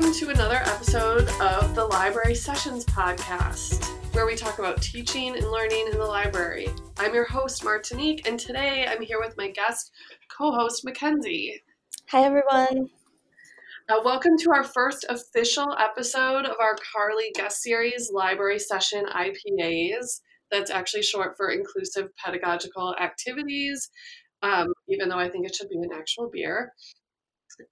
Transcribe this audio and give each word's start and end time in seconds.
Welcome 0.00 0.18
to 0.18 0.30
another 0.30 0.62
episode 0.64 1.28
of 1.42 1.74
the 1.74 1.84
Library 1.84 2.34
Sessions 2.34 2.86
Podcast, 2.86 3.84
where 4.14 4.24
we 4.24 4.34
talk 4.34 4.58
about 4.58 4.80
teaching 4.80 5.36
and 5.36 5.46
learning 5.50 5.88
in 5.92 5.98
the 5.98 6.06
library. 6.06 6.70
I'm 6.96 7.12
your 7.12 7.26
host, 7.26 7.62
Martinique, 7.64 8.26
and 8.26 8.40
today 8.40 8.86
I'm 8.88 9.02
here 9.02 9.20
with 9.20 9.36
my 9.36 9.50
guest 9.50 9.90
co 10.34 10.52
host, 10.52 10.86
Mackenzie. 10.86 11.62
Hi, 12.08 12.24
everyone. 12.24 12.88
Uh, 13.90 14.00
welcome 14.02 14.38
to 14.38 14.50
our 14.52 14.64
first 14.64 15.04
official 15.10 15.76
episode 15.78 16.46
of 16.46 16.56
our 16.58 16.76
CARLI 16.76 17.34
guest 17.34 17.60
series, 17.60 18.10
Library 18.10 18.58
Session 18.58 19.04
IPAs. 19.04 20.22
That's 20.50 20.70
actually 20.70 21.02
short 21.02 21.36
for 21.36 21.50
Inclusive 21.50 22.08
Pedagogical 22.16 22.96
Activities, 22.98 23.90
um, 24.42 24.72
even 24.88 25.10
though 25.10 25.18
I 25.18 25.28
think 25.28 25.46
it 25.46 25.54
should 25.54 25.68
be 25.68 25.76
an 25.76 25.90
actual 25.94 26.30
beer. 26.32 26.72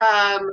Um, 0.01 0.51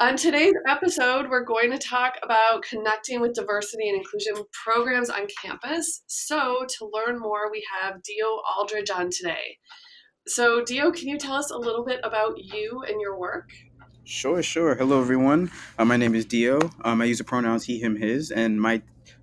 on 0.00 0.16
today's 0.16 0.54
episode, 0.66 1.28
we're 1.28 1.44
going 1.44 1.70
to 1.70 1.78
talk 1.78 2.14
about 2.22 2.62
connecting 2.62 3.20
with 3.20 3.34
diversity 3.34 3.86
and 3.90 3.98
inclusion 3.98 4.34
programs 4.50 5.10
on 5.10 5.26
campus. 5.42 6.02
So, 6.06 6.64
to 6.78 6.90
learn 6.90 7.18
more, 7.18 7.52
we 7.52 7.62
have 7.82 8.02
Dio 8.02 8.40
Aldridge 8.56 8.88
on 8.88 9.10
today. 9.10 9.58
So, 10.26 10.64
Dio, 10.64 10.90
can 10.90 11.08
you 11.08 11.18
tell 11.18 11.34
us 11.34 11.50
a 11.50 11.58
little 11.58 11.84
bit 11.84 12.00
about 12.02 12.38
you 12.38 12.82
and 12.88 12.98
your 12.98 13.18
work? 13.18 13.50
Sure, 14.04 14.42
sure. 14.42 14.74
Hello, 14.74 15.02
everyone. 15.02 15.50
Uh, 15.78 15.84
my 15.84 15.98
name 15.98 16.14
is 16.14 16.24
Dio. 16.24 16.58
Um, 16.82 17.02
I 17.02 17.04
use 17.04 17.18
the 17.18 17.24
pronouns 17.24 17.64
he, 17.64 17.78
him, 17.78 17.96
his, 17.96 18.30
and 18.30 18.58
my 18.58 18.80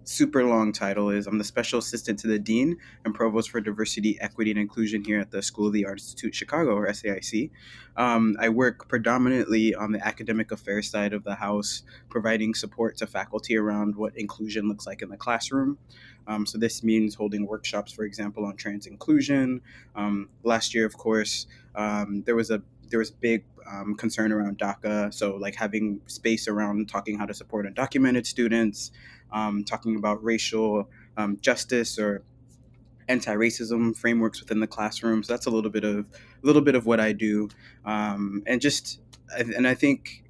super 0.07 0.43
long 0.45 0.71
title 0.71 1.09
is 1.09 1.27
I'm 1.27 1.37
the 1.37 1.43
special 1.43 1.79
assistant 1.79 2.19
to 2.19 2.27
the 2.27 2.39
dean 2.39 2.77
and 3.03 3.13
provost 3.13 3.51
for 3.51 3.59
diversity, 3.59 4.17
equity, 4.21 4.51
and 4.51 4.59
inclusion 4.59 5.03
here 5.03 5.19
at 5.19 5.31
the 5.31 5.41
School 5.41 5.67
of 5.67 5.73
the 5.73 5.85
Art 5.85 5.99
Institute 5.99 6.33
Chicago, 6.33 6.75
or 6.75 6.87
SAIC. 6.87 7.51
Um, 7.97 8.37
I 8.39 8.49
work 8.49 8.87
predominantly 8.87 9.75
on 9.75 9.91
the 9.91 10.05
academic 10.05 10.51
affairs 10.51 10.89
side 10.89 11.13
of 11.13 11.23
the 11.23 11.35
house, 11.35 11.83
providing 12.09 12.53
support 12.53 12.97
to 12.97 13.07
faculty 13.07 13.57
around 13.57 13.95
what 13.95 14.17
inclusion 14.17 14.67
looks 14.67 14.87
like 14.87 15.01
in 15.01 15.09
the 15.09 15.17
classroom. 15.17 15.77
Um, 16.27 16.45
so 16.45 16.57
this 16.57 16.83
means 16.83 17.15
holding 17.15 17.45
workshops, 17.45 17.91
for 17.91 18.03
example, 18.03 18.45
on 18.45 18.55
trans 18.55 18.85
inclusion. 18.85 19.61
Um, 19.95 20.29
last 20.43 20.73
year, 20.73 20.85
of 20.85 20.97
course, 20.97 21.47
um, 21.75 22.23
there 22.25 22.35
was 22.35 22.49
a 22.49 22.61
there 22.89 22.99
was 22.99 23.11
big 23.11 23.43
um, 23.69 23.95
concern 23.95 24.31
around 24.31 24.59
DACA, 24.59 25.13
so 25.13 25.35
like 25.35 25.55
having 25.55 25.99
space 26.07 26.47
around 26.47 26.87
talking 26.87 27.17
how 27.17 27.25
to 27.25 27.33
support 27.33 27.65
undocumented 27.65 28.25
students, 28.25 28.91
um, 29.31 29.63
talking 29.63 29.95
about 29.95 30.23
racial 30.23 30.89
um, 31.17 31.37
justice 31.41 31.99
or 31.99 32.23
anti-racism 33.09 33.95
frameworks 33.95 34.39
within 34.41 34.59
the 34.59 34.67
classroom. 34.67 35.23
So 35.23 35.33
that's 35.33 35.45
a 35.45 35.49
little 35.49 35.71
bit 35.71 35.83
of 35.83 35.99
a 35.99 36.45
little 36.45 36.61
bit 36.61 36.75
of 36.75 36.85
what 36.85 36.99
I 36.99 37.13
do, 37.13 37.49
um, 37.85 38.43
and 38.45 38.61
just 38.61 38.99
and 39.37 39.67
I 39.67 39.73
think 39.73 40.23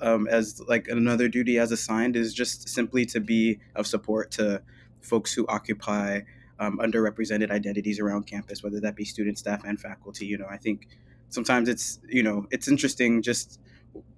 um, 0.00 0.26
as 0.28 0.60
like 0.68 0.88
another 0.88 1.28
duty 1.28 1.58
as 1.58 1.72
assigned 1.72 2.16
is 2.16 2.34
just 2.34 2.68
simply 2.68 3.06
to 3.06 3.20
be 3.20 3.58
of 3.74 3.86
support 3.86 4.30
to 4.32 4.62
folks 5.00 5.32
who 5.32 5.46
occupy 5.48 6.20
um, 6.58 6.78
underrepresented 6.78 7.50
identities 7.50 7.98
around 8.00 8.26
campus, 8.26 8.62
whether 8.62 8.80
that 8.80 8.96
be 8.96 9.04
student, 9.04 9.38
staff, 9.38 9.64
and 9.64 9.80
faculty. 9.80 10.26
You 10.26 10.38
know, 10.38 10.46
I 10.48 10.56
think 10.56 10.88
sometimes 11.30 11.68
it's 11.68 12.00
you 12.08 12.22
know 12.22 12.46
it's 12.50 12.68
interesting 12.68 13.22
just 13.22 13.60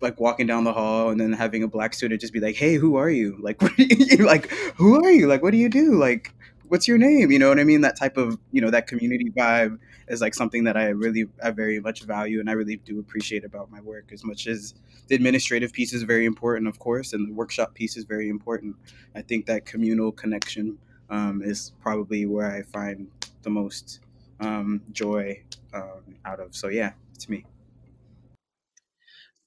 like 0.01 0.21
walking 0.21 0.47
down 0.47 0.65
the 0.65 0.73
hall 0.73 1.11
and 1.11 1.21
then 1.21 1.33
having 1.33 1.63
a 1.63 1.69
black 1.69 1.95
student 1.95 2.21
just 2.21 2.33
be 2.33 2.41
like, 2.41 2.57
"Hey, 2.57 2.75
who 2.75 2.97
are 2.97 3.11
you? 3.11 3.37
Like, 3.41 3.61
what 3.63 3.79
you, 3.79 4.25
like 4.25 4.51
who 4.77 5.05
are 5.05 5.11
you? 5.11 5.27
Like, 5.27 5.43
what 5.43 5.53
do 5.53 5.59
you 5.59 5.69
do? 5.69 5.95
Like, 5.95 6.33
what's 6.69 6.89
your 6.89 6.99
name? 6.99 7.31
You 7.31 7.39
know 7.39 7.49
what 7.49 7.59
I 7.59 7.65
mean? 7.65 7.81
That 7.81 7.97
type 7.97 8.17
of 8.17 8.39
you 8.53 8.61
know 8.61 8.71
that 8.71 8.87
community 8.87 9.31
vibe 9.31 9.79
is 10.09 10.21
like 10.21 10.35
something 10.35 10.65
that 10.65 10.77
I 10.77 10.89
really 10.89 11.27
I 11.43 11.51
very 11.51 11.81
much 11.81 12.03
value 12.03 12.41
and 12.41 12.49
I 12.49 12.53
really 12.53 12.77
do 12.77 13.01
appreciate 13.01 13.45
about 13.45 13.71
my 13.71 13.81
work 13.81 14.11
as 14.13 14.25
much 14.25 14.47
as 14.47 14.75
the 15.09 15.15
administrative 15.15 15.73
piece 15.73 15.93
is 15.93 16.03
very 16.03 16.25
important, 16.25 16.69
of 16.69 16.79
course, 16.79 17.13
and 17.13 17.29
the 17.29 17.33
workshop 17.33 17.75
piece 17.75 17.97
is 17.97 18.05
very 18.05 18.29
important. 18.29 18.77
I 19.15 19.23
think 19.23 19.47
that 19.47 19.65
communal 19.65 20.13
connection 20.13 20.79
um, 21.11 21.43
is 21.45 21.73
probably 21.81 22.27
where 22.27 22.51
I 22.51 22.63
find 22.63 23.09
the 23.43 23.51
most 23.51 24.01
um, 24.41 24.83
joy 24.93 25.43
um, 25.73 26.17
out 26.25 26.41
of. 26.41 26.55
So 26.55 26.69
yeah, 26.69 26.93
it's 27.15 27.29
me. 27.29 27.45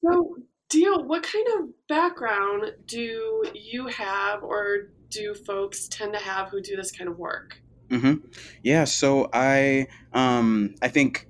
So, 0.04 0.38
Dio, 0.70 1.00
what 1.00 1.24
kind 1.24 1.48
of 1.58 1.88
background 1.88 2.74
do 2.86 3.44
you 3.54 3.88
have, 3.88 4.44
or 4.44 4.90
do 5.10 5.34
folks 5.34 5.88
tend 5.88 6.14
to 6.14 6.20
have 6.20 6.50
who 6.50 6.62
do 6.62 6.76
this 6.76 6.92
kind 6.92 7.10
of 7.10 7.18
work? 7.18 7.62
Mm-hmm. 7.90 8.28
Yeah, 8.64 8.84
so 8.84 9.30
I 9.34 9.88
um 10.14 10.76
I 10.82 10.88
think 10.88 11.28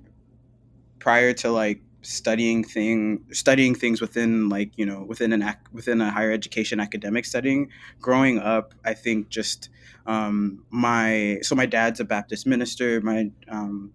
prior 0.98 1.32
to 1.32 1.50
like 1.50 1.80
studying 2.02 2.64
thing 2.64 3.24
studying 3.30 3.74
things 3.74 4.00
within 4.00 4.48
like 4.48 4.70
you 4.76 4.86
know 4.86 5.02
within 5.02 5.32
an 5.32 5.42
ac- 5.42 5.58
within 5.72 6.00
a 6.00 6.10
higher 6.10 6.32
education 6.32 6.80
academic 6.80 7.26
setting 7.26 7.68
growing 8.00 8.38
up 8.38 8.74
i 8.86 8.94
think 8.94 9.28
just 9.28 9.68
um 10.06 10.64
my 10.70 11.38
so 11.42 11.54
my 11.54 11.66
dad's 11.66 12.00
a 12.00 12.04
baptist 12.04 12.46
minister 12.46 13.02
my 13.02 13.30
um 13.50 13.92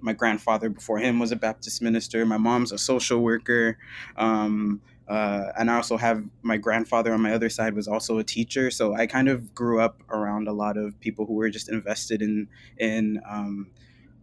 my 0.00 0.12
grandfather 0.12 0.68
before 0.68 0.98
him 0.98 1.18
was 1.18 1.32
a 1.32 1.36
baptist 1.36 1.82
minister. 1.82 2.24
My 2.26 2.38
mom's 2.38 2.72
a 2.72 2.78
social 2.78 3.20
worker. 3.20 3.78
Um 4.16 4.80
uh, 5.10 5.50
and 5.58 5.68
I 5.68 5.74
also 5.74 5.96
have 5.96 6.22
my 6.42 6.56
grandfather 6.56 7.12
on 7.12 7.20
my 7.20 7.32
other 7.32 7.48
side 7.48 7.74
was 7.74 7.88
also 7.88 8.18
a 8.18 8.24
teacher, 8.24 8.70
so 8.70 8.94
I 8.94 9.08
kind 9.08 9.28
of 9.28 9.52
grew 9.52 9.80
up 9.80 10.04
around 10.08 10.46
a 10.46 10.52
lot 10.52 10.76
of 10.76 11.00
people 11.00 11.26
who 11.26 11.34
were 11.34 11.50
just 11.50 11.68
invested 11.68 12.22
in 12.22 12.46
in 12.78 13.20
um, 13.28 13.72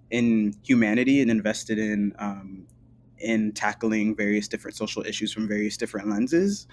in 0.10 0.56
humanity 0.64 1.22
and 1.22 1.30
invested 1.30 1.78
in 1.78 2.14
um, 2.20 2.68
in 3.20 3.52
tackling 3.52 4.16
various 4.16 4.48
different 4.48 4.78
social 4.78 5.06
issues 5.06 5.34
from 5.34 5.46
various 5.46 5.76
different 5.76 6.08
lenses. 6.08 6.68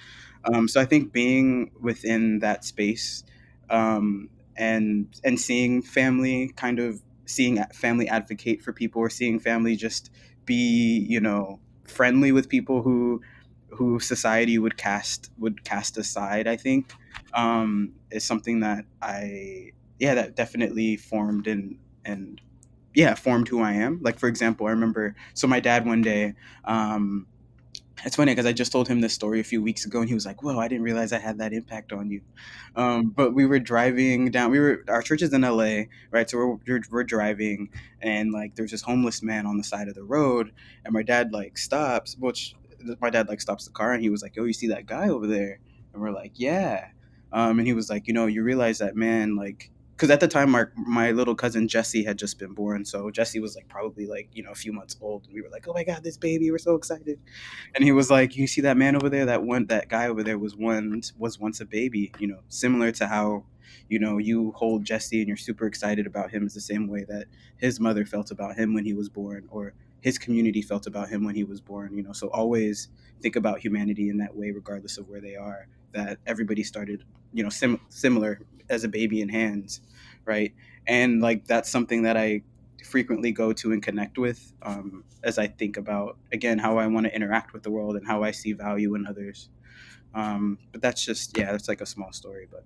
Um, 0.44 0.68
so 0.68 0.80
I 0.80 0.84
think 0.84 1.12
being 1.12 1.72
within 1.80 2.38
that 2.38 2.64
space 2.64 3.24
um, 3.68 4.30
and 4.56 5.08
and 5.24 5.40
seeing 5.40 5.82
family 5.82 6.52
kind 6.54 6.78
of 6.78 7.02
seeing 7.26 7.62
family 7.72 8.08
advocate 8.08 8.62
for 8.62 8.72
people 8.72 9.00
or 9.00 9.10
seeing 9.10 9.38
family 9.38 9.76
just 9.76 10.10
be 10.44 11.06
you 11.08 11.20
know 11.20 11.58
friendly 11.86 12.32
with 12.32 12.48
people 12.48 12.82
who 12.82 13.20
who 13.70 13.98
society 13.98 14.58
would 14.58 14.76
cast 14.76 15.30
would 15.38 15.64
cast 15.64 15.96
aside 15.98 16.46
i 16.46 16.56
think 16.56 16.92
um, 17.34 17.92
is 18.10 18.24
something 18.24 18.60
that 18.60 18.84
i 19.02 19.70
yeah 19.98 20.14
that 20.14 20.36
definitely 20.36 20.96
formed 20.96 21.46
and 21.46 21.78
and 22.04 22.40
yeah 22.94 23.14
formed 23.14 23.48
who 23.48 23.60
i 23.60 23.72
am. 23.72 24.00
Like 24.02 24.18
for 24.18 24.28
example 24.28 24.66
i 24.66 24.70
remember 24.70 25.16
so 25.34 25.46
my 25.46 25.60
dad 25.60 25.86
one 25.86 26.02
day 26.02 26.34
um, 26.64 27.26
it's 28.04 28.16
funny 28.16 28.32
because 28.32 28.46
I 28.46 28.52
just 28.52 28.72
told 28.72 28.88
him 28.88 29.00
this 29.00 29.14
story 29.14 29.40
a 29.40 29.44
few 29.44 29.62
weeks 29.62 29.86
ago, 29.86 30.00
and 30.00 30.08
he 30.08 30.14
was 30.14 30.26
like, 30.26 30.42
"Whoa, 30.42 30.58
I 30.58 30.68
didn't 30.68 30.84
realize 30.84 31.12
I 31.12 31.18
had 31.18 31.38
that 31.38 31.52
impact 31.52 31.92
on 31.92 32.10
you." 32.10 32.22
Um, 32.76 33.10
but 33.10 33.34
we 33.34 33.46
were 33.46 33.58
driving 33.60 34.30
down. 34.30 34.50
We 34.50 34.58
were 34.58 34.84
our 34.88 35.02
church 35.02 35.22
is 35.22 35.32
in 35.32 35.42
LA, 35.42 35.84
right? 36.10 36.28
So 36.28 36.38
we're, 36.38 36.58
we're 36.66 36.82
we're 36.90 37.04
driving, 37.04 37.70
and 38.00 38.32
like 38.32 38.56
there's 38.56 38.72
this 38.72 38.82
homeless 38.82 39.22
man 39.22 39.46
on 39.46 39.58
the 39.58 39.64
side 39.64 39.88
of 39.88 39.94
the 39.94 40.02
road, 40.02 40.52
and 40.84 40.92
my 40.92 41.02
dad 41.02 41.32
like 41.32 41.56
stops, 41.56 42.16
which 42.18 42.54
my 43.00 43.10
dad 43.10 43.28
like 43.28 43.40
stops 43.40 43.64
the 43.64 43.72
car, 43.72 43.92
and 43.92 44.02
he 44.02 44.10
was 44.10 44.22
like, 44.22 44.34
"Oh, 44.38 44.44
you 44.44 44.52
see 44.52 44.68
that 44.68 44.86
guy 44.86 45.08
over 45.08 45.26
there?" 45.26 45.60
And 45.92 46.02
we're 46.02 46.12
like, 46.12 46.32
"Yeah." 46.34 46.88
Um, 47.32 47.58
and 47.58 47.66
he 47.66 47.74
was 47.74 47.90
like, 47.90 48.06
"You 48.08 48.14
know, 48.14 48.26
you 48.26 48.42
realize 48.42 48.78
that 48.78 48.96
man 48.96 49.36
like." 49.36 49.70
Because 49.96 50.10
at 50.10 50.18
the 50.20 50.26
time 50.28 50.50
my 50.50 50.64
my 50.76 51.12
little 51.12 51.34
cousin 51.34 51.68
Jesse 51.68 52.04
had 52.04 52.18
just 52.18 52.38
been 52.38 52.52
born, 52.52 52.84
so 52.84 53.10
Jesse 53.10 53.38
was 53.38 53.54
like 53.54 53.68
probably 53.68 54.06
like 54.06 54.28
you 54.32 54.42
know 54.42 54.50
a 54.50 54.54
few 54.56 54.72
months 54.72 54.96
old, 55.00 55.24
and 55.24 55.34
we 55.34 55.40
were 55.40 55.48
like, 55.50 55.68
oh 55.68 55.72
my 55.72 55.84
god, 55.84 56.02
this 56.02 56.16
baby, 56.16 56.50
we're 56.50 56.58
so 56.58 56.74
excited. 56.74 57.18
And 57.74 57.84
he 57.84 57.92
was 57.92 58.10
like, 58.10 58.36
you 58.36 58.46
see 58.46 58.60
that 58.62 58.76
man 58.76 58.96
over 58.96 59.08
there, 59.08 59.26
that 59.26 59.44
one 59.44 59.66
that 59.66 59.88
guy 59.88 60.08
over 60.08 60.22
there 60.22 60.38
was 60.38 60.56
once 60.56 61.12
was 61.16 61.38
once 61.38 61.60
a 61.60 61.64
baby, 61.66 62.12
you 62.18 62.26
know, 62.26 62.40
similar 62.48 62.90
to 62.92 63.06
how 63.06 63.44
you 63.88 63.98
know 63.98 64.18
you 64.18 64.52
hold 64.56 64.84
Jesse 64.84 65.20
and 65.20 65.28
you're 65.28 65.36
super 65.36 65.66
excited 65.66 66.06
about 66.06 66.30
him 66.30 66.46
is 66.46 66.54
the 66.54 66.60
same 66.60 66.88
way 66.88 67.04
that 67.04 67.26
his 67.56 67.78
mother 67.78 68.04
felt 68.04 68.30
about 68.30 68.56
him 68.56 68.74
when 68.74 68.84
he 68.84 68.94
was 68.94 69.08
born, 69.08 69.46
or 69.50 69.74
his 70.00 70.18
community 70.18 70.60
felt 70.60 70.86
about 70.88 71.08
him 71.08 71.24
when 71.24 71.36
he 71.36 71.44
was 71.44 71.60
born. 71.60 71.96
You 71.96 72.02
know, 72.02 72.12
so 72.12 72.28
always 72.30 72.88
think 73.22 73.36
about 73.36 73.60
humanity 73.60 74.08
in 74.08 74.18
that 74.18 74.36
way, 74.36 74.50
regardless 74.50 74.98
of 74.98 75.08
where 75.08 75.20
they 75.20 75.36
are. 75.36 75.68
That 75.92 76.18
everybody 76.26 76.64
started, 76.64 77.04
you 77.32 77.44
know, 77.44 77.48
sim- 77.50 77.80
similar 77.88 78.40
as 78.68 78.84
a 78.84 78.88
baby 78.88 79.20
in 79.20 79.28
hands, 79.28 79.80
right? 80.24 80.54
And 80.86 81.20
like 81.20 81.46
that's 81.46 81.70
something 81.70 82.02
that 82.02 82.16
I 82.16 82.42
frequently 82.84 83.32
go 83.32 83.52
to 83.52 83.72
and 83.72 83.82
connect 83.82 84.18
with 84.18 84.52
um, 84.62 85.04
as 85.22 85.38
I 85.38 85.46
think 85.46 85.76
about 85.76 86.18
again 86.32 86.58
how 86.58 86.78
I 86.78 86.86
want 86.86 87.06
to 87.06 87.14
interact 87.14 87.52
with 87.52 87.62
the 87.62 87.70
world 87.70 87.96
and 87.96 88.06
how 88.06 88.22
I 88.22 88.30
see 88.30 88.52
value 88.52 88.94
in 88.94 89.06
others. 89.06 89.48
Um, 90.14 90.58
but 90.70 90.80
that's 90.80 91.04
just 91.04 91.36
yeah, 91.36 91.52
that's 91.52 91.68
like 91.68 91.80
a 91.80 91.86
small 91.86 92.12
story, 92.12 92.46
but 92.50 92.64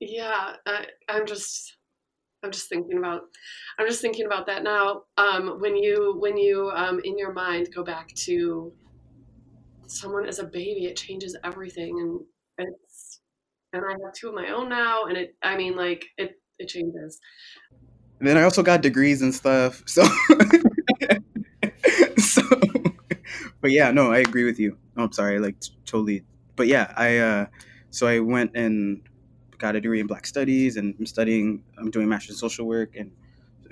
yeah, 0.00 0.54
I, 0.66 0.86
I'm 1.08 1.26
just 1.26 1.76
I'm 2.42 2.50
just 2.50 2.68
thinking 2.68 2.98
about 2.98 3.22
I'm 3.78 3.86
just 3.86 4.00
thinking 4.00 4.26
about 4.26 4.46
that 4.46 4.62
now. 4.62 5.02
Um, 5.16 5.60
when 5.60 5.76
you 5.76 6.16
when 6.18 6.36
you 6.36 6.70
um, 6.74 7.00
in 7.04 7.16
your 7.18 7.32
mind 7.32 7.68
go 7.74 7.82
back 7.84 8.12
to 8.26 8.72
someone 9.86 10.26
as 10.26 10.38
a 10.38 10.44
baby, 10.44 10.86
it 10.86 10.96
changes 10.96 11.36
everything, 11.44 11.98
and 12.00 12.68
it's 12.68 12.91
and 13.72 13.84
I 13.84 13.92
have 13.92 14.12
two 14.14 14.28
of 14.28 14.34
my 14.34 14.48
own 14.48 14.68
now, 14.68 15.04
and 15.04 15.16
it 15.16 15.34
I 15.42 15.56
mean 15.56 15.76
like 15.76 16.06
it 16.16 16.40
it 16.58 16.68
changes. 16.68 17.20
And 18.18 18.28
then 18.28 18.36
I 18.36 18.42
also 18.42 18.62
got 18.62 18.82
degrees 18.82 19.22
and 19.22 19.34
stuff, 19.34 19.82
so 19.86 20.04
so 22.18 22.42
but 23.60 23.70
yeah, 23.70 23.90
no, 23.90 24.12
I 24.12 24.18
agree 24.18 24.44
with 24.44 24.58
you. 24.58 24.76
Oh, 24.96 25.04
I'm 25.04 25.12
sorry, 25.12 25.38
like 25.38 25.58
t- 25.60 25.72
totally. 25.86 26.24
But 26.56 26.66
yeah, 26.66 26.92
I 26.96 27.18
uh, 27.18 27.46
so 27.90 28.06
I 28.06 28.18
went 28.20 28.56
and 28.56 29.02
got 29.58 29.76
a 29.76 29.80
degree 29.80 30.00
in 30.00 30.06
Black 30.06 30.26
Studies, 30.26 30.76
and 30.76 30.94
I'm 30.98 31.06
studying. 31.06 31.62
I'm 31.78 31.90
doing 31.90 32.08
master's 32.08 32.36
in 32.36 32.38
social 32.38 32.66
work, 32.66 32.96
and 32.96 33.10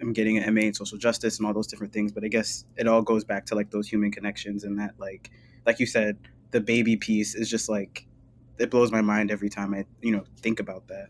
I'm 0.00 0.12
getting 0.12 0.38
an 0.38 0.54
MA 0.54 0.62
in 0.62 0.74
social 0.74 0.98
justice 0.98 1.38
and 1.38 1.46
all 1.46 1.52
those 1.52 1.66
different 1.66 1.92
things. 1.92 2.12
But 2.12 2.24
I 2.24 2.28
guess 2.28 2.64
it 2.76 2.86
all 2.86 3.02
goes 3.02 3.24
back 3.24 3.46
to 3.46 3.54
like 3.54 3.70
those 3.70 3.88
human 3.88 4.10
connections 4.10 4.64
and 4.64 4.78
that 4.78 4.94
like, 4.98 5.30
like 5.66 5.78
you 5.78 5.86
said, 5.86 6.16
the 6.52 6.60
baby 6.60 6.96
piece 6.96 7.34
is 7.34 7.50
just 7.50 7.68
like, 7.68 8.06
it 8.60 8.70
blows 8.70 8.92
my 8.92 9.00
mind 9.00 9.30
every 9.30 9.48
time 9.48 9.74
I 9.74 9.86
you 10.02 10.12
know 10.12 10.24
think 10.38 10.60
about 10.60 10.86
that. 10.88 11.08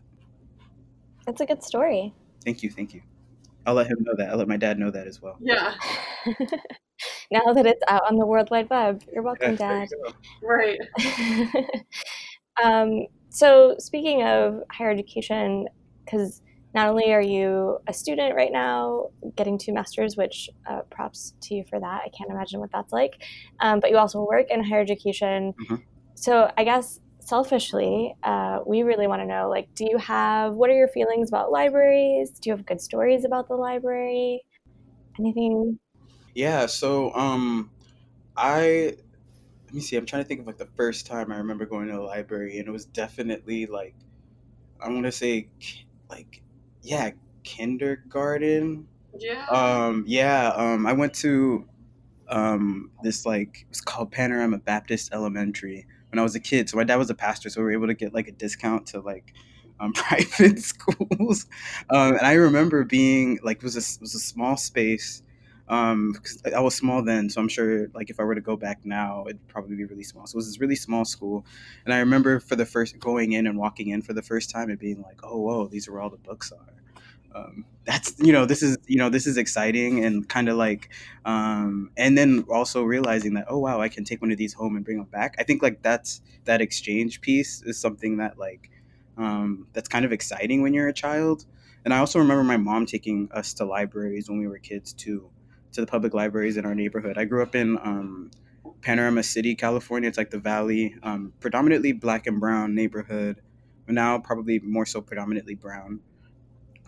It's 1.27 1.41
a 1.41 1.45
good 1.45 1.63
story. 1.63 2.13
Thank 2.43 2.63
you, 2.63 2.71
thank 2.71 2.93
you. 2.93 3.01
I'll 3.65 3.75
let 3.75 3.87
him 3.87 3.97
know 4.01 4.13
that. 4.17 4.29
I'll 4.29 4.37
let 4.37 4.47
my 4.47 4.57
dad 4.57 4.79
know 4.79 4.89
that 4.89 5.05
as 5.05 5.21
well. 5.21 5.37
Yeah. 5.39 5.75
now 7.31 7.53
that 7.53 7.67
it's 7.67 7.83
out 7.87 8.03
on 8.09 8.17
the 8.17 8.25
World 8.25 8.49
Wide 8.49 8.69
Web, 8.71 9.03
you're 9.13 9.21
welcome, 9.21 9.51
Yes, 9.51 9.59
Dad. 9.59 9.89
you. 9.91 10.47
Right. 10.47 10.79
um, 12.63 13.05
so, 13.29 13.75
speaking 13.77 14.23
of 14.23 14.63
higher 14.71 14.89
education, 14.89 15.67
because 16.03 16.41
not 16.73 16.87
only 16.87 17.13
are 17.13 17.21
you 17.21 17.77
a 17.87 17.93
student 17.93 18.35
right 18.35 18.51
now, 18.51 19.09
getting 19.35 19.59
two 19.59 19.73
masters, 19.73 20.17
which 20.17 20.49
uh, 20.67 20.81
props 20.89 21.35
to 21.41 21.53
you 21.55 21.63
for 21.69 21.79
that. 21.79 22.01
I 22.03 22.09
can't 22.17 22.31
imagine 22.31 22.59
what 22.59 22.71
that's 22.71 22.91
like. 22.91 23.21
Um, 23.59 23.79
but 23.79 23.91
you 23.91 23.97
also 23.97 24.25
work 24.25 24.47
in 24.49 24.63
higher 24.63 24.81
education. 24.81 25.53
Mhm. 25.69 25.83
So, 26.15 26.51
I 26.57 26.63
guess 26.63 26.99
selfishly, 27.21 28.15
uh, 28.23 28.59
we 28.65 28.83
really 28.83 29.07
want 29.07 29.21
to 29.21 29.25
know 29.25 29.49
like, 29.49 29.69
do 29.75 29.85
you 29.85 29.97
have 29.97 30.53
what 30.53 30.69
are 30.69 30.75
your 30.75 30.87
feelings 30.89 31.29
about 31.29 31.51
libraries? 31.51 32.31
Do 32.31 32.49
you 32.49 32.55
have 32.55 32.65
good 32.65 32.81
stories 32.81 33.25
about 33.25 33.47
the 33.47 33.55
library? 33.55 34.43
Anything? 35.19 35.79
Yeah, 36.33 36.65
so 36.65 37.13
um, 37.13 37.71
I 38.37 38.95
let 39.65 39.73
me 39.73 39.81
see. 39.81 39.97
I'm 39.97 40.05
trying 40.05 40.23
to 40.23 40.27
think 40.27 40.41
of 40.41 40.47
like 40.47 40.57
the 40.57 40.69
first 40.77 41.05
time 41.05 41.31
I 41.31 41.37
remember 41.37 41.65
going 41.65 41.87
to 41.87 41.93
the 41.93 42.01
library, 42.01 42.59
and 42.59 42.67
it 42.67 42.71
was 42.71 42.85
definitely 42.85 43.65
like 43.65 43.95
I 44.81 44.89
want 44.89 45.05
to 45.05 45.11
say 45.11 45.49
like 46.09 46.41
yeah, 46.83 47.11
kindergarten. 47.43 48.87
Yeah. 49.17 49.45
Um, 49.51 50.05
yeah, 50.07 50.49
um, 50.55 50.87
I 50.87 50.93
went 50.93 51.13
to 51.15 51.67
um 52.29 52.91
this 53.03 53.25
like 53.25 53.65
it's 53.69 53.81
called 53.81 54.11
Panorama 54.11 54.57
Baptist 54.59 55.13
Elementary 55.13 55.85
when 56.11 56.19
I 56.19 56.23
was 56.23 56.35
a 56.35 56.39
kid. 56.39 56.69
So 56.69 56.77
my 56.77 56.83
dad 56.83 56.97
was 56.97 57.09
a 57.09 57.15
pastor, 57.15 57.49
so 57.49 57.61
we 57.61 57.65
were 57.65 57.73
able 57.73 57.87
to 57.87 57.93
get 57.93 58.13
like 58.13 58.27
a 58.27 58.31
discount 58.31 58.87
to 58.87 58.99
like 58.99 59.33
um, 59.79 59.93
private 59.93 60.59
schools. 60.59 61.45
Um, 61.89 62.15
and 62.15 62.27
I 62.27 62.33
remember 62.33 62.83
being 62.83 63.39
like 63.43 63.57
it 63.57 63.63
was 63.63 63.75
a, 63.75 63.79
it 63.79 64.01
was 64.01 64.15
a 64.15 64.19
small 64.19 64.57
space. 64.57 65.23
Um, 65.67 66.15
I 66.53 66.59
was 66.59 66.75
small 66.75 67.01
then, 67.01 67.29
so 67.29 67.39
I'm 67.39 67.47
sure 67.47 67.87
like 67.93 68.09
if 68.09 68.19
I 68.19 68.23
were 68.23 68.35
to 68.35 68.41
go 68.41 68.57
back 68.57 68.79
now, 68.83 69.23
it'd 69.25 69.47
probably 69.47 69.77
be 69.77 69.85
really 69.85 70.03
small. 70.03 70.27
So 70.27 70.35
it 70.35 70.37
was 70.37 70.47
this 70.47 70.59
really 70.59 70.75
small 70.75 71.05
school, 71.05 71.45
and 71.85 71.93
I 71.93 71.99
remember 71.99 72.41
for 72.41 72.57
the 72.57 72.65
first 72.65 72.99
going 72.99 73.31
in 73.31 73.47
and 73.47 73.57
walking 73.57 73.87
in 73.87 74.01
for 74.01 74.11
the 74.11 74.21
first 74.21 74.49
time 74.49 74.69
and 74.69 74.77
being 74.77 75.01
like, 75.01 75.21
oh 75.23 75.39
whoa, 75.39 75.67
these 75.67 75.87
are 75.87 75.97
all 75.99 76.09
the 76.09 76.17
books 76.17 76.51
are 76.51 76.80
um, 77.35 77.65
that's 77.85 78.13
you 78.19 78.31
know 78.31 78.45
this 78.45 78.61
is 78.61 78.77
you 78.87 78.97
know 78.97 79.09
this 79.09 79.25
is 79.25 79.37
exciting 79.37 80.03
and 80.03 80.27
kind 80.29 80.49
of 80.49 80.57
like 80.57 80.89
um, 81.25 81.91
and 81.97 82.17
then 82.17 82.45
also 82.49 82.83
realizing 82.83 83.33
that 83.33 83.45
oh 83.47 83.57
wow 83.57 83.81
i 83.81 83.89
can 83.89 84.03
take 84.03 84.21
one 84.21 84.31
of 84.31 84.37
these 84.37 84.53
home 84.53 84.75
and 84.75 84.85
bring 84.85 84.97
them 84.97 85.07
back. 85.07 85.35
I 85.39 85.43
think 85.43 85.61
like 85.63 85.81
that's 85.81 86.21
that 86.45 86.61
exchange 86.61 87.21
piece 87.21 87.61
is 87.63 87.79
something 87.79 88.17
that 88.17 88.37
like 88.37 88.69
um, 89.17 89.67
that's 89.73 89.89
kind 89.89 90.05
of 90.05 90.11
exciting 90.11 90.61
when 90.61 90.73
you're 90.73 90.87
a 90.87 90.93
child. 90.93 91.45
And 91.83 91.93
i 91.93 91.97
also 91.97 92.19
remember 92.19 92.43
my 92.43 92.57
mom 92.57 92.85
taking 92.85 93.29
us 93.31 93.53
to 93.55 93.65
libraries 93.65 94.29
when 94.29 94.39
we 94.39 94.47
were 94.47 94.59
kids 94.59 94.93
too 94.93 95.29
to 95.73 95.81
the 95.81 95.87
public 95.87 96.13
libraries 96.13 96.57
in 96.57 96.65
our 96.65 96.75
neighborhood. 96.75 97.17
I 97.17 97.25
grew 97.25 97.41
up 97.41 97.55
in 97.55 97.77
um, 97.77 98.31
panorama 98.81 99.23
city 99.23 99.55
california. 99.55 100.07
It's 100.07 100.17
like 100.17 100.29
the 100.29 100.39
valley 100.39 100.95
um, 101.01 101.33
predominantly 101.39 101.93
black 101.93 102.27
and 102.27 102.39
brown 102.39 102.75
neighborhood 102.75 103.41
but 103.85 103.95
now 103.95 104.19
probably 104.19 104.59
more 104.59 104.85
so 104.85 105.01
predominantly 105.01 105.55
brown 105.55 105.99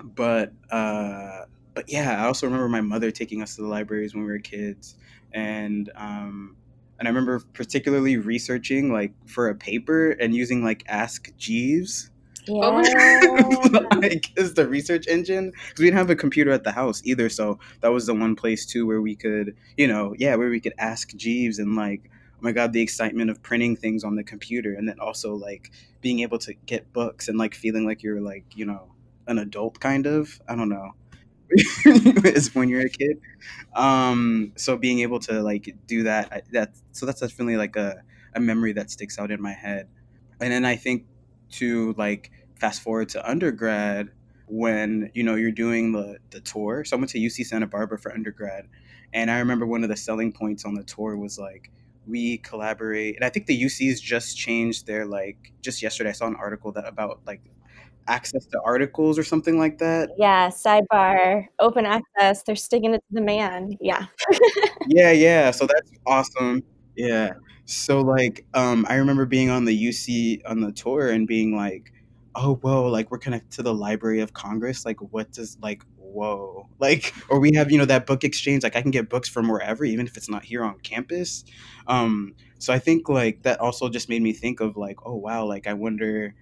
but 0.01 0.51
uh 0.71 1.41
but 1.73 1.85
yeah 1.87 2.23
i 2.23 2.27
also 2.27 2.45
remember 2.45 2.69
my 2.69 2.81
mother 2.81 3.11
taking 3.11 3.41
us 3.41 3.55
to 3.55 3.61
the 3.61 3.67
libraries 3.67 4.13
when 4.13 4.23
we 4.23 4.31
were 4.31 4.39
kids 4.39 4.95
and 5.33 5.91
um 5.95 6.55
and 6.99 7.07
i 7.07 7.09
remember 7.09 7.41
particularly 7.53 8.17
researching 8.17 8.91
like 8.91 9.13
for 9.25 9.49
a 9.49 9.55
paper 9.55 10.11
and 10.11 10.35
using 10.35 10.63
like 10.63 10.83
ask 10.87 11.35
jeeves 11.37 12.09
Oh 12.49 12.81
Yeah. 12.81 13.79
like 13.95 14.25
as 14.37 14.53
the 14.53 14.67
research 14.67 15.07
engine 15.07 15.51
because 15.51 15.79
we 15.79 15.85
didn't 15.85 15.97
have 15.97 16.09
a 16.09 16.15
computer 16.15 16.51
at 16.51 16.63
the 16.63 16.71
house 16.71 17.01
either 17.05 17.29
so 17.29 17.59
that 17.81 17.89
was 17.89 18.05
the 18.05 18.13
one 18.13 18.35
place 18.35 18.65
too 18.65 18.85
where 18.85 19.01
we 19.01 19.15
could 19.15 19.55
you 19.77 19.87
know 19.87 20.13
yeah 20.17 20.35
where 20.35 20.49
we 20.49 20.59
could 20.59 20.73
ask 20.77 21.15
jeeves 21.15 21.59
and 21.59 21.75
like 21.75 22.01
oh 22.05 22.39
my 22.41 22.51
god 22.51 22.73
the 22.73 22.81
excitement 22.81 23.29
of 23.29 23.41
printing 23.41 23.75
things 23.75 24.03
on 24.03 24.15
the 24.15 24.23
computer 24.23 24.73
and 24.73 24.89
then 24.89 24.99
also 24.99 25.33
like 25.35 25.71
being 26.01 26.19
able 26.19 26.37
to 26.37 26.53
get 26.65 26.91
books 26.91 27.29
and 27.29 27.37
like 27.37 27.55
feeling 27.55 27.85
like 27.85 28.03
you're 28.03 28.21
like 28.21 28.43
you 28.55 28.65
know 28.65 28.92
an 29.27 29.39
adult 29.39 29.79
kind 29.79 30.05
of. 30.07 30.39
I 30.47 30.55
don't 30.55 30.69
know. 30.69 30.91
Is 32.25 32.55
when 32.55 32.69
you're 32.69 32.85
a 32.85 32.89
kid. 32.89 33.19
Um 33.75 34.53
so 34.55 34.77
being 34.77 34.99
able 34.99 35.19
to 35.21 35.41
like 35.41 35.75
do 35.87 36.03
that 36.03 36.31
I- 36.31 36.41
that 36.51 36.73
so 36.91 37.05
that's 37.05 37.21
definitely 37.21 37.57
like 37.57 37.75
a, 37.75 38.03
a 38.35 38.39
memory 38.39 38.73
that 38.73 38.91
sticks 38.91 39.19
out 39.19 39.31
in 39.31 39.41
my 39.41 39.53
head. 39.53 39.87
And 40.39 40.51
then 40.51 40.65
i 40.65 40.75
think 40.75 41.05
to 41.51 41.93
like 41.97 42.31
fast 42.59 42.81
forward 42.81 43.09
to 43.09 43.29
undergrad 43.29 44.09
when 44.47 45.11
you 45.13 45.23
know 45.23 45.35
you're 45.35 45.51
doing 45.51 45.91
the 45.91 46.17
the 46.31 46.41
tour. 46.41 46.83
So 46.85 46.97
i 46.97 46.99
went 46.99 47.09
to 47.11 47.19
uc 47.19 47.43
santa 47.45 47.67
barbara 47.67 47.97
for 47.99 48.11
undergrad 48.13 48.67
and 49.13 49.29
i 49.31 49.39
remember 49.39 49.65
one 49.65 49.83
of 49.83 49.89
the 49.89 49.97
selling 49.97 50.31
points 50.31 50.65
on 50.65 50.73
the 50.75 50.83
tour 50.83 51.15
was 51.17 51.37
like 51.39 51.71
we 52.07 52.37
collaborate 52.39 53.15
and 53.15 53.23
i 53.23 53.29
think 53.29 53.45
the 53.45 53.63
uc's 53.63 53.99
just 54.01 54.37
changed 54.37 54.85
their 54.87 55.05
like 55.05 55.53
just 55.61 55.81
yesterday 55.81 56.09
i 56.09 56.13
saw 56.13 56.27
an 56.27 56.35
article 56.35 56.71
that 56.73 56.85
about 56.87 57.21
like 57.25 57.41
access 58.07 58.45
to 58.47 58.59
articles 58.65 59.17
or 59.17 59.23
something 59.23 59.57
like 59.57 59.77
that 59.79 60.09
Yeah, 60.17 60.49
sidebar, 60.49 61.45
open 61.59 61.85
access, 61.85 62.43
they're 62.43 62.55
sticking 62.55 62.93
it 62.93 62.97
to 63.09 63.13
the 63.13 63.21
man. 63.21 63.77
Yeah. 63.81 64.05
Yeah, 64.87 65.11
yeah. 65.11 65.51
So 65.51 65.65
that's 65.65 65.91
awesome. 66.05 66.61
Yeah. 66.95 67.31
So 67.65 68.01
like 68.01 68.45
um 68.53 68.85
I 68.89 68.95
remember 68.95 69.25
being 69.25 69.49
on 69.49 69.65
the 69.65 69.73
UC 69.75 70.41
on 70.45 70.59
the 70.61 70.71
tour 70.71 71.09
and 71.09 71.25
being 71.27 71.55
like, 71.55 71.91
"Oh, 72.35 72.55
whoa, 72.55 72.87
like 72.87 73.09
we're 73.11 73.17
connected 73.19 73.51
to 73.51 73.63
the 73.63 73.73
Library 73.73 74.19
of 74.19 74.33
Congress. 74.33 74.85
Like 74.85 74.97
what 75.01 75.31
does 75.31 75.57
like 75.61 75.83
whoa." 75.97 76.67
Like 76.79 77.13
or 77.29 77.39
we 77.39 77.53
have, 77.55 77.71
you 77.71 77.77
know, 77.77 77.85
that 77.85 78.05
book 78.05 78.25
exchange 78.25 78.63
like 78.63 78.75
I 78.75 78.81
can 78.81 78.91
get 78.91 79.09
books 79.09 79.29
from 79.29 79.47
wherever 79.47 79.85
even 79.85 80.05
if 80.05 80.17
it's 80.17 80.29
not 80.29 80.43
here 80.43 80.63
on 80.63 80.79
campus. 80.79 81.45
Um 81.87 82.35
so 82.59 82.73
I 82.73 82.79
think 82.79 83.07
like 83.09 83.43
that 83.43 83.59
also 83.61 83.87
just 83.89 84.09
made 84.09 84.21
me 84.21 84.33
think 84.33 84.59
of 84.59 84.75
like, 84.77 84.97
"Oh, 85.05 85.15
wow, 85.15 85.45
like 85.45 85.65
I 85.67 85.73
wonder 85.73 86.35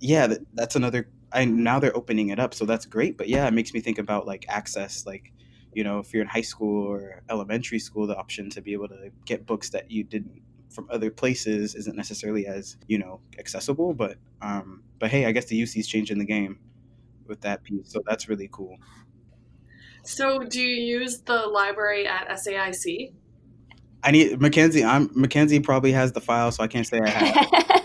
yeah, 0.00 0.26
that, 0.26 0.40
that's 0.54 0.76
another. 0.76 1.08
I 1.32 1.44
now 1.44 1.78
they're 1.78 1.96
opening 1.96 2.30
it 2.30 2.40
up, 2.40 2.54
so 2.54 2.64
that's 2.64 2.86
great. 2.86 3.16
But 3.16 3.28
yeah, 3.28 3.46
it 3.46 3.52
makes 3.52 3.72
me 3.72 3.80
think 3.80 3.98
about 3.98 4.26
like 4.26 4.46
access, 4.48 5.06
like 5.06 5.32
you 5.72 5.84
know, 5.84 6.00
if 6.00 6.12
you're 6.12 6.22
in 6.22 6.28
high 6.28 6.40
school 6.40 6.86
or 6.86 7.22
elementary 7.30 7.78
school, 7.78 8.06
the 8.06 8.16
option 8.16 8.50
to 8.50 8.60
be 8.60 8.72
able 8.72 8.88
to 8.88 9.10
get 9.24 9.46
books 9.46 9.70
that 9.70 9.90
you 9.90 10.02
didn't 10.02 10.42
from 10.70 10.88
other 10.90 11.10
places 11.10 11.74
isn't 11.74 11.96
necessarily 11.96 12.46
as 12.46 12.76
you 12.88 12.98
know 12.98 13.20
accessible. 13.38 13.94
But 13.94 14.16
um, 14.42 14.82
but 14.98 15.10
hey, 15.10 15.26
I 15.26 15.32
guess 15.32 15.46
the 15.46 15.62
UC's 15.62 15.86
changing 15.86 16.18
the 16.18 16.24
game 16.24 16.58
with 17.26 17.42
that 17.42 17.62
piece, 17.62 17.92
so 17.92 18.02
that's 18.06 18.28
really 18.28 18.48
cool. 18.50 18.76
So, 20.02 20.40
do 20.40 20.60
you 20.60 21.00
use 21.00 21.20
the 21.20 21.46
library 21.46 22.06
at 22.06 22.28
SAIC? 22.30 23.12
I 24.02 24.10
need 24.10 24.40
Mackenzie. 24.40 24.82
I'm 24.82 25.10
Mackenzie 25.14 25.60
probably 25.60 25.92
has 25.92 26.12
the 26.12 26.20
file, 26.20 26.50
so 26.52 26.62
I 26.62 26.68
can't 26.68 26.86
say 26.86 27.00
I 27.00 27.08
have. 27.10 27.76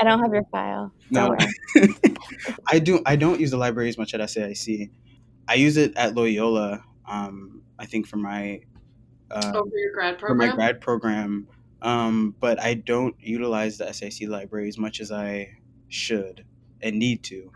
I 0.00 0.04
don't 0.04 0.20
have 0.20 0.32
your 0.32 0.44
file. 0.52 0.92
Don't 1.12 1.40
No. 1.74 1.84
I 2.66 2.78
do. 2.78 3.02
I 3.04 3.16
don't 3.16 3.40
use 3.40 3.50
the 3.50 3.56
library 3.56 3.88
as 3.88 3.98
much 3.98 4.14
at 4.14 4.20
SAIC. 4.20 4.90
I 5.48 5.54
use 5.54 5.76
it 5.76 5.96
at 5.96 6.14
Loyola. 6.14 6.84
Um, 7.06 7.62
I 7.78 7.86
think 7.86 8.06
for 8.06 8.16
my 8.16 8.60
um, 9.30 9.56
Over 9.56 9.76
your 9.76 9.92
grad 9.92 10.20
for 10.20 10.34
my 10.34 10.46
program? 10.46 10.56
grad 10.56 10.80
program, 10.80 11.48
um, 11.82 12.34
but 12.40 12.60
I 12.60 12.74
don't 12.74 13.14
utilize 13.20 13.78
the 13.78 13.84
SAIC 13.84 14.28
library 14.28 14.68
as 14.68 14.78
much 14.78 15.00
as 15.00 15.12
I 15.12 15.58
should 15.88 16.44
and 16.80 16.98
need 16.98 17.22
to. 17.24 17.50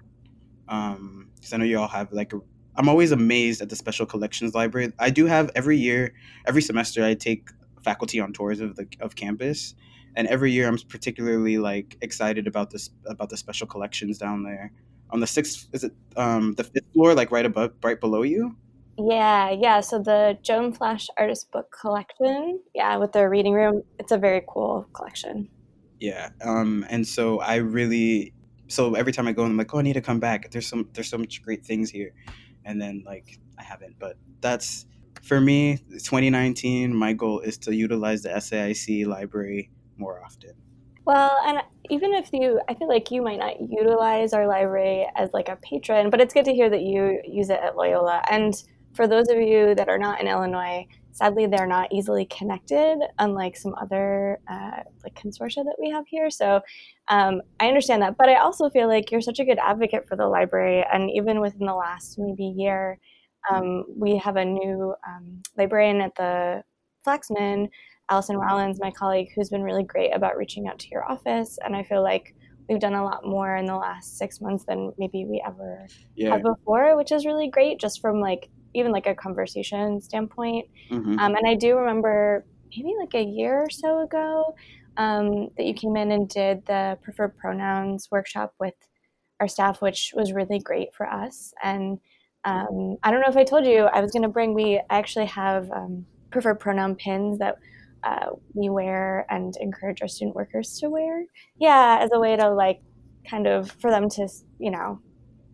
Because 0.67 1.53
I 1.53 1.57
know 1.57 1.65
you 1.65 1.79
all 1.79 1.89
have 1.89 2.13
like 2.13 2.33
a. 2.33 2.41
I'm 2.77 2.89
always 2.89 3.13
amazed 3.13 3.61
at 3.61 3.69
the 3.69 3.77
special 3.77 4.07
collections 4.07 4.55
library. 4.55 4.93
I 4.99 5.11
do 5.11 5.27
have 5.27 5.51
every 5.55 5.77
year, 5.77 6.15
every 6.47 6.63
semester, 6.63 7.05
I 7.05 7.15
take 7.15 7.51
faculty 7.83 8.21
on 8.21 8.33
tours 8.33 8.61
of 8.61 8.77
the 8.77 8.87
of 9.01 9.15
campus, 9.17 9.75
and 10.17 10.27
every 10.29 10.53
year 10.53 10.69
I'm 10.69 10.79
particularly 10.79 11.59
like 11.59 11.97
excited 12.01 12.47
about 12.47 12.71
this 12.71 12.91
about 13.07 13.29
the 13.31 13.37
special 13.37 13.67
collections 13.67 14.19
down 14.19 14.43
there. 14.43 14.73
On 15.11 15.21
the 15.21 15.27
sixth, 15.27 15.69
is 15.73 15.85
it 15.85 15.93
um, 16.17 16.55
the 16.55 16.65
fifth 16.65 16.91
floor, 16.95 17.15
like 17.15 17.31
right 17.31 17.45
above, 17.45 17.73
right 17.83 18.01
below 18.01 18.23
you? 18.23 18.57
Yeah, 18.99 19.51
yeah. 19.51 19.81
So 19.81 19.99
the 19.99 20.39
Joan 20.43 20.73
Flasch 20.73 21.09
Artist 21.19 21.51
Book 21.51 21.75
Collection, 21.79 22.61
yeah, 22.75 22.97
with 22.97 23.13
the 23.13 23.29
reading 23.29 23.53
room, 23.53 23.83
it's 23.99 24.13
a 24.13 24.19
very 24.19 24.43
cool 24.49 24.87
collection. 24.95 25.49
Yeah. 26.01 26.31
Um, 26.43 26.85
and 26.89 27.07
so 27.07 27.41
I 27.41 27.57
really 27.57 28.33
so 28.69 28.95
every 28.95 29.13
time 29.13 29.29
I 29.29 29.33
go 29.33 29.45
I'm 29.45 29.57
like, 29.57 29.75
oh, 29.75 29.79
I 29.79 29.83
need 29.83 29.93
to 29.95 30.01
come 30.01 30.19
back. 30.19 30.51
There's 30.51 30.67
some 30.67 30.89
there's 30.95 31.09
so 31.09 31.19
much 31.19 31.43
great 31.43 31.65
things 31.65 31.91
here, 31.91 32.13
and 32.65 32.81
then 32.81 33.03
like 33.07 33.39
I 33.59 33.63
haven't, 33.63 33.99
but 33.99 34.17
that's 34.41 34.87
for 35.23 35.41
me, 35.41 35.79
2019, 35.91 36.95
my 36.95 37.13
goal 37.13 37.41
is 37.41 37.57
to 37.59 37.75
utilize 37.75 38.23
the 38.23 38.31
SAIC 38.31 39.07
library 39.07 39.71
more 40.03 40.23
often. 40.25 40.53
Well, 41.05 41.37
and 41.47 41.59
even 41.91 42.13
if 42.13 42.33
you, 42.33 42.61
I 42.69 42.75
feel 42.75 42.89
like 42.89 43.11
you 43.11 43.23
might 43.23 43.39
not 43.39 43.61
utilize 43.61 44.33
our 44.33 44.47
library 44.47 45.07
as 45.17 45.33
like 45.33 45.49
a 45.49 45.57
patron, 45.57 46.11
but 46.11 46.21
it's 46.21 46.35
good 46.35 46.45
to 46.45 46.55
hear 46.55 46.71
that 46.71 46.83
you 46.83 47.21
use 47.27 47.51
it 47.51 47.61
at 47.61 47.77
Loyola. 47.77 48.23
And 48.31 48.55
for 48.95 49.09
those 49.09 49.29
of 49.29 49.39
you 49.41 49.75
that 49.75 49.89
are 49.89 49.99
not 49.99 50.21
in 50.21 50.29
Illinois, 50.29 50.87
sadly 51.13 51.47
they're 51.47 51.67
not 51.67 51.93
easily 51.93 52.27
connected, 52.27 52.99
unlike 53.19 53.57
some 53.57 53.75
other 53.81 54.39
uh, 54.49 54.83
like 55.03 55.15
consortia 55.15 55.65
that 55.65 55.77
we 55.81 55.91
have 55.91 56.07
here. 56.07 56.31
So 56.31 56.61
um, 57.09 57.43
I 57.61 57.69
understand 57.69 58.03
that, 58.03 58.17
but 58.17 58.29
I 58.29 58.37
also 58.37 58.71
feel 58.71 58.89
like 58.89 59.11
you're 59.11 59.21
such 59.21 59.41
a 59.41 59.45
good 59.45 59.59
advocate 59.59 60.07
for 60.07 60.17
the 60.17 60.27
library, 60.27 60.85
and 60.93 61.11
even 61.11 61.41
within 61.41 61.67
the 61.67 61.75
last 61.75 62.19
maybe 62.19 62.45
year, 62.45 62.99
um, 63.51 63.85
we 63.97 64.17
have 64.19 64.37
a 64.37 64.45
new 64.45 64.95
um, 65.07 65.43
librarian 65.57 66.01
at 66.01 66.15
the 66.15 66.63
Flaxman 67.07 67.69
Allison 68.13 68.37
Rollins, 68.37 68.79
my 68.79 68.91
colleague, 68.91 69.31
who's 69.35 69.49
been 69.49 69.63
really 69.63 69.85
great 69.85 70.15
about 70.15 70.37
reaching 70.37 70.69
out 70.69 70.79
to 70.81 70.89
your 70.91 71.11
office. 71.11 71.59
And 71.65 71.75
I 71.75 71.83
feel 71.83 72.03
like 72.03 72.35
we've 72.69 72.79
done 72.79 72.93
a 72.93 73.03
lot 73.03 73.25
more 73.25 73.57
in 73.57 73.65
the 73.65 73.75
last 73.75 74.19
six 74.19 74.39
months 74.39 74.65
than 74.65 74.93
maybe 74.99 75.25
we 75.25 75.43
ever 75.47 75.87
yeah. 76.15 76.33
have 76.33 76.43
before, 76.43 76.95
which 76.95 77.11
is 77.11 77.25
really 77.25 77.49
great 77.49 77.81
just 77.81 78.03
from 78.03 78.21
like 78.21 78.51
even 78.75 78.93
like 78.93 79.07
a 79.07 79.15
conversation 79.15 79.99
standpoint. 80.03 80.69
Mm-hmm. 80.91 81.19
Um, 81.19 81.35
and 81.37 81.49
I 81.49 81.55
do 81.55 81.75
remember 81.75 82.45
maybe 82.77 82.93
like 83.01 83.15
a 83.15 83.25
year 83.25 83.63
or 83.63 83.71
so 83.71 84.03
ago 84.03 84.55
um, 84.99 85.49
that 85.57 85.65
you 85.65 85.73
came 85.73 85.97
in 85.97 86.13
and 86.13 86.29
did 86.29 86.67
the 86.67 86.99
preferred 87.03 87.35
pronouns 87.39 88.09
workshop 88.11 88.53
with 88.61 88.75
our 89.41 89.49
staff, 89.49 89.81
which 89.81 90.13
was 90.15 90.35
really 90.35 90.59
great 90.59 90.95
for 90.95 91.07
us. 91.09 91.55
And 91.63 91.99
um, 92.45 92.99
I 93.03 93.11
don't 93.11 93.23
know 93.23 93.31
if 93.31 93.39
I 93.39 93.45
told 93.45 93.65
you, 93.65 93.85
I 93.85 94.03
was 94.03 94.13
going 94.13 94.23
to 94.23 94.29
bring, 94.29 94.53
we 94.53 94.83
actually 94.91 95.27
have 95.27 95.71
um, 95.71 96.05
preferred 96.31 96.61
pronoun 96.61 96.95
pins 96.95 97.39
that 97.39 97.57
uh, 98.05 98.31
we 98.55 98.69
wear 98.69 99.27
and 99.31 99.55
encourage 99.61 100.03
our 100.03 100.09
student 100.09 100.37
workers 100.37 100.79
to 100.81 100.91
wear. 100.91 101.25
Yeah, 101.59 101.99
as 102.01 102.11
a 102.13 102.19
way 102.19 102.37
to 102.37 102.51
like 102.51 102.81
kind 103.29 103.47
of 103.47 103.71
for 103.71 103.91
them 103.91 104.09
to, 104.11 104.29
you 104.59 104.71
know, 104.71 105.01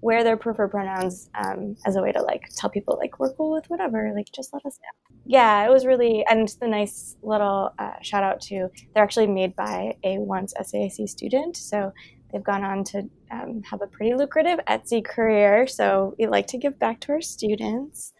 wear 0.00 0.22
their 0.22 0.36
preferred 0.36 0.70
pronouns 0.70 1.28
um, 1.34 1.76
as 1.86 1.96
a 1.96 2.02
way 2.02 2.12
to 2.12 2.22
like 2.22 2.48
tell 2.56 2.70
people 2.70 2.96
like 2.98 3.18
we're 3.18 3.32
cool 3.34 3.52
with 3.52 3.68
whatever 3.68 4.12
like 4.14 4.26
just 4.32 4.52
let 4.52 4.64
us 4.64 4.78
know 4.78 5.16
yeah 5.26 5.64
it 5.64 5.70
was 5.70 5.86
really 5.86 6.24
and 6.30 6.48
the 6.60 6.68
nice 6.68 7.16
little 7.22 7.72
uh, 7.78 7.94
shout 8.02 8.22
out 8.22 8.40
to 8.40 8.68
they're 8.94 9.02
actually 9.02 9.26
made 9.26 9.54
by 9.56 9.94
a 10.04 10.18
once 10.18 10.54
SAIC 10.60 11.08
student 11.08 11.56
so 11.56 11.92
they've 12.32 12.44
gone 12.44 12.64
on 12.64 12.84
to 12.84 13.08
um, 13.30 13.62
have 13.68 13.82
a 13.82 13.86
pretty 13.86 14.14
lucrative 14.14 14.60
Etsy 14.68 15.04
career 15.04 15.66
so 15.66 16.14
we 16.18 16.26
like 16.26 16.46
to 16.48 16.58
give 16.58 16.78
back 16.78 17.00
to 17.00 17.12
our 17.12 17.20
students 17.20 18.12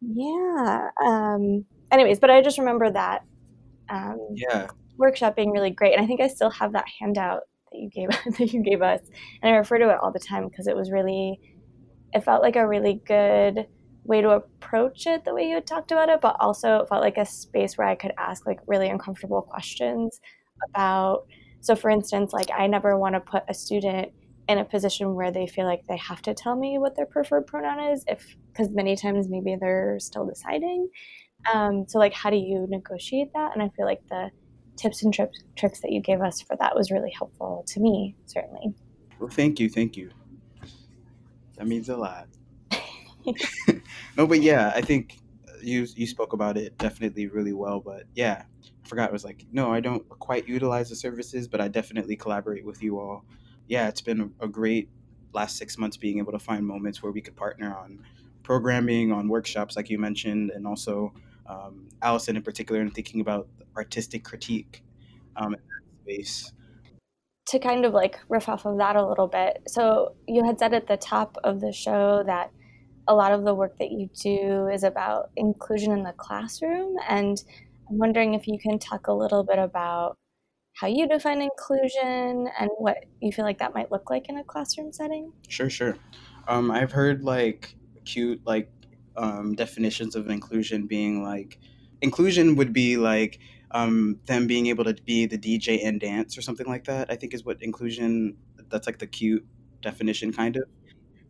yeah 0.00 0.88
um, 1.04 1.64
anyways 1.90 2.20
but 2.20 2.30
I 2.30 2.40
just 2.40 2.58
remember 2.58 2.90
that 2.90 3.24
um, 3.90 4.18
yeah 4.34 4.66
workshop 4.96 5.34
being 5.34 5.50
really 5.50 5.70
great 5.70 5.94
and 5.94 6.02
I 6.02 6.06
think 6.06 6.20
I 6.20 6.28
still 6.28 6.50
have 6.50 6.72
that 6.72 6.84
handout 6.98 7.42
that 7.72 7.78
you 7.78 7.88
gave 7.88 8.08
that 8.38 8.52
you 8.52 8.62
gave 8.62 8.82
us, 8.82 9.00
and 9.42 9.52
I 9.52 9.56
refer 9.56 9.78
to 9.78 9.90
it 9.90 9.98
all 10.00 10.12
the 10.12 10.18
time 10.18 10.48
because 10.48 10.66
it 10.66 10.76
was 10.76 10.90
really, 10.90 11.40
it 12.12 12.24
felt 12.24 12.42
like 12.42 12.56
a 12.56 12.66
really 12.66 13.00
good 13.06 13.66
way 14.04 14.20
to 14.20 14.30
approach 14.30 15.06
it 15.06 15.24
the 15.24 15.34
way 15.34 15.48
you 15.48 15.54
had 15.54 15.66
talked 15.66 15.92
about 15.92 16.08
it, 16.08 16.20
but 16.20 16.36
also 16.40 16.78
it 16.78 16.88
felt 16.88 17.02
like 17.02 17.18
a 17.18 17.26
space 17.26 17.76
where 17.76 17.86
I 17.86 17.94
could 17.94 18.12
ask 18.18 18.46
like 18.46 18.60
really 18.66 18.88
uncomfortable 18.88 19.42
questions 19.42 20.20
about. 20.68 21.26
So, 21.60 21.76
for 21.76 21.90
instance, 21.90 22.32
like 22.32 22.48
I 22.56 22.66
never 22.66 22.98
want 22.98 23.14
to 23.14 23.20
put 23.20 23.44
a 23.48 23.54
student 23.54 24.12
in 24.48 24.58
a 24.58 24.64
position 24.64 25.14
where 25.14 25.30
they 25.30 25.46
feel 25.46 25.66
like 25.66 25.82
they 25.86 25.98
have 25.98 26.22
to 26.22 26.34
tell 26.34 26.56
me 26.56 26.78
what 26.78 26.96
their 26.96 27.06
preferred 27.06 27.46
pronoun 27.46 27.92
is, 27.92 28.04
if 28.08 28.36
because 28.48 28.70
many 28.70 28.96
times 28.96 29.28
maybe 29.28 29.56
they're 29.60 29.98
still 30.00 30.26
deciding. 30.26 30.88
Um, 31.52 31.86
so, 31.88 31.98
like, 31.98 32.12
how 32.12 32.30
do 32.30 32.36
you 32.36 32.66
negotiate 32.68 33.32
that? 33.34 33.52
And 33.54 33.62
I 33.62 33.68
feel 33.70 33.86
like 33.86 34.06
the 34.08 34.30
tips 34.76 35.02
and 35.02 35.12
tri- 35.12 35.28
tricks 35.56 35.80
that 35.80 35.92
you 35.92 36.00
gave 36.00 36.20
us 36.20 36.40
for 36.40 36.56
that 36.56 36.74
was 36.74 36.90
really 36.90 37.10
helpful 37.10 37.64
to 37.68 37.80
me, 37.80 38.16
certainly. 38.26 38.74
Well, 39.18 39.28
thank 39.28 39.60
you. 39.60 39.68
Thank 39.68 39.96
you. 39.96 40.10
That 41.56 41.66
means 41.66 41.88
a 41.88 41.96
lot. 41.96 42.28
no, 44.16 44.26
but 44.26 44.40
yeah, 44.40 44.72
I 44.74 44.80
think 44.80 45.18
you 45.62 45.86
you 45.94 46.06
spoke 46.06 46.32
about 46.32 46.56
it 46.56 46.76
definitely 46.78 47.26
really 47.26 47.52
well. 47.52 47.80
But 47.80 48.04
yeah, 48.14 48.44
I 48.84 48.88
forgot. 48.88 49.10
It 49.10 49.12
was 49.12 49.24
like, 49.24 49.46
no, 49.52 49.72
I 49.72 49.80
don't 49.80 50.08
quite 50.08 50.48
utilize 50.48 50.88
the 50.88 50.96
services, 50.96 51.48
but 51.48 51.60
I 51.60 51.68
definitely 51.68 52.16
collaborate 52.16 52.64
with 52.64 52.82
you 52.82 52.98
all. 52.98 53.24
Yeah, 53.68 53.88
it's 53.88 54.00
been 54.00 54.32
a 54.40 54.48
great 54.48 54.88
last 55.32 55.56
six 55.56 55.78
months 55.78 55.96
being 55.96 56.18
able 56.18 56.32
to 56.32 56.38
find 56.38 56.66
moments 56.66 57.02
where 57.02 57.12
we 57.12 57.20
could 57.20 57.36
partner 57.36 57.76
on 57.76 58.00
programming, 58.42 59.12
on 59.12 59.28
workshops, 59.28 59.76
like 59.76 59.90
you 59.90 59.98
mentioned, 59.98 60.50
and 60.50 60.66
also 60.66 61.12
um, 61.50 61.88
Allison 62.02 62.36
in 62.36 62.42
particular, 62.42 62.80
and 62.80 62.94
thinking 62.94 63.20
about 63.20 63.48
artistic 63.76 64.24
critique 64.24 64.82
um, 65.36 65.54
in 65.54 65.60
that 65.60 66.02
space. 66.02 66.52
To 67.48 67.58
kind 67.58 67.84
of 67.84 67.92
like 67.92 68.18
riff 68.28 68.48
off 68.48 68.64
of 68.64 68.78
that 68.78 68.96
a 68.96 69.06
little 69.06 69.26
bit, 69.26 69.62
so 69.66 70.14
you 70.28 70.44
had 70.44 70.58
said 70.58 70.72
at 70.72 70.86
the 70.86 70.96
top 70.96 71.36
of 71.42 71.60
the 71.60 71.72
show 71.72 72.22
that 72.26 72.52
a 73.08 73.14
lot 73.14 73.32
of 73.32 73.44
the 73.44 73.54
work 73.54 73.76
that 73.78 73.90
you 73.90 74.08
do 74.22 74.68
is 74.68 74.84
about 74.84 75.30
inclusion 75.36 75.92
in 75.92 76.04
the 76.04 76.12
classroom, 76.12 76.96
and 77.08 77.42
I'm 77.88 77.98
wondering 77.98 78.34
if 78.34 78.46
you 78.46 78.58
can 78.58 78.78
talk 78.78 79.08
a 79.08 79.12
little 79.12 79.42
bit 79.42 79.58
about 79.58 80.16
how 80.74 80.86
you 80.86 81.08
define 81.08 81.42
inclusion 81.42 82.48
and 82.58 82.70
what 82.78 82.98
you 83.20 83.32
feel 83.32 83.44
like 83.44 83.58
that 83.58 83.74
might 83.74 83.90
look 83.90 84.08
like 84.10 84.28
in 84.28 84.38
a 84.38 84.44
classroom 84.44 84.92
setting. 84.92 85.32
Sure, 85.48 85.68
sure. 85.68 85.96
Um, 86.46 86.70
I've 86.70 86.92
heard 86.92 87.24
like 87.24 87.74
cute 88.04 88.40
like 88.46 88.70
um, 89.16 89.54
definitions 89.54 90.16
of 90.16 90.28
inclusion 90.30 90.86
being 90.86 91.22
like 91.22 91.58
inclusion 92.02 92.56
would 92.56 92.72
be 92.72 92.96
like 92.96 93.38
um, 93.72 94.18
them 94.26 94.46
being 94.46 94.66
able 94.66 94.84
to 94.84 94.94
be 95.04 95.26
the 95.26 95.38
DJ 95.38 95.84
and 95.84 96.00
dance 96.00 96.36
or 96.36 96.42
something 96.42 96.66
like 96.66 96.84
that. 96.84 97.10
I 97.10 97.16
think 97.16 97.34
is 97.34 97.44
what 97.44 97.62
inclusion. 97.62 98.36
That's 98.70 98.86
like 98.86 98.98
the 98.98 99.06
cute 99.06 99.44
definition, 99.82 100.32
kind 100.32 100.56
of, 100.56 100.64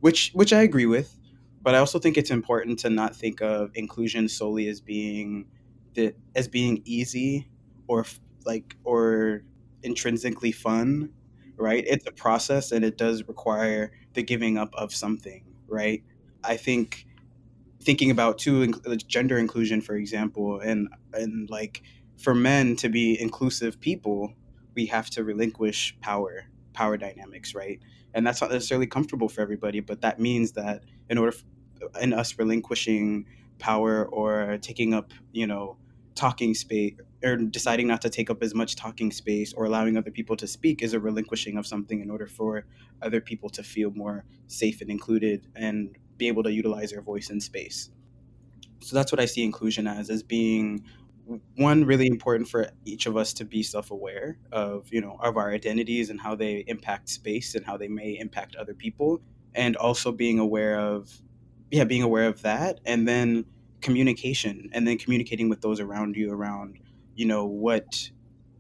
which 0.01 0.31
which 0.35 0.53
I 0.53 0.63
agree 0.63 0.87
with. 0.87 1.17
But 1.63 1.75
I 1.75 1.79
also 1.79 1.99
think 1.99 2.17
it's 2.17 2.31
important 2.31 2.79
to 2.81 2.91
not 2.91 3.15
think 3.15 3.43
of 3.43 3.71
inclusion 3.75 4.29
solely 4.29 4.69
as 4.69 4.81
being 4.81 5.47
the 5.95 6.15
as 6.35 6.49
being 6.49 6.83
easy 6.85 7.51
or 7.87 8.07
like 8.45 8.77
or 8.85 9.43
intrinsically 9.83 10.53
fun, 10.53 11.11
right? 11.57 11.85
It's 11.87 12.07
a 12.07 12.13
process 12.13 12.73
and 12.73 12.85
it 12.85 12.97
does 12.97 13.27
require 13.29 13.93
the 14.15 14.23
giving 14.23 14.57
up 14.59 14.71
of 14.75 14.95
something, 14.95 15.45
right? 15.69 16.03
I 16.45 16.57
think 16.57 17.07
thinking 17.83 18.11
about 18.11 18.39
too 18.39 18.73
uh, 18.87 18.95
gender 19.07 19.39
inclusion, 19.39 19.81
for 19.81 19.97
example, 19.97 20.61
and 20.61 20.89
and 21.13 21.49
like 21.51 21.83
for 22.19 22.35
men 22.35 22.77
to 22.77 22.89
be 22.89 23.21
inclusive 23.21 23.81
people, 23.81 24.35
we 24.75 24.87
have 24.87 25.09
to 25.11 25.25
relinquish 25.25 25.97
power, 26.01 26.45
power 26.75 26.97
dynamics, 26.97 27.55
right? 27.55 27.81
And 28.13 28.27
that's 28.27 28.41
not 28.41 28.51
necessarily 28.51 28.87
comfortable 28.87 29.29
for 29.29 29.41
everybody, 29.41 29.81
but 29.81 30.03
that 30.03 30.21
means 30.21 30.53
that 30.53 30.85
in 31.09 31.17
order, 31.17 31.35
uh, 31.83 31.99
in 32.01 32.13
us 32.13 32.39
relinquishing 32.39 33.27
power 33.59 34.05
or 34.07 34.59
taking 34.59 34.93
up, 34.93 35.13
you 35.33 35.47
know, 35.47 35.79
talking 36.15 36.55
space 36.55 36.95
or 37.25 37.37
deciding 37.37 37.87
not 37.87 38.03
to 38.03 38.11
take 38.11 38.29
up 38.31 38.43
as 38.43 38.55
much 38.55 38.77
talking 38.77 39.11
space 39.11 39.53
or 39.55 39.65
allowing 39.65 39.97
other 39.97 40.11
people 40.11 40.37
to 40.37 40.47
speak 40.47 40.83
is 40.83 40.93
a 40.93 41.01
relinquishing 41.01 41.57
of 41.57 41.67
something 41.67 42.01
in 42.01 42.11
order 42.11 42.27
for 42.27 42.65
other 43.01 43.21
people 43.21 43.49
to 43.49 43.63
feel 43.63 43.91
more 43.93 44.25
safe 44.47 44.81
and 44.81 44.91
included 44.91 45.47
and 45.55 45.97
be 46.21 46.29
able 46.29 46.45
to 46.45 46.53
utilize 46.53 46.93
their 46.93 47.03
voice 47.03 47.31
in 47.31 47.41
space. 47.41 47.91
So 48.83 48.95
that's 48.95 49.11
what 49.11 49.21
I 49.21 49.27
see 49.27 49.43
inclusion 49.43 49.87
as 49.89 50.09
as 50.11 50.23
being 50.23 50.85
one 51.57 51.85
really 51.85 52.07
important 52.07 52.49
for 52.49 52.71
each 52.85 53.07
of 53.07 53.17
us 53.17 53.33
to 53.35 53.45
be 53.45 53.63
self-aware 53.63 54.39
of 54.51 54.89
you 54.93 55.01
know 55.01 55.17
of 55.21 55.37
our 55.37 55.53
identities 55.53 56.11
and 56.11 56.21
how 56.21 56.35
they 56.35 56.65
impact 56.67 57.09
space 57.09 57.55
and 57.55 57.65
how 57.65 57.77
they 57.77 57.89
may 57.89 58.19
impact 58.19 58.57
other 58.57 58.75
people 58.75 59.21
and 59.55 59.77
also 59.77 60.11
being 60.11 60.39
aware 60.39 60.79
of 60.79 61.23
yeah 61.71 61.85
being 61.85 62.03
aware 62.03 62.27
of 62.27 62.43
that 62.43 62.81
and 62.85 63.07
then 63.07 63.45
communication 63.81 64.69
and 64.73 64.87
then 64.87 64.99
communicating 64.99 65.49
with 65.49 65.61
those 65.61 65.79
around 65.81 66.17
you 66.17 66.33
around 66.33 66.79
you 67.15 67.27
know 67.27 67.45
what 67.47 68.11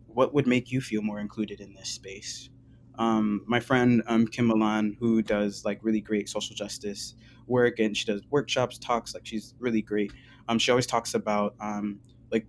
what 0.07 0.33
would 0.33 0.47
make 0.47 0.71
you 0.71 0.81
feel 0.81 1.03
more 1.03 1.21
included 1.21 1.61
in 1.61 1.75
this 1.75 1.89
space 1.89 2.51
um, 2.99 3.43
my 3.47 3.59
friend 3.59 4.03
um, 4.07 4.27
kim 4.27 4.47
milan 4.47 4.97
who 5.01 5.23
does 5.23 5.65
like 5.65 5.79
really 5.83 6.01
great 6.01 6.29
social 6.29 6.55
justice 6.55 7.15
work 7.51 7.79
and 7.79 7.97
she 7.97 8.05
does 8.07 8.23
workshops 8.31 8.79
talks 8.79 9.15
like 9.15 9.27
she's 9.27 9.55
really 9.59 9.83
great. 9.83 10.13
Um, 10.49 10.59
she 10.59 10.71
always 10.71 10.87
talks 10.87 11.15
about 11.15 11.55
um, 11.61 12.01
like 12.33 12.47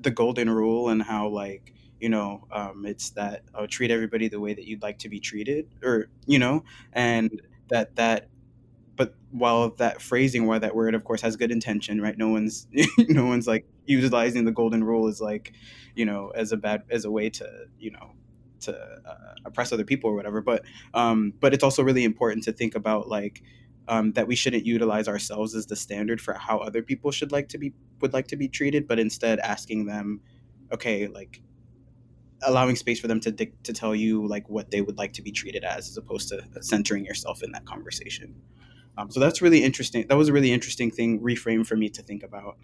the 0.00 0.10
golden 0.10 0.50
rule 0.50 0.88
and 0.88 1.02
how 1.02 1.28
like 1.28 1.72
you 2.00 2.08
know 2.08 2.46
um, 2.52 2.84
it's 2.86 3.10
that 3.10 3.42
uh, 3.54 3.66
treat 3.68 3.90
everybody 3.90 4.28
the 4.28 4.40
way 4.40 4.54
that 4.54 4.64
you'd 4.64 4.82
like 4.82 4.98
to 4.98 5.08
be 5.08 5.20
treated 5.20 5.66
or 5.82 6.08
you 6.26 6.38
know 6.38 6.64
and 6.92 7.40
that 7.68 7.96
that 7.96 8.28
but 8.96 9.14
while 9.30 9.70
that 9.70 10.02
phrasing 10.02 10.46
while 10.46 10.60
that 10.60 10.74
word 10.74 10.94
of 10.94 11.04
course 11.04 11.20
has 11.20 11.36
good 11.36 11.50
intention 11.50 12.00
right? 12.00 12.18
No 12.18 12.28
one's 12.28 12.66
no 12.98 13.26
one's 13.26 13.46
like 13.46 13.66
utilizing 13.86 14.44
the 14.44 14.52
golden 14.52 14.84
rule 14.84 15.08
as 15.08 15.20
like 15.20 15.52
you 15.94 16.04
know 16.04 16.30
as 16.34 16.52
a 16.52 16.56
bad 16.56 16.82
as 16.90 17.04
a 17.04 17.10
way 17.10 17.30
to 17.30 17.48
you 17.78 17.90
know 17.90 18.12
to 18.60 18.74
uh, 18.74 19.34
oppress 19.44 19.72
other 19.72 19.84
people 19.84 20.08
or 20.10 20.14
whatever 20.14 20.40
but 20.40 20.62
um 20.94 21.32
but 21.40 21.52
it's 21.52 21.62
also 21.62 21.82
really 21.82 22.04
important 22.04 22.44
to 22.44 22.52
think 22.52 22.74
about 22.74 23.08
like 23.08 23.42
um, 23.88 24.12
that 24.12 24.26
we 24.26 24.34
shouldn't 24.34 24.64
utilize 24.64 25.08
ourselves 25.08 25.54
as 25.54 25.66
the 25.66 25.76
standard 25.76 26.20
for 26.20 26.34
how 26.34 26.58
other 26.58 26.82
people 26.82 27.10
should 27.10 27.32
like 27.32 27.48
to 27.48 27.58
be 27.58 27.72
would 28.00 28.12
like 28.12 28.28
to 28.28 28.36
be 28.36 28.48
treated, 28.48 28.88
but 28.88 28.98
instead 28.98 29.38
asking 29.40 29.86
them, 29.86 30.20
okay, 30.72 31.06
like 31.06 31.42
allowing 32.42 32.76
space 32.76 33.00
for 33.00 33.08
them 33.08 33.20
to 33.20 33.32
to 33.32 33.72
tell 33.72 33.94
you 33.94 34.26
like 34.26 34.48
what 34.48 34.70
they 34.70 34.80
would 34.80 34.98
like 34.98 35.12
to 35.14 35.22
be 35.22 35.32
treated 35.32 35.64
as, 35.64 35.88
as 35.88 35.96
opposed 35.96 36.28
to 36.28 36.42
centering 36.62 37.04
yourself 37.04 37.42
in 37.42 37.52
that 37.52 37.64
conversation. 37.64 38.34
Um, 38.96 39.10
so 39.10 39.20
that's 39.20 39.42
really 39.42 39.62
interesting. 39.62 40.06
That 40.08 40.16
was 40.16 40.28
a 40.28 40.32
really 40.32 40.52
interesting 40.52 40.90
thing 40.90 41.20
reframe 41.20 41.66
for 41.66 41.76
me 41.76 41.88
to 41.90 42.02
think 42.02 42.22
about. 42.22 42.56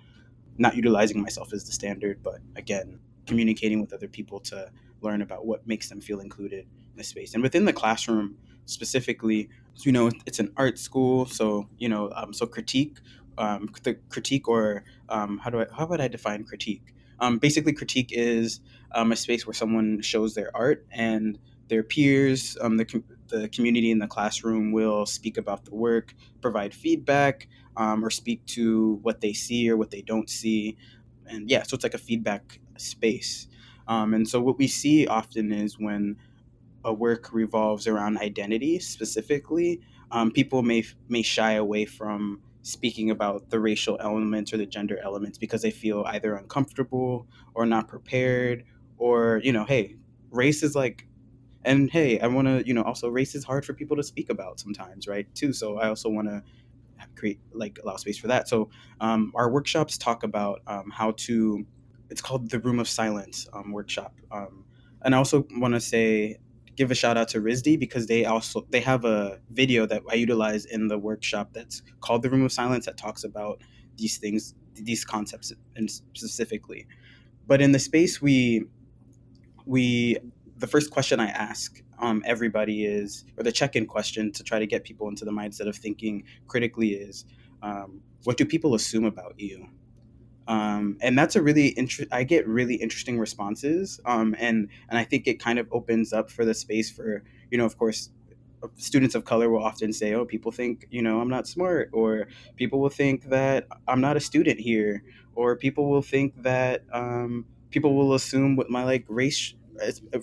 Not 0.59 0.77
utilizing 0.77 1.23
myself 1.23 1.53
as 1.53 1.65
the 1.65 1.73
standard, 1.73 2.23
but 2.23 2.41
again, 2.55 3.00
communicating 3.27 3.81
with 3.81 3.93
other 3.93 4.09
people 4.09 4.41
to 4.41 4.71
learn 5.00 5.23
about 5.23 5.47
what 5.47 5.67
makes 5.67 5.89
them 5.89 6.00
feel 6.00 6.21
included 6.21 6.67
in 6.91 6.97
the 6.97 7.05
space. 7.05 7.35
And 7.35 7.43
within 7.43 7.65
the 7.65 7.73
classroom 7.73 8.37
specifically, 8.67 9.49
you 9.83 9.93
know, 9.93 10.11
it's 10.26 10.38
an 10.38 10.52
art 10.57 10.79
school, 10.79 11.26
so 11.26 11.69
you 11.79 11.88
know, 11.88 12.11
um, 12.14 12.33
so 12.33 12.47
critique, 12.47 12.99
um, 13.38 13.71
the 13.83 13.95
critique, 14.09 14.49
or 14.49 14.85
um, 15.09 15.38
how 15.38 15.50
do 15.50 15.61
I 15.61 15.67
how 15.76 15.87
would 15.87 16.00
I 16.00 16.09
define 16.09 16.45
critique? 16.45 16.95
Um, 17.21 17.38
basically, 17.38 17.73
critique 17.73 18.11
is 18.12 18.61
um, 18.93 19.12
a 19.12 19.17
space 19.17 19.47
where 19.47 19.55
someone 19.55 20.00
shows 20.00 20.35
their 20.35 20.50
art 20.57 20.87
and 20.90 21.38
their 21.69 21.83
peers, 21.83 22.59
um, 22.61 22.76
the, 22.76 22.85
com- 22.85 23.05
the 23.29 23.49
community 23.49 23.90
in 23.90 23.99
the 23.99 24.07
classroom 24.07 24.73
will 24.73 25.07
speak 25.07 25.38
about 25.38 25.64
the 25.64 25.75
work, 25.75 26.14
provide 26.43 26.75
feedback, 26.75 27.49
um, 27.76 28.05
or 28.05 28.11
speak 28.11 28.45
to 28.45 28.99
what 29.02 29.21
they 29.21 29.33
see 29.33 29.71
or 29.71 29.76
what 29.76 29.90
they 29.90 30.02
don't 30.02 30.29
see. 30.29 30.76
And 31.26 31.49
yeah, 31.49 31.62
so 31.62 31.76
it's 31.76 31.85
like 31.85 31.95
a 31.95 31.99
feedback 31.99 32.61
space. 32.76 33.47
Um, 33.88 34.14
and 34.14 34.29
so 34.29 34.40
what 34.40 34.59
we 34.59 34.67
see 34.67 35.07
often 35.07 35.52
is 35.52 35.79
when 35.79 36.17
a 36.84 36.92
work 36.92 37.32
revolves 37.32 37.87
around 37.87 38.18
identity 38.18 38.78
specifically, 38.78 39.80
um, 40.10 40.30
people 40.30 40.62
may 40.62 40.84
may 41.08 41.22
shy 41.22 41.52
away 41.52 41.84
from 41.84 42.40
speaking 42.62 43.10
about 43.10 43.49
the 43.50 43.58
racial 43.58 43.96
elements 44.00 44.52
or 44.52 44.58
the 44.58 44.66
gender 44.66 44.99
elements 45.02 45.38
because 45.38 45.62
they 45.62 45.70
feel 45.70 46.04
either 46.08 46.34
uncomfortable 46.34 47.26
or 47.54 47.64
not 47.64 47.88
prepared 47.88 48.64
or 48.99 49.40
you 49.42 49.50
know 49.50 49.64
hey 49.64 49.96
race 50.30 50.62
is 50.62 50.75
like 50.75 51.06
and 51.64 51.90
hey 51.90 52.20
i 52.20 52.26
want 52.26 52.46
to 52.46 52.62
you 52.66 52.75
know 52.75 52.82
also 52.82 53.08
race 53.08 53.34
is 53.34 53.44
hard 53.44 53.64
for 53.64 53.72
people 53.72 53.96
to 53.96 54.02
speak 54.02 54.28
about 54.28 54.60
sometimes 54.60 55.08
right 55.08 55.34
too 55.34 55.54
so 55.54 55.78
i 55.78 55.88
also 55.88 56.10
want 56.10 56.28
to 56.28 56.42
create 57.16 57.40
like 57.52 57.78
allow 57.82 57.96
space 57.96 58.18
for 58.18 58.28
that. 58.28 58.49
So 58.49 58.70
um, 59.00 59.32
our 59.34 59.50
workshops 59.50 59.99
talk 59.99 60.22
about 60.22 60.60
um, 60.66 60.90
how 60.90 61.12
to 61.18 61.66
it's 62.08 62.20
called 62.20 62.50
the 62.50 62.58
room 62.60 62.80
of 62.80 62.88
silence 62.88 63.49
um, 63.52 63.70
workshop 63.70 64.12
um, 64.32 64.64
and 65.02 65.14
i 65.14 65.18
also 65.18 65.46
want 65.52 65.75
to 65.75 65.80
say 65.80 66.37
give 66.80 66.90
a 66.90 66.94
shout 66.94 67.18
out 67.18 67.28
to 67.28 67.42
RISD 67.42 67.78
because 67.78 68.06
they 68.06 68.25
also 68.25 68.66
they 68.70 68.80
have 68.80 69.04
a 69.04 69.38
video 69.50 69.84
that 69.84 70.02
I 70.10 70.14
utilize 70.14 70.64
in 70.64 70.88
the 70.88 70.99
workshop 70.99 71.50
that's 71.52 71.82
called 72.00 72.22
the 72.22 72.30
Room 72.30 72.42
of 72.42 72.52
Silence 72.52 72.87
that 72.87 72.96
talks 72.96 73.22
about 73.22 73.60
these 73.99 74.16
things, 74.16 74.54
these 74.72 75.04
concepts, 75.04 75.52
and 75.76 75.90
specifically. 75.90 76.87
But 77.46 77.60
in 77.60 77.72
the 77.72 77.78
space 77.78 78.22
we 78.22 78.64
we 79.66 80.16
the 80.56 80.66
first 80.66 80.90
question 80.90 81.20
I 81.20 81.28
ask 81.28 81.82
um, 81.99 82.22
everybody 82.25 82.87
is, 82.87 83.26
or 83.37 83.44
the 83.44 83.52
check-in 83.52 83.84
question 83.84 84.32
to 84.32 84.42
try 84.42 84.58
to 84.58 84.66
get 84.66 84.82
people 84.82 85.06
into 85.08 85.26
the 85.26 85.32
mindset 85.32 85.68
of 85.68 85.76
thinking 85.76 86.25
critically 86.46 86.92
is, 86.92 87.26
um, 87.62 88.00
what 88.25 88.38
do 88.38 88.46
people 88.46 88.75
assume 88.75 89.04
about 89.04 89.34
you? 89.38 89.68
Um, 90.50 90.97
and 91.00 91.16
that's 91.16 91.37
a 91.37 91.42
really 91.42 91.73
inter- 91.78 92.07
I 92.11 92.25
get 92.25 92.47
really 92.49 92.75
interesting 92.75 93.21
responses, 93.21 94.00
um, 94.04 94.35
and 94.37 94.69
and 94.88 94.99
I 94.99 95.04
think 95.04 95.28
it 95.28 95.38
kind 95.38 95.61
of 95.61 95.69
opens 95.71 96.12
up 96.12 96.28
for 96.28 96.45
the 96.45 96.54
space 96.54 96.90
for 96.90 97.23
you 97.52 97.59
know, 97.59 97.64
of 97.64 97.78
course, 97.78 98.11
students 98.76 99.15
of 99.15 99.25
color 99.25 99.49
will 99.49 99.63
often 99.63 99.93
say, 99.93 100.13
"Oh, 100.13 100.25
people 100.25 100.50
think 100.50 100.89
you 100.91 101.02
know 101.02 101.21
I'm 101.21 101.28
not 101.28 101.47
smart," 101.47 101.91
or 101.93 102.26
people 102.56 102.80
will 102.80 102.89
think 102.91 103.30
that 103.30 103.69
I'm 103.86 104.00
not 104.00 104.17
a 104.17 104.21
student 104.21 104.58
here, 104.58 105.04
or 105.36 105.54
people 105.54 105.89
will 105.89 106.02
think 106.02 106.43
that 106.43 106.82
um, 106.93 107.47
people 107.71 107.95
will 107.95 108.15
assume 108.15 108.56
what 108.56 108.69
my 108.71 108.82
like 108.82 109.04
race 109.08 109.54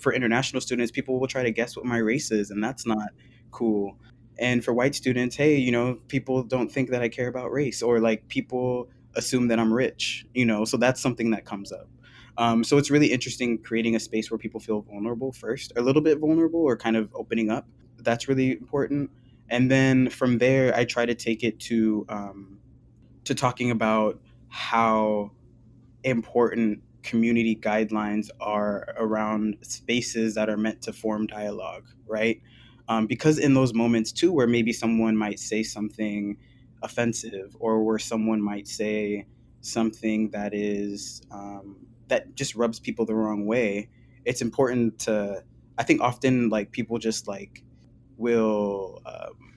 for 0.02 0.13
international 0.13 0.60
students. 0.62 0.92
People 0.92 1.22
will 1.22 1.28
try 1.28 1.44
to 1.44 1.52
guess 1.52 1.78
what 1.78 1.86
my 1.86 2.00
race 2.00 2.32
is, 2.32 2.52
and 2.52 2.62
that's 2.62 2.86
not 2.86 3.12
cool. 3.52 3.98
And 4.40 4.62
for 4.63 4.74
white 4.74 4.94
students, 4.94 5.38
hey, 5.38 5.56
you 5.56 5.72
know, 5.72 6.00
people 6.10 6.44
don't 6.44 6.70
think 6.70 6.90
that 6.90 7.02
I 7.02 7.08
care 7.08 7.30
about 7.30 7.50
race, 7.54 7.82
or 7.82 8.02
like 8.02 8.28
people 8.28 8.90
assume 9.18 9.50
that 9.50 9.60
I'm 9.60 9.74
rich, 9.74 10.26
you 10.34 10.46
know, 10.46 10.64
so 10.64 10.78
that's 10.78 11.02
something 11.02 11.32
that 11.32 11.46
comes 11.46 11.72
up. 11.72 11.90
Um, 12.38 12.64
so 12.64 12.78
it's 12.78 12.92
really 12.92 13.12
interesting 13.12 13.58
creating 13.58 13.96
a 13.96 14.00
space 14.00 14.30
where 14.30 14.38
people 14.38 14.60
feel 14.60 14.82
vulnerable 14.82 15.32
first, 15.32 15.74
a 15.76 15.82
little 15.82 16.02
bit 16.02 16.20
vulnerable 16.20 16.62
or 16.62 16.78
kind 16.78 16.96
of 16.96 17.10
opening 17.16 17.50
up. 17.50 17.68
That's 17.98 18.28
really 18.28 18.52
important. 18.52 19.10
And 19.50 19.72
then 19.72 20.10
from 20.10 20.38
there, 20.38 20.76
I 20.76 20.86
try 20.86 21.06
to 21.06 21.16
take 21.16 21.44
it 21.44 21.60
to 21.62 22.06
um, 22.10 22.60
to 23.24 23.34
talking 23.36 23.72
about 23.72 24.22
how 24.50 25.32
important 26.04 26.82
community 27.04 27.56
guidelines 27.56 28.30
are 28.40 28.94
around 28.98 29.58
spaces 29.62 30.36
that 30.36 30.50
are 30.50 30.58
meant 30.58 30.82
to 30.84 30.94
form 30.94 31.26
dialogue, 31.28 31.86
right? 32.06 32.42
Um, 32.90 33.08
because 33.08 33.40
in 33.40 33.54
those 33.54 33.74
moments 33.74 34.12
too, 34.12 34.32
where 34.32 34.48
maybe 34.48 34.74
someone 34.74 35.16
might 35.18 35.40
say 35.40 35.64
something 35.64 36.38
offensive 36.82 37.56
or 37.60 37.84
where 37.84 38.00
someone 38.00 38.42
might 38.42 38.68
say 38.68 39.26
something 39.62 40.30
that 40.32 40.54
is 40.54 41.22
um, 41.32 41.78
that 42.08 42.36
just 42.36 42.56
rubs 42.56 42.80
people 42.80 43.06
the 43.06 43.16
wrong 43.16 43.46
way 43.46 43.90
it's 44.26 44.42
important 44.42 45.00
to 45.00 45.44
i 45.78 45.84
think 45.84 46.02
often 46.02 46.50
like 46.50 46.72
people 46.72 46.98
just 46.98 47.28
like 47.28 47.63
will 48.18 49.02
um, 49.06 49.56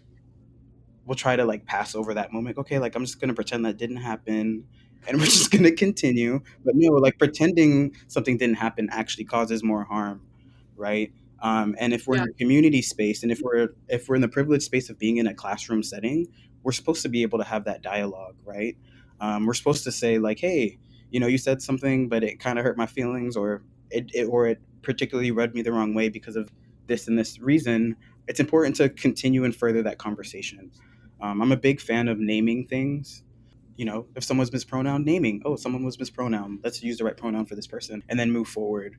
will 1.06 1.14
try 1.14 1.36
to 1.36 1.44
like 1.44 1.66
pass 1.66 1.94
over 1.94 2.14
that 2.14 2.32
moment 2.32 2.56
okay 2.56 2.78
like 2.78 2.94
i'm 2.94 3.04
just 3.04 3.20
gonna 3.20 3.34
pretend 3.34 3.64
that 3.64 3.76
didn't 3.76 3.96
happen 3.96 4.64
and 5.08 5.18
we're 5.18 5.24
just 5.36 5.50
gonna 5.50 5.72
continue 5.72 6.40
but 6.64 6.74
no 6.76 6.92
like 6.92 7.18
pretending 7.18 7.94
something 8.06 8.36
didn't 8.36 8.56
happen 8.56 8.88
actually 8.90 9.24
causes 9.24 9.62
more 9.62 9.84
harm 9.84 10.22
right 10.76 11.12
um, 11.42 11.74
and 11.78 11.94
if 11.94 12.06
we're 12.06 12.16
yeah. 12.16 12.24
in 12.24 12.28
a 12.28 12.34
community 12.34 12.82
space 12.82 13.22
and 13.22 13.32
if 13.32 13.40
we're 13.42 13.68
if 13.88 14.08
we're 14.08 14.14
in 14.14 14.20
the 14.20 14.28
privileged 14.28 14.64
space 14.64 14.90
of 14.90 14.98
being 14.98 15.16
in 15.16 15.26
a 15.26 15.34
classroom 15.34 15.82
setting 15.82 16.26
we're 16.62 16.72
supposed 16.72 17.02
to 17.02 17.08
be 17.08 17.22
able 17.22 17.38
to 17.38 17.44
have 17.44 17.64
that 17.64 17.82
dialogue, 17.82 18.36
right? 18.44 18.76
Um, 19.20 19.46
we're 19.46 19.54
supposed 19.54 19.84
to 19.84 19.92
say 19.92 20.18
like, 20.18 20.38
hey, 20.38 20.78
you 21.10 21.20
know, 21.20 21.26
you 21.26 21.38
said 21.38 21.60
something, 21.62 22.08
but 22.08 22.22
it 22.22 22.38
kind 22.40 22.58
of 22.58 22.64
hurt 22.64 22.76
my 22.76 22.86
feelings, 22.86 23.36
or 23.36 23.62
it, 23.90 24.10
it 24.14 24.24
or 24.24 24.46
it 24.46 24.60
particularly 24.82 25.30
rubbed 25.30 25.54
me 25.54 25.62
the 25.62 25.72
wrong 25.72 25.94
way 25.94 26.08
because 26.08 26.36
of 26.36 26.50
this 26.86 27.08
and 27.08 27.18
this 27.18 27.38
reason. 27.40 27.96
It's 28.28 28.40
important 28.40 28.76
to 28.76 28.88
continue 28.88 29.44
and 29.44 29.54
further 29.54 29.82
that 29.82 29.98
conversation. 29.98 30.70
Um, 31.20 31.42
I'm 31.42 31.52
a 31.52 31.56
big 31.56 31.80
fan 31.80 32.08
of 32.08 32.18
naming 32.18 32.66
things. 32.66 33.22
You 33.76 33.86
know, 33.86 34.06
if 34.14 34.24
someone's 34.24 34.52
mispronoun, 34.52 35.04
naming. 35.04 35.42
Oh, 35.44 35.56
someone 35.56 35.84
was 35.84 35.98
mispronoun. 35.98 36.60
Let's 36.62 36.82
use 36.82 36.98
the 36.98 37.04
right 37.04 37.16
pronoun 37.16 37.46
for 37.46 37.54
this 37.54 37.66
person, 37.66 38.02
and 38.08 38.18
then 38.18 38.30
move 38.30 38.48
forward. 38.48 38.96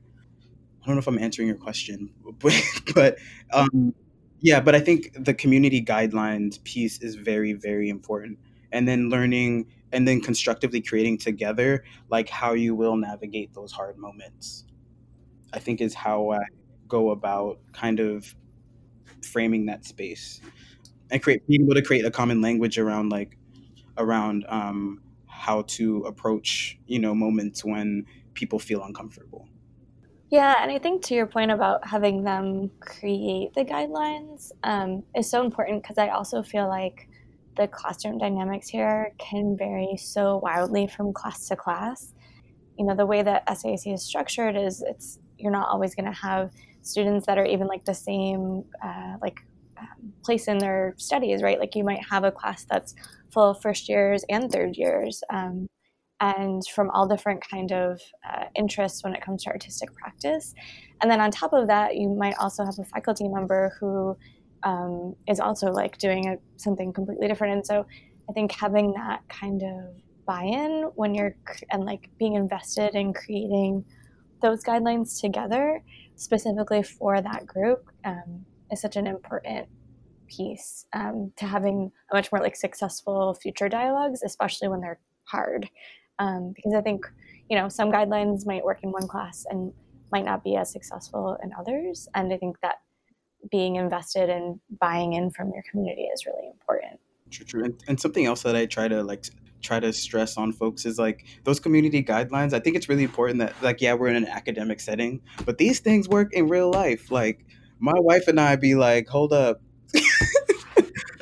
I 0.82 0.86
don't 0.86 0.96
know 0.96 1.00
if 1.00 1.06
I'm 1.06 1.18
answering 1.18 1.48
your 1.48 1.56
question, 1.56 2.10
but, 2.40 2.62
but 2.94 3.18
um, 3.52 3.94
yeah, 4.42 4.60
but 4.60 4.74
I 4.74 4.80
think 4.80 5.12
the 5.24 5.34
community 5.34 5.82
guidelines 5.84 6.62
piece 6.64 7.00
is 7.00 7.14
very, 7.14 7.52
very 7.52 7.88
important. 7.88 8.38
And 8.72 8.88
then 8.88 9.10
learning 9.10 9.66
and 9.92 10.08
then 10.08 10.20
constructively 10.20 10.80
creating 10.80 11.18
together 11.18 11.84
like 12.10 12.28
how 12.28 12.54
you 12.54 12.74
will 12.74 12.96
navigate 12.96 13.54
those 13.54 13.72
hard 13.72 13.98
moments. 13.98 14.64
I 15.52 15.60
think 15.60 15.80
is 15.80 15.94
how 15.94 16.32
I 16.32 16.40
go 16.88 17.10
about 17.10 17.60
kind 17.72 18.00
of 18.00 18.34
framing 19.24 19.66
that 19.66 19.84
space 19.86 20.40
and 21.10 21.22
create 21.22 21.46
being 21.48 21.62
able 21.64 21.74
to 21.74 21.82
create 21.82 22.04
a 22.04 22.10
common 22.10 22.40
language 22.42 22.78
around 22.78 23.10
like 23.10 23.38
around 23.98 24.46
um, 24.48 25.02
how 25.26 25.62
to 25.62 25.98
approach 26.04 26.78
you 26.86 26.98
know 27.00 27.14
moments 27.14 27.64
when 27.64 28.06
people 28.34 28.58
feel 28.58 28.82
uncomfortable. 28.84 29.48
Yeah, 30.32 30.62
and 30.62 30.70
I 30.70 30.78
think 30.78 31.04
to 31.04 31.14
your 31.14 31.26
point 31.26 31.50
about 31.50 31.86
having 31.86 32.24
them 32.24 32.70
create 32.80 33.52
the 33.52 33.66
guidelines 33.66 34.50
um, 34.64 35.02
is 35.14 35.28
so 35.28 35.44
important 35.44 35.82
because 35.82 35.98
I 35.98 36.08
also 36.08 36.42
feel 36.42 36.68
like 36.68 37.06
the 37.58 37.68
classroom 37.68 38.16
dynamics 38.16 38.66
here 38.68 39.12
can 39.18 39.58
vary 39.58 39.98
so 39.98 40.38
wildly 40.38 40.86
from 40.86 41.12
class 41.12 41.48
to 41.48 41.56
class. 41.56 42.14
You 42.78 42.86
know, 42.86 42.94
the 42.96 43.04
way 43.04 43.22
that 43.22 43.46
SAIC 43.46 43.92
is 43.92 44.02
structured 44.02 44.56
is 44.56 44.82
it's 44.82 45.18
you're 45.38 45.52
not 45.52 45.68
always 45.68 45.94
going 45.94 46.06
to 46.10 46.18
have 46.18 46.50
students 46.80 47.26
that 47.26 47.36
are 47.36 47.44
even 47.44 47.66
like 47.66 47.84
the 47.84 47.94
same 47.94 48.64
uh, 48.82 49.16
like 49.20 49.38
um, 49.78 50.14
place 50.24 50.48
in 50.48 50.56
their 50.56 50.94
studies, 50.96 51.42
right? 51.42 51.60
Like 51.60 51.74
you 51.74 51.84
might 51.84 52.00
have 52.10 52.24
a 52.24 52.32
class 52.32 52.64
that's 52.64 52.94
full 53.30 53.50
of 53.50 53.60
first 53.60 53.86
years 53.86 54.24
and 54.30 54.50
third 54.50 54.76
years. 54.76 55.22
Um, 55.28 55.68
and 56.22 56.62
from 56.68 56.88
all 56.90 57.08
different 57.08 57.42
kind 57.46 57.72
of 57.72 58.00
uh, 58.30 58.44
interests 58.54 59.02
when 59.02 59.12
it 59.12 59.20
comes 59.20 59.42
to 59.42 59.50
artistic 59.50 59.92
practice. 59.94 60.54
And 61.00 61.10
then 61.10 61.20
on 61.20 61.32
top 61.32 61.52
of 61.52 61.66
that, 61.66 61.96
you 61.96 62.08
might 62.08 62.36
also 62.38 62.64
have 62.64 62.78
a 62.78 62.84
faculty 62.84 63.26
member 63.28 63.76
who 63.80 64.16
um, 64.62 65.16
is 65.26 65.40
also 65.40 65.72
like 65.72 65.98
doing 65.98 66.28
a, 66.28 66.36
something 66.56 66.92
completely 66.92 67.26
different. 67.26 67.54
And 67.54 67.66
so 67.66 67.84
I 68.30 68.32
think 68.32 68.52
having 68.52 68.92
that 68.92 69.28
kind 69.28 69.64
of 69.64 69.96
buy-in 70.24 70.92
when 70.94 71.12
you're 71.12 71.34
and 71.72 71.84
like 71.84 72.08
being 72.20 72.34
invested 72.34 72.94
in 72.94 73.12
creating 73.12 73.84
those 74.40 74.62
guidelines 74.62 75.20
together 75.20 75.82
specifically 76.14 76.84
for 76.84 77.20
that 77.20 77.44
group 77.46 77.90
um, 78.04 78.46
is 78.70 78.80
such 78.80 78.94
an 78.94 79.08
important 79.08 79.66
piece 80.28 80.86
um, 80.92 81.32
to 81.36 81.46
having 81.46 81.90
a 82.12 82.14
much 82.14 82.30
more 82.30 82.40
like 82.40 82.54
successful 82.54 83.34
future 83.34 83.68
dialogues, 83.68 84.22
especially 84.22 84.68
when 84.68 84.80
they're 84.80 85.00
hard. 85.24 85.68
Um, 86.18 86.52
because 86.54 86.74
I 86.74 86.80
think 86.80 87.06
you 87.48 87.56
know 87.56 87.68
some 87.68 87.90
guidelines 87.90 88.46
might 88.46 88.64
work 88.64 88.80
in 88.82 88.92
one 88.92 89.08
class 89.08 89.44
and 89.48 89.72
might 90.10 90.24
not 90.24 90.44
be 90.44 90.56
as 90.56 90.70
successful 90.70 91.38
in 91.42 91.52
others, 91.58 92.08
and 92.14 92.32
I 92.32 92.36
think 92.36 92.60
that 92.60 92.76
being 93.50 93.76
invested 93.76 94.30
and 94.30 94.60
buying 94.80 95.14
in 95.14 95.30
from 95.30 95.50
your 95.52 95.62
community 95.70 96.02
is 96.02 96.26
really 96.26 96.48
important. 96.48 97.00
True, 97.30 97.46
true. 97.46 97.64
And, 97.64 97.82
and 97.88 98.00
something 98.00 98.24
else 98.26 98.42
that 98.42 98.54
I 98.54 98.66
try 98.66 98.88
to 98.88 99.02
like 99.02 99.24
try 99.62 99.80
to 99.80 99.92
stress 99.92 100.36
on 100.36 100.52
folks 100.52 100.84
is 100.84 100.98
like 100.98 101.24
those 101.44 101.60
community 101.60 102.02
guidelines. 102.02 102.52
I 102.52 102.60
think 102.60 102.76
it's 102.76 102.88
really 102.88 103.04
important 103.04 103.38
that 103.38 103.54
like 103.62 103.80
yeah, 103.80 103.94
we're 103.94 104.08
in 104.08 104.16
an 104.16 104.26
academic 104.26 104.80
setting, 104.80 105.20
but 105.44 105.58
these 105.58 105.80
things 105.80 106.08
work 106.08 106.32
in 106.34 106.48
real 106.48 106.70
life. 106.70 107.10
Like 107.10 107.46
my 107.78 107.94
wife 107.96 108.28
and 108.28 108.38
I 108.38 108.56
be 108.56 108.74
like, 108.74 109.08
hold 109.08 109.32
up. 109.32 109.60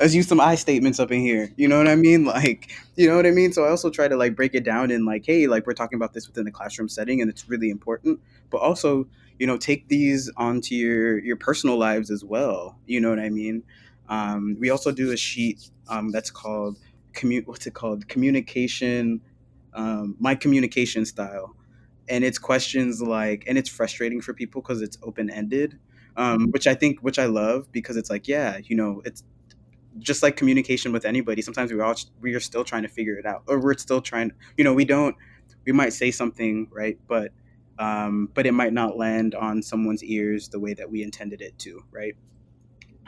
Let's 0.01 0.15
use 0.15 0.27
some 0.27 0.39
I 0.41 0.55
statements 0.55 0.99
up 0.99 1.11
in 1.11 1.21
here. 1.21 1.53
You 1.57 1.67
know 1.67 1.77
what 1.77 1.87
I 1.87 1.95
mean? 1.95 2.25
Like, 2.31 2.71
you 2.95 3.07
know 3.07 3.15
what 3.15 3.27
I 3.27 3.31
mean? 3.31 3.53
So 3.53 3.65
I 3.65 3.69
also 3.69 3.91
try 3.91 4.07
to 4.07 4.15
like 4.15 4.35
break 4.35 4.55
it 4.55 4.63
down 4.63 4.89
in 4.89 5.05
like, 5.05 5.25
hey, 5.25 5.45
like 5.47 5.67
we're 5.67 5.73
talking 5.73 5.95
about 5.95 6.13
this 6.13 6.27
within 6.27 6.45
the 6.45 6.51
classroom 6.51 6.89
setting 6.89 7.21
and 7.21 7.29
it's 7.29 7.47
really 7.47 7.69
important. 7.69 8.19
But 8.49 8.59
also, 8.59 9.07
you 9.37 9.45
know, 9.45 9.57
take 9.57 9.87
these 9.89 10.31
onto 10.37 10.73
your 10.75 11.19
your 11.19 11.35
personal 11.35 11.77
lives 11.77 12.09
as 12.09 12.25
well. 12.25 12.79
You 12.87 12.99
know 12.99 13.11
what 13.11 13.19
I 13.19 13.29
mean? 13.29 13.63
Um, 14.09 14.57
we 14.59 14.71
also 14.71 14.91
do 14.91 15.11
a 15.11 15.17
sheet 15.17 15.69
um, 15.87 16.11
that's 16.11 16.31
called 16.31 16.77
commu- 17.13 17.45
what's 17.45 17.67
it 17.67 17.73
called? 17.75 18.07
Communication, 18.07 19.21
um, 19.73 20.15
my 20.19 20.35
communication 20.35 21.05
style, 21.05 21.55
and 22.09 22.23
it's 22.23 22.39
questions 22.39 23.01
like, 23.01 23.43
and 23.47 23.57
it's 23.57 23.69
frustrating 23.69 24.21
for 24.21 24.33
people 24.33 24.61
because 24.61 24.81
it's 24.81 24.97
open 25.03 25.29
ended, 25.29 25.79
um, 26.17 26.49
which 26.51 26.67
I 26.67 26.73
think, 26.75 26.99
which 27.01 27.19
I 27.19 27.25
love 27.25 27.71
because 27.71 27.97
it's 27.97 28.09
like, 28.09 28.27
yeah, 28.27 28.59
you 28.63 28.75
know, 28.75 29.01
it's 29.05 29.23
just 29.99 30.23
like 30.23 30.37
communication 30.37 30.91
with 30.91 31.05
anybody. 31.05 31.41
Sometimes 31.41 31.71
we're 31.71 31.83
all 31.83 31.95
we 32.21 32.33
are 32.33 32.39
still 32.39 32.63
trying 32.63 32.83
to 32.83 32.89
figure 32.89 33.15
it 33.15 33.25
out, 33.25 33.43
or 33.47 33.59
we're 33.59 33.77
still 33.77 34.01
trying, 34.01 34.31
you 34.57 34.63
know, 34.63 34.73
we 34.73 34.85
don't, 34.85 35.15
we 35.65 35.71
might 35.71 35.93
say 35.93 36.11
something 36.11 36.67
right, 36.71 36.97
but 37.07 37.31
um, 37.79 38.29
but 38.33 38.45
it 38.45 38.51
might 38.51 38.73
not 38.73 38.97
land 38.97 39.33
on 39.33 39.63
someone's 39.63 40.03
ears 40.03 40.49
the 40.49 40.59
way 40.59 40.73
that 40.75 40.91
we 40.91 41.01
intended 41.01 41.41
it 41.41 41.57
to, 41.59 41.83
right? 41.91 42.15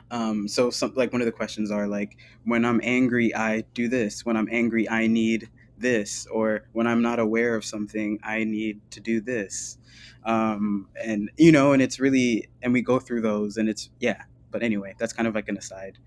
Um, 0.10 0.48
so 0.48 0.70
some 0.70 0.94
like 0.96 1.12
one 1.12 1.22
of 1.22 1.26
the 1.26 1.32
questions 1.32 1.72
are 1.72 1.88
like, 1.88 2.18
when 2.46 2.66
I'm 2.66 2.80
angry, 2.84 3.36
I 3.36 3.62
do 3.74 3.88
this. 3.88 4.26
When 4.26 4.38
I'm 4.38 4.48
angry, 4.52 4.90
I 4.90 5.08
need 5.08 5.50
this. 5.78 6.28
Or 6.28 6.66
when 6.74 6.88
I'm 6.88 7.02
not 7.02 7.20
aware 7.20 7.56
of 7.56 7.66
something, 7.66 8.20
I 8.24 8.44
need 8.44 8.80
to 8.92 9.00
do 9.00 9.22
this. 9.22 9.78
Um, 10.24 10.88
and 11.04 11.30
you 11.38 11.52
know, 11.52 11.74
and 11.74 11.82
it's 11.82 12.00
really, 12.00 12.48
and 12.62 12.74
we 12.74 12.82
go 12.82 13.00
through 13.00 13.22
those, 13.22 13.58
and 13.58 13.68
it's 13.70 13.90
yeah. 14.00 14.24
But 14.52 14.64
anyway, 14.64 14.94
that's 15.00 15.14
kind 15.14 15.28
of 15.28 15.36
like 15.36 15.50
an 15.50 15.58
aside. 15.58 15.98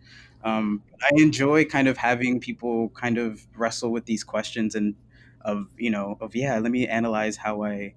Um, 0.45 0.83
I 1.03 1.11
enjoy 1.15 1.65
kind 1.65 1.89
of 1.89 1.97
having 1.97 2.41
people 2.41 2.91
kind 2.91 3.19
of 3.19 3.47
wrestle 3.57 3.91
with 3.91 4.05
these 4.07 4.23
questions 4.23 4.75
and 4.75 4.95
of 5.43 5.69
you 5.79 5.91
know 5.91 6.19
of 6.21 6.35
yeah, 6.35 6.59
let 6.59 6.73
me 6.73 6.87
analyze 6.87 7.37
how 7.37 7.63
I 7.63 7.95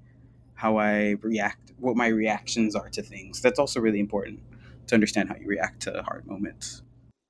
how 0.53 0.77
I 0.77 1.15
react, 1.21 1.71
what 1.79 1.95
my 1.95 2.07
reactions 2.07 2.75
are 2.75 2.89
to 2.89 3.01
things. 3.01 3.41
That's 3.41 3.59
also 3.59 3.79
really 3.79 3.99
important 3.99 4.41
to 4.87 4.95
understand 4.95 5.29
how 5.29 5.35
you 5.35 5.47
react 5.47 5.81
to 5.83 6.03
hard 6.03 6.27
moments. 6.27 6.83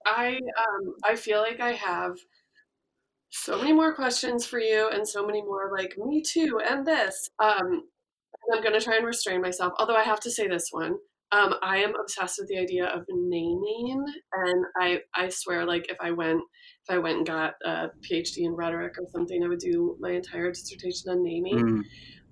I 0.06 0.40
um 0.58 0.96
I 1.04 1.16
feel 1.16 1.40
like 1.40 1.60
I 1.60 1.74
have 1.74 2.18
so 3.30 3.58
many 3.58 3.74
more 3.74 3.94
questions 3.94 4.46
for 4.46 4.60
you 4.60 4.90
and 4.92 5.08
so 5.08 5.26
many 5.26 5.42
more 5.44 5.72
like 5.78 5.96
me 5.98 6.22
too 6.22 6.60
and 6.68 6.86
this. 6.86 7.30
Um 7.40 7.84
I'm 8.52 8.64
gonna 8.64 8.82
try 8.82 8.96
and 8.96 9.06
restrain 9.06 9.42
myself. 9.42 9.74
Although 9.78 9.96
I 9.96 10.04
have 10.04 10.20
to 10.22 10.32
say 10.32 10.48
this 10.48 10.70
one. 10.72 10.96
Um, 11.32 11.56
I 11.62 11.78
am 11.78 11.94
obsessed 12.00 12.40
with 12.40 12.48
the 12.48 12.58
idea 12.58 12.86
of 12.86 13.06
naming, 13.10 14.04
and 14.34 14.66
I 14.82 15.02
I 15.16 15.30
swear, 15.30 15.66
like 15.66 15.90
if 15.90 15.98
I 16.02 16.12
went 16.12 16.42
if 16.88 16.96
I 16.96 16.98
went 16.98 17.18
and 17.18 17.28
got 17.28 17.54
a 17.64 17.90
PhD 18.02 18.40
in 18.40 18.54
rhetoric 18.54 18.96
or 18.98 19.06
something, 19.12 19.44
I 19.44 19.48
would 19.48 19.60
do 19.60 19.96
my 20.00 20.12
entire 20.12 20.52
dissertation 20.52 21.12
on 21.12 21.24
naming. 21.24 21.84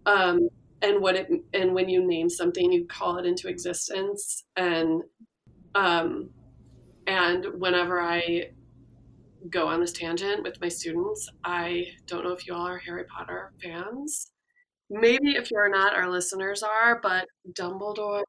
Mm. 0.05 0.11
Um, 0.11 0.49
and 0.81 1.01
what 1.01 1.15
it 1.15 1.27
and 1.53 1.73
when 1.73 1.89
you 1.89 2.07
name 2.07 2.29
something, 2.29 2.71
you 2.71 2.85
call 2.87 3.17
it 3.17 3.25
into 3.25 3.47
existence, 3.47 4.43
and 4.55 5.03
um, 5.75 6.31
and 7.05 7.45
whenever 7.59 8.01
I 8.01 8.49
go 9.49 9.67
on 9.67 9.79
this 9.79 9.93
tangent 9.93 10.43
with 10.43 10.59
my 10.59 10.69
students, 10.69 11.29
I 11.43 11.85
don't 12.07 12.23
know 12.23 12.31
if 12.31 12.47
you 12.47 12.53
all 12.53 12.67
are 12.67 12.79
Harry 12.79 13.05
Potter 13.05 13.53
fans. 13.61 14.31
Maybe 14.89 15.31
if 15.31 15.51
you're 15.51 15.69
not, 15.69 15.95
our 15.95 16.09
listeners 16.09 16.63
are, 16.63 16.99
but 17.01 17.27
Dumbledore 17.53 18.23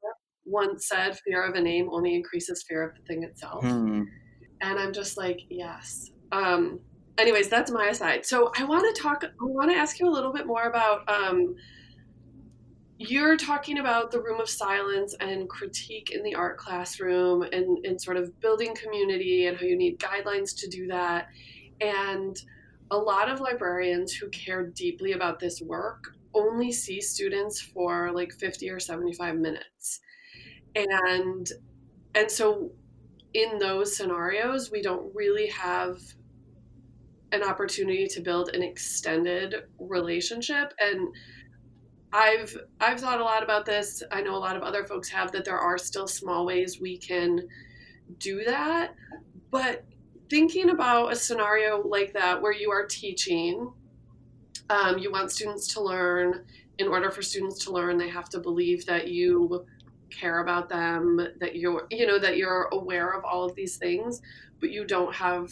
once 0.48 0.88
said, 0.88 1.18
fear 1.20 1.44
of 1.44 1.54
a 1.54 1.60
name 1.60 1.88
only 1.90 2.14
increases 2.14 2.64
fear 2.66 2.82
of 2.82 2.94
the 2.94 3.02
thing 3.02 3.22
itself. 3.22 3.64
Hmm. 3.64 4.04
And 4.60 4.78
I'm 4.78 4.92
just 4.92 5.16
like, 5.16 5.40
yes. 5.48 6.10
Um, 6.32 6.80
anyways, 7.16 7.48
that's 7.48 7.70
my 7.70 7.88
aside. 7.88 8.26
So 8.26 8.52
I 8.58 8.64
want 8.64 8.94
to 8.94 9.02
talk, 9.02 9.24
I 9.24 9.30
want 9.40 9.70
to 9.70 9.76
ask 9.76 10.00
you 10.00 10.08
a 10.08 10.10
little 10.10 10.32
bit 10.32 10.46
more 10.46 10.64
about 10.64 11.08
um, 11.08 11.54
you're 12.98 13.36
talking 13.36 13.78
about 13.78 14.10
the 14.10 14.20
room 14.20 14.40
of 14.40 14.48
silence 14.48 15.14
and 15.20 15.48
critique 15.48 16.10
in 16.10 16.22
the 16.24 16.34
art 16.34 16.58
classroom 16.58 17.42
and, 17.42 17.84
and 17.84 18.00
sort 18.00 18.16
of 18.16 18.38
building 18.40 18.74
community 18.74 19.46
and 19.46 19.56
how 19.56 19.64
you 19.64 19.76
need 19.76 20.00
guidelines 20.00 20.56
to 20.58 20.68
do 20.68 20.88
that. 20.88 21.28
And 21.80 22.36
a 22.90 22.96
lot 22.96 23.30
of 23.30 23.40
librarians 23.40 24.12
who 24.12 24.28
care 24.30 24.66
deeply 24.66 25.12
about 25.12 25.38
this 25.38 25.60
work 25.60 26.02
only 26.34 26.72
see 26.72 27.00
students 27.00 27.60
for 27.60 28.10
like 28.12 28.32
50 28.32 28.68
or 28.70 28.80
75 28.80 29.36
minutes. 29.36 30.00
And 30.74 31.48
and 32.14 32.30
so 32.30 32.72
in 33.34 33.58
those 33.58 33.96
scenarios, 33.96 34.70
we 34.70 34.82
don't 34.82 35.14
really 35.14 35.48
have 35.48 35.98
an 37.32 37.42
opportunity 37.42 38.06
to 38.06 38.20
build 38.20 38.48
an 38.54 38.62
extended 38.62 39.54
relationship 39.78 40.72
and 40.80 41.08
I've 42.12 42.56
I've 42.80 43.00
thought 43.00 43.20
a 43.20 43.24
lot 43.24 43.42
about 43.42 43.66
this. 43.66 44.02
I 44.10 44.22
know 44.22 44.34
a 44.34 44.38
lot 44.38 44.56
of 44.56 44.62
other 44.62 44.84
folks 44.86 45.08
have 45.10 45.30
that 45.32 45.44
there 45.44 45.58
are 45.58 45.76
still 45.76 46.06
small 46.06 46.46
ways 46.46 46.80
we 46.80 46.96
can 46.96 47.46
do 48.18 48.44
that. 48.44 48.94
But 49.50 49.84
thinking 50.30 50.70
about 50.70 51.12
a 51.12 51.16
scenario 51.16 51.82
like 51.86 52.12
that 52.14 52.40
where 52.40 52.52
you 52.52 52.70
are 52.70 52.86
teaching, 52.86 53.72
um, 54.70 54.98
you 54.98 55.10
want 55.10 55.30
students 55.30 55.72
to 55.74 55.82
learn. 55.82 56.44
In 56.78 56.86
order 56.86 57.10
for 57.10 57.22
students 57.22 57.64
to 57.64 57.72
learn, 57.72 57.98
they 57.98 58.08
have 58.08 58.28
to 58.30 58.38
believe 58.38 58.86
that 58.86 59.08
you 59.08 59.66
care 60.10 60.40
about 60.40 60.68
them, 60.68 61.20
that 61.40 61.56
you're 61.56 61.86
you 61.90 62.06
know 62.06 62.18
that 62.18 62.36
you're 62.36 62.68
aware 62.72 63.12
of 63.12 63.24
all 63.24 63.44
of 63.44 63.54
these 63.54 63.76
things, 63.76 64.20
but 64.60 64.70
you 64.70 64.84
don't 64.84 65.14
have 65.14 65.50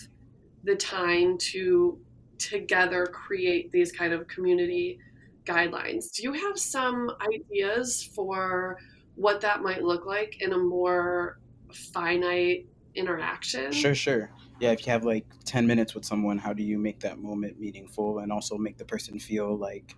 the 0.64 0.76
time 0.76 1.38
to 1.38 1.98
together 2.38 3.06
create 3.06 3.70
these 3.72 3.92
kind 3.92 4.12
of 4.12 4.26
community 4.28 4.98
guidelines. 5.44 6.12
Do 6.12 6.22
you 6.22 6.32
have 6.32 6.58
some 6.58 7.10
ideas 7.34 8.02
for 8.14 8.78
what 9.14 9.40
that 9.40 9.62
might 9.62 9.82
look 9.82 10.04
like 10.04 10.40
in 10.40 10.52
a 10.52 10.58
more 10.58 11.38
finite 11.72 12.66
interaction? 12.94 13.72
Sure, 13.72 13.94
sure. 13.94 14.30
Yeah, 14.58 14.72
if 14.72 14.86
you 14.86 14.92
have 14.92 15.04
like 15.04 15.26
10 15.44 15.66
minutes 15.66 15.94
with 15.94 16.04
someone, 16.04 16.38
how 16.38 16.52
do 16.52 16.62
you 16.62 16.78
make 16.78 17.00
that 17.00 17.18
moment 17.18 17.60
meaningful 17.60 18.18
and 18.18 18.32
also 18.32 18.56
make 18.56 18.76
the 18.76 18.84
person 18.84 19.18
feel 19.18 19.56
like 19.56 19.94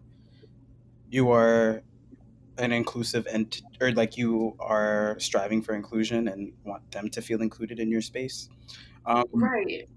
you 1.11 1.31
are 1.31 1.83
an 2.59 2.73
inclusive 2.73 3.27
and 3.33 3.61
or 3.81 3.93
like 3.93 4.17
you 4.17 4.57
are 4.61 5.17
striving 5.19 5.63
for 5.63 5.75
inclusion 5.75 6.29
and 6.29 6.53
want 6.65 6.91
them 6.93 7.09
to 7.11 7.23
feel 7.23 7.43
included 7.43 7.79
in 7.81 7.91
your 7.91 8.03
space? 8.03 8.49
Um, 9.07 9.25
Right. 9.33 9.89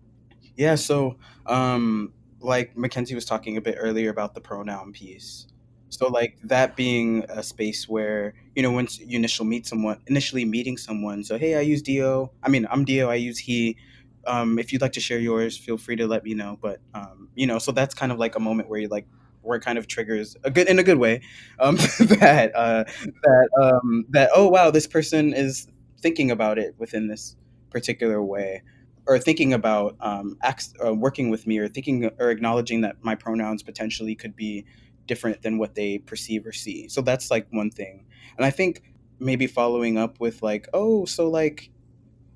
yeah, 0.56 0.76
so 0.76 1.18
um, 1.46 2.14
like 2.40 2.78
Mackenzie 2.78 3.16
was 3.16 3.26
talking 3.26 3.58
a 3.58 3.62
bit 3.62 3.76
earlier 3.80 4.10
about 4.10 4.34
the 4.36 4.42
pronoun 4.42 4.92
piece. 4.94 5.48
So 5.90 6.08
like 6.08 6.38
that 6.44 6.76
being 6.76 7.26
a 7.30 7.44
space 7.44 7.88
where 7.90 8.34
you 8.56 8.64
know 8.64 8.72
once 8.72 9.00
you 9.00 9.18
initially 9.18 9.50
meet 9.50 9.68
someone, 9.68 10.00
initially 10.08 10.46
meeting 10.46 10.78
someone. 10.78 11.24
So 11.24 11.38
hey, 11.38 11.56
I 11.56 11.62
use 11.62 11.82
Dio. 11.82 12.32
I 12.44 12.50
mean, 12.50 12.68
I'm 12.72 12.86
Dio. 12.86 13.10
I 13.10 13.16
use 13.16 13.38
he. 13.40 13.78
Um, 14.26 14.60
if 14.60 14.72
you'd 14.72 14.82
like 14.82 14.94
to 14.94 15.00
share 15.02 15.20
yours, 15.20 15.58
feel 15.58 15.78
free 15.78 15.96
to 15.98 16.08
let 16.08 16.24
me 16.24 16.34
know. 16.34 16.58
But 16.62 16.80
um, 16.94 17.30
you 17.36 17.48
know, 17.48 17.60
so 17.60 17.72
that's 17.72 17.94
kind 17.94 18.12
of 18.12 18.20
like 18.20 18.36
a 18.36 18.40
moment 18.40 18.70
where 18.70 18.80
you're 18.80 18.90
like 18.90 19.08
where 19.42 19.58
it 19.58 19.64
kind 19.64 19.78
of 19.78 19.88
triggers 19.88 20.36
a 20.44 20.52
good 20.52 20.68
in 20.68 20.80
a 20.80 20.84
good 20.84 20.98
way 20.98 21.22
um, 21.60 21.76
that 22.00 22.52
uh, 22.56 22.84
that 23.24 23.50
um, 23.62 24.06
that 24.10 24.30
oh 24.36 24.48
wow, 24.48 24.72
this 24.72 24.88
person 24.88 25.34
is 25.34 25.68
thinking 26.00 26.32
about 26.32 26.58
it 26.58 26.76
within 26.78 27.08
this 27.08 27.36
particular 27.70 28.22
way 28.24 28.62
or 29.08 29.18
thinking 29.20 29.54
about 29.54 29.96
um, 30.00 30.38
uh, 30.44 30.94
working 30.94 31.30
with 31.30 31.48
me 31.48 31.58
or 31.58 31.68
thinking 31.68 32.10
or 32.20 32.30
acknowledging 32.30 32.82
that 32.82 32.96
my 33.02 33.16
pronouns 33.16 33.64
potentially 33.64 34.16
could 34.16 34.36
be 34.36 34.66
different 35.08 35.42
than 35.42 35.58
what 35.58 35.76
they 35.76 35.98
perceive 35.98 36.46
or 36.46 36.52
see. 36.52 36.88
So 36.88 37.02
that's 37.02 37.32
like 37.32 37.48
one 37.52 37.72
thing. 37.72 38.06
And 38.38 38.46
I 38.46 38.52
think 38.52 38.84
maybe 39.20 39.48
following 39.48 39.98
up 39.98 40.20
with 40.20 40.42
like, 40.42 40.68
oh, 40.74 41.06
so 41.06 41.30
like 41.30 41.70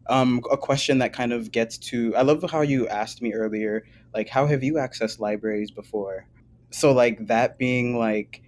um, 0.08 0.41
a 0.52 0.58
question 0.58 1.00
that 1.00 1.13
kind 1.13 1.34
of 1.34 1.52
gets 1.52 1.78
to 1.78 2.15
I 2.15 2.22
love 2.22 2.44
how 2.50 2.62
you 2.62 2.88
asked 2.88 3.22
me 3.22 3.34
earlier, 3.34 3.86
like 4.13 4.30
how 4.30 4.46
have 4.48 4.63
you 4.63 4.74
accessed 4.74 5.20
libraries 5.20 5.72
before? 5.72 6.28
So 6.75 6.91
like 6.91 7.27
that 7.27 7.57
being 7.57 7.97
like 7.97 8.41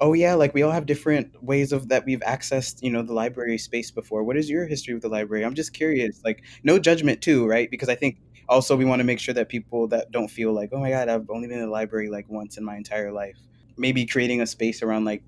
oh 0.00 0.12
yeah 0.12 0.34
like 0.34 0.52
we 0.52 0.62
all 0.62 0.72
have 0.72 0.84
different 0.84 1.40
ways 1.44 1.70
of 1.70 1.88
that 1.88 2.04
we've 2.04 2.20
accessed 2.20 2.82
you 2.82 2.90
know 2.90 3.02
the 3.02 3.12
library 3.12 3.56
space 3.56 3.92
before. 3.92 4.24
What 4.24 4.36
is 4.36 4.50
your 4.50 4.66
history 4.66 4.94
with 4.94 5.04
the 5.04 5.08
library? 5.08 5.44
I'm 5.44 5.54
just 5.54 5.72
curious 5.74 6.20
like 6.24 6.42
no 6.64 6.80
judgment 6.80 7.22
too 7.22 7.46
right? 7.46 7.70
Because 7.70 7.88
i 7.88 7.94
think 7.94 8.18
also 8.48 8.74
we 8.74 8.84
want 8.84 8.98
to 8.98 9.04
make 9.04 9.20
sure 9.20 9.32
that 9.32 9.48
people 9.48 9.86
that 9.88 10.10
don't 10.10 10.26
feel 10.26 10.52
like 10.52 10.70
oh 10.72 10.80
my 10.80 10.90
god 10.90 11.08
i've 11.08 11.30
only 11.30 11.46
been 11.46 11.58
in 11.58 11.66
the 11.66 11.70
library 11.70 12.08
like 12.08 12.28
once 12.28 12.58
in 12.58 12.64
my 12.64 12.76
entire 12.76 13.12
life. 13.12 13.38
Maybe 13.76 14.04
creating 14.06 14.40
a 14.40 14.46
space 14.46 14.82
around 14.82 15.04
like 15.04 15.22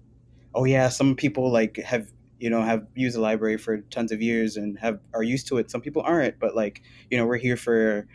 oh 0.53 0.65
yeah 0.65 0.89
some 0.89 1.15
people 1.15 1.53
like 1.53 1.77
have 1.77 2.11
you 2.41 2.51
know 2.51 2.63
have 2.63 2.85
used 2.97 3.15
the 3.15 3.21
library 3.21 3.59
for 3.59 3.79
tons 3.95 4.11
of 4.11 4.21
years 4.21 4.57
and 4.57 4.77
have 4.81 4.99
are 5.15 5.23
used 5.23 5.47
to 5.49 5.59
it. 5.59 5.71
Some 5.71 5.83
people 5.83 6.03
aren't 6.03 6.41
but 6.41 6.57
like 6.57 6.83
you 7.13 7.17
know 7.17 7.27
we're 7.27 7.37
here 7.37 7.57
for 7.57 8.09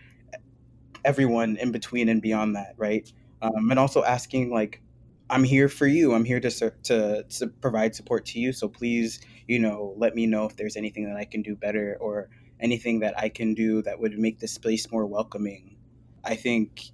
everyone 1.05 1.55
in 1.55 1.71
between 1.71 2.09
and 2.09 2.21
beyond 2.21 2.57
that 2.57 2.73
right 2.77 3.13
um, 3.45 3.69
and 3.71 3.79
also 3.79 4.03
asking 4.03 4.51
like 4.51 4.81
i'm 5.29 5.43
here 5.43 5.67
for 5.67 5.87
you. 5.87 6.13
I'm 6.13 6.25
here 6.25 6.39
to, 6.39 6.71
to 6.83 7.23
to 7.23 7.47
provide 7.61 7.95
support 7.95 8.25
to 8.27 8.39
you. 8.39 8.53
So 8.53 8.67
please 8.67 9.19
you 9.47 9.59
know 9.59 9.93
let 9.97 10.15
me 10.15 10.25
know 10.25 10.45
if 10.45 10.55
there's 10.55 10.75
anything 10.75 11.05
that 11.05 11.17
i 11.17 11.25
can 11.25 11.41
do 11.41 11.55
better 11.55 11.97
or 11.99 12.29
anything 12.59 12.99
that 12.99 13.17
i 13.19 13.29
can 13.29 13.53
do 13.53 13.81
that 13.83 13.99
would 13.99 14.17
make 14.17 14.39
this 14.39 14.53
space 14.53 14.91
more 14.91 15.05
welcoming. 15.05 15.77
I 16.23 16.35
think 16.35 16.91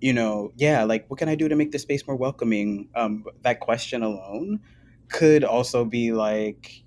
you 0.00 0.12
know 0.12 0.52
yeah 0.56 0.84
like 0.84 1.08
what 1.08 1.18
can 1.18 1.28
i 1.28 1.34
do 1.34 1.48
to 1.48 1.56
make 1.56 1.72
the 1.72 1.78
space 1.78 2.06
more 2.06 2.16
welcoming? 2.16 2.88
Um 2.94 3.24
that 3.42 3.60
question 3.60 4.02
alone 4.02 4.60
could 5.08 5.44
also 5.44 5.84
be 5.84 6.12
like 6.12 6.82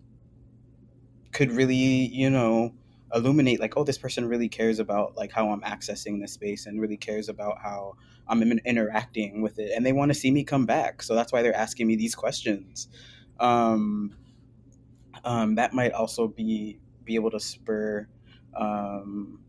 could 1.32 1.52
really 1.52 1.76
you 1.76 2.30
know 2.30 2.74
illuminate 3.14 3.60
like 3.60 3.76
oh 3.78 3.84
this 3.84 3.98
person 3.98 4.28
really 4.28 4.50
cares 4.50 4.80
about 4.80 5.16
like 5.18 5.32
how 5.32 5.50
i'm 5.50 5.62
accessing 5.62 6.22
this 6.22 6.34
space 6.34 6.66
and 6.66 6.80
really 6.80 6.98
cares 6.98 7.30
about 7.30 7.58
how 7.62 7.96
i'm 8.30 8.42
interacting 8.42 9.42
with 9.42 9.60
it 9.60 9.72
and 9.76 9.86
they 9.86 9.94
want 9.94 10.10
to 10.10 10.16
see 10.16 10.32
me 10.32 10.44
come 10.44 10.66
back 10.66 11.02
so 11.02 11.16
that's 11.16 11.32
why 11.34 11.42
they're 11.42 11.56
asking 11.56 11.88
me 11.88 11.96
these 11.96 12.16
questions 12.16 12.88
um, 13.40 14.16
um, 15.24 15.56
that 15.56 15.74
might 15.74 15.94
also 15.94 16.28
be 16.28 16.80
be 17.04 17.16
able 17.16 17.32
to 17.32 17.40
spur 17.40 18.08
um, 18.56 19.40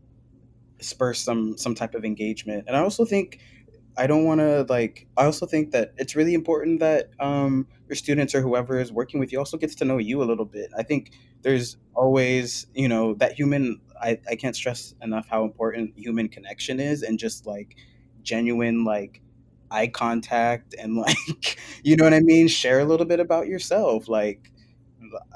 spur 0.79 1.13
some 1.13 1.57
some 1.57 1.75
type 1.75 1.95
of 1.95 2.03
engagement 2.03 2.65
and 2.67 2.75
i 2.75 2.79
also 2.79 3.05
think 3.05 3.39
I 3.97 4.07
don't 4.07 4.23
want 4.23 4.39
to 4.39 4.65
like. 4.69 5.07
I 5.17 5.25
also 5.25 5.45
think 5.45 5.71
that 5.71 5.93
it's 5.97 6.15
really 6.15 6.33
important 6.33 6.79
that 6.79 7.09
um, 7.19 7.67
your 7.87 7.95
students 7.95 8.33
or 8.33 8.41
whoever 8.41 8.79
is 8.79 8.91
working 8.91 9.19
with 9.19 9.31
you 9.31 9.39
also 9.39 9.57
gets 9.57 9.75
to 9.75 9.85
know 9.85 9.97
you 9.97 10.23
a 10.23 10.25
little 10.25 10.45
bit. 10.45 10.71
I 10.77 10.83
think 10.83 11.11
there's 11.41 11.77
always, 11.93 12.67
you 12.73 12.87
know, 12.87 13.15
that 13.15 13.33
human. 13.33 13.81
I 14.01 14.19
I 14.29 14.35
can't 14.35 14.55
stress 14.55 14.95
enough 15.01 15.27
how 15.27 15.43
important 15.43 15.93
human 15.97 16.29
connection 16.29 16.79
is, 16.79 17.03
and 17.03 17.19
just 17.19 17.45
like 17.45 17.75
genuine 18.23 18.83
like 18.83 19.21
eye 19.69 19.87
contact 19.87 20.75
and 20.77 20.95
like 20.97 21.59
you 21.83 21.95
know 21.95 22.03
what 22.05 22.13
I 22.13 22.19
mean. 22.21 22.47
Share 22.47 22.79
a 22.79 22.85
little 22.85 23.05
bit 23.05 23.19
about 23.19 23.47
yourself. 23.47 24.07
Like 24.07 24.51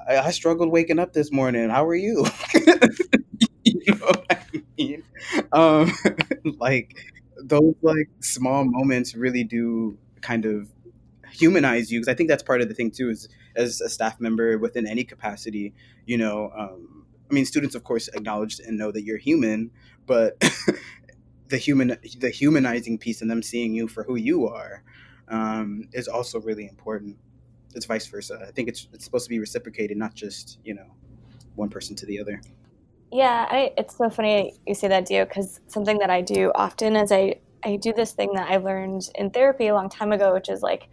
I, 0.08 0.17
I 0.17 0.32
struggled 0.32 0.69
waking 0.69 1.00
up 1.00 1.13
this 1.13 1.32
morning. 1.32 1.69
How 1.69 1.86
are 1.86 1.95
you? 1.95 2.26
you 3.63 3.82
know 3.88 3.95
what 4.06 4.26
I 4.30 4.63
mean? 4.78 5.04
Um, 5.52 5.91
like 6.60 6.95
those 7.38 7.76
like 7.82 8.10
small 8.21 8.63
moments 8.65 9.15
really 9.15 9.43
do 9.43 9.98
kind 10.21 10.45
of 10.45 10.69
humanize 11.32 11.91
you 11.91 12.00
because 12.00 12.12
I 12.12 12.15
think 12.15 12.30
that's 12.30 12.43
part 12.43 12.62
of 12.62 12.69
the 12.69 12.74
thing 12.74 12.91
too 12.91 13.10
is 13.10 13.28
as 13.56 13.82
a 13.82 13.89
staff 13.89 14.19
member 14.19 14.58
within 14.58 14.88
any 14.88 15.04
capacity, 15.04 15.74
you 16.06 16.17
know, 16.17 16.52
um, 16.58 17.06
I 17.30 17.34
mean, 17.34 17.45
students 17.45 17.76
of 17.76 17.84
course 17.84 18.08
acknowledge 18.10 18.60
and 18.60 18.78
know 18.78 18.91
that 18.91 19.04
you're 19.04 19.17
human, 19.17 19.71
but 20.06 20.41
the 21.48 21.58
human 21.58 21.98
the 22.20 22.30
humanizing 22.30 22.98
piece 22.98 23.22
and 23.22 23.30
them 23.30 23.42
seeing 23.42 23.74
you 23.74 23.88
for 23.88 24.04
who 24.04 24.16
you 24.16 24.48
are 24.48 24.84
um, 25.28 25.88
is 25.94 26.08
also 26.08 26.40
really 26.40 26.68
important. 26.68 27.18
It's 27.74 27.86
vice 27.86 28.08
versa. 28.08 28.46
I 28.48 28.52
think 28.52 28.70
it's 28.70 28.88
it's 28.94 29.06
supposed 29.06 29.26
to 29.26 29.30
be 29.30 29.40
reciprocated, 29.40 29.98
not 29.98 30.14
just 30.14 30.60
you 30.64 30.74
know 30.74 30.96
one 31.56 31.70
person 31.70 31.96
to 31.98 32.06
the 32.06 32.20
other. 32.20 32.42
Yeah, 33.12 33.48
I, 33.50 33.72
it's 33.78 33.98
so 33.98 34.10
funny 34.10 34.54
you 34.66 34.76
say 34.76 34.88
that, 34.88 35.06
Dio, 35.06 35.26
because 35.26 35.62
something 35.68 36.00
that 36.00 36.10
I 36.10 36.22
do 36.22 36.52
often 36.56 36.96
is 36.96 37.12
I, 37.12 37.36
I 37.64 37.78
do 37.78 37.94
this 37.94 38.12
thing 38.12 38.34
that 38.34 38.50
I 38.50 38.58
learned 38.58 39.10
in 39.16 39.30
therapy 39.30 39.68
a 39.68 39.74
long 39.74 39.90
time 39.90 40.12
ago, 40.12 40.34
which 40.34 40.50
is 40.50 40.62
like, 40.62 40.90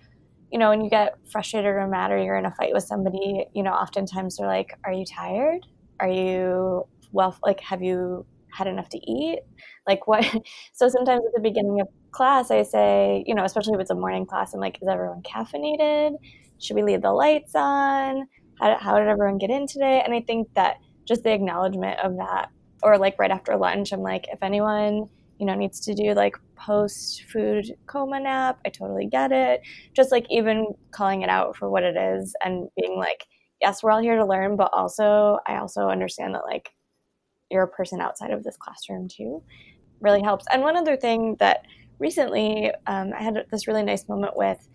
you 0.53 0.59
know, 0.59 0.69
when 0.69 0.83
you 0.83 0.91
get 0.91 1.17
frustrated 1.31 1.71
or 1.71 1.89
mad 1.89 2.13
or 2.13 2.23
you're 2.23 2.37
in 2.37 2.47
a 2.47 2.53
fight 2.53 2.73
with 2.73 2.85
somebody, 2.85 3.47
you 3.55 3.63
know, 3.63 3.73
oftentimes 3.73 4.37
they're 4.37 4.47
like, 4.47 4.79
Are 4.85 4.93
you 4.93 5.05
tired? 5.05 5.67
Are 5.99 6.09
you 6.09 6.87
well, 7.13 7.37
like, 7.43 7.61
have 7.61 7.83
you 7.83 8.25
had 8.53 8.67
enough 8.67 8.89
to 8.91 8.99
eat? 8.99 9.41
Like, 9.87 10.07
what? 10.07 10.25
So 10.73 10.89
sometimes 10.89 11.23
at 11.27 11.33
the 11.35 11.41
beginning 11.43 11.81
of 11.81 11.89
class, 12.11 12.51
I 12.51 12.63
say, 12.63 13.25
you 13.27 13.35
know, 13.35 13.45
especially 13.45 13.75
if 13.75 13.81
it's 13.81 13.91
a 13.91 13.95
morning 13.95 14.27
class, 14.27 14.55
I'm 14.55 14.61
like, 14.61 14.79
Is 14.83 14.89
everyone 14.89 15.23
caffeinated? 15.23 16.15
Should 16.61 16.77
we 16.77 16.83
leave 16.83 17.03
the 17.03 17.13
lights 17.13 17.53
on? 17.55 18.27
How, 18.61 18.79
how 18.79 18.99
did 18.99 19.09
everyone 19.09 19.39
get 19.39 19.51
in 19.51 19.67
today? 19.67 20.03
And 20.05 20.15
I 20.15 20.21
think 20.21 20.49
that 20.55 20.77
just 21.07 21.25
the 21.25 21.33
acknowledgement 21.33 21.99
of 22.01 22.17
that 22.17 22.49
or 22.83 22.99
like 22.99 23.19
right 23.19 23.31
after 23.31 23.57
lunch 23.57 23.93
i'm 23.93 24.01
like 24.01 24.27
if 24.33 24.43
anyone 24.43 25.09
you 25.39 25.47
know 25.47 25.55
needs 25.55 25.81
to 25.81 25.95
do 25.95 26.13
like 26.15 26.35
post 26.57 27.25
food 27.33 27.65
coma 27.87 28.21
nap 28.21 28.59
i 28.65 28.69
totally 28.69 29.07
get 29.07 29.33
it 29.33 29.61
just 29.95 30.13
like 30.13 30.27
even 30.31 30.67
calling 30.91 31.23
it 31.23 31.29
out 31.29 31.57
for 31.57 31.71
what 31.71 31.83
it 31.83 31.97
is 31.97 32.35
and 32.45 32.69
being 32.77 32.97
like 32.97 33.27
yes 33.61 33.83
we're 33.83 33.91
all 33.91 34.03
here 34.03 34.17
to 34.17 34.27
learn 34.27 34.57
but 34.57 34.71
also 34.73 35.39
i 35.47 35.57
also 35.57 35.89
understand 35.89 36.35
that 36.35 36.45
like 36.45 36.71
you're 37.53 37.63
a 37.63 37.69
person 37.69 38.01
outside 38.01 38.31
of 38.31 38.43
this 38.43 38.57
classroom 38.57 39.09
too 39.09 39.43
really 40.01 40.23
helps. 40.23 40.45
And 40.53 40.63
one 40.63 40.77
other 40.77 40.97
thing 40.97 41.37
that 41.39 41.65
recently 41.99 42.73
um, 42.89 43.13
i 43.17 43.23
had 43.23 43.37
this 43.53 43.69
really 43.69 43.85
nice 43.85 44.09
moment 44.09 44.37
with 44.37 44.69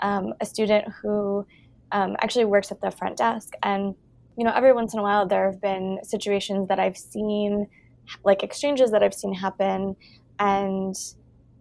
um, 0.00 0.34
a 0.40 0.46
student 0.46 0.84
who 1.00 1.46
um, 1.92 2.16
actually 2.20 2.44
works 2.44 2.70
at 2.70 2.80
the 2.80 2.90
front 2.90 3.16
desk. 3.16 3.54
And 3.62 3.94
you 4.36 4.44
know, 4.44 4.52
every 4.54 4.72
once 4.72 4.92
in 4.92 5.00
a 5.00 5.02
while 5.02 5.26
there 5.26 5.50
have 5.50 5.60
been 5.60 5.98
situations 6.02 6.68
that 6.68 6.78
I've 6.78 6.98
seen, 6.98 7.68
like 8.22 8.42
exchanges 8.42 8.90
that 8.90 9.02
I've 9.02 9.14
seen 9.14 9.32
happen, 9.32 9.96
and 10.38 10.94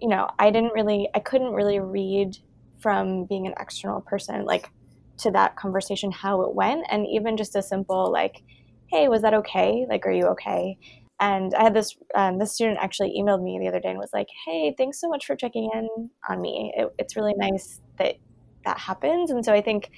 you 0.01 0.09
know, 0.09 0.29
I 0.37 0.51
didn't 0.51 0.73
really, 0.73 1.09
I 1.15 1.19
couldn't 1.19 1.53
really 1.53 1.79
read 1.79 2.37
from 2.81 3.25
being 3.25 3.47
an 3.47 3.53
external 3.59 4.01
person, 4.01 4.43
like 4.43 4.69
to 5.19 5.31
that 5.31 5.55
conversation 5.55 6.11
how 6.11 6.41
it 6.41 6.53
went, 6.53 6.85
and 6.89 7.07
even 7.07 7.37
just 7.37 7.55
a 7.55 7.63
simple 7.63 8.11
like, 8.11 8.43
"Hey, 8.95 9.07
was 9.07 9.21
that 9.23 9.33
okay? 9.33 9.85
Like, 9.89 10.05
are 10.05 10.11
you 10.11 10.27
okay?" 10.27 10.77
And 11.19 11.53
I 11.53 11.63
had 11.63 11.73
this 11.73 11.95
um, 12.15 12.37
this 12.39 12.53
student 12.53 12.79
actually 12.81 13.15
emailed 13.19 13.43
me 13.43 13.59
the 13.59 13.67
other 13.67 13.79
day 13.79 13.89
and 13.89 13.99
was 13.99 14.13
like, 14.13 14.27
"Hey, 14.45 14.73
thanks 14.77 14.99
so 15.01 15.09
much 15.09 15.25
for 15.25 15.35
checking 15.35 15.69
in 15.73 16.09
on 16.29 16.41
me. 16.41 16.73
It, 16.77 16.93
it's 16.99 17.15
really 17.15 17.33
nice 17.37 17.81
that 17.99 18.15
that 18.65 18.77
happens." 18.79 19.31
And 19.31 19.43
so 19.43 19.53
I 19.53 19.61
think 19.61 19.91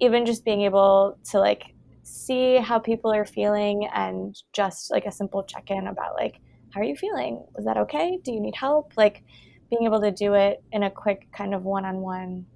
even 0.00 0.26
just 0.26 0.44
being 0.44 0.62
able 0.62 1.18
to 1.30 1.38
like 1.38 1.74
see 2.02 2.56
how 2.58 2.78
people 2.78 3.12
are 3.12 3.24
feeling 3.24 3.88
and 3.94 4.36
just 4.52 4.90
like 4.90 5.06
a 5.06 5.12
simple 5.12 5.42
check 5.44 5.70
in 5.70 5.86
about 5.86 6.14
like, 6.14 6.40
how 6.70 6.80
are 6.80 6.84
you 6.84 6.96
feeling? 6.96 7.44
Was 7.54 7.64
that 7.64 7.76
okay? 7.76 8.18
Do 8.24 8.32
you 8.32 8.40
need 8.40 8.56
help? 8.56 8.92
Like 8.96 9.22
being 9.70 9.84
able 9.84 10.00
to 10.00 10.10
do 10.10 10.34
it 10.34 10.62
in 10.72 10.82
a 10.82 10.90
quick 10.90 11.28
kind 11.32 11.54
of 11.54 11.62
one 11.64 11.84
on 11.84 11.98
one 11.98 12.46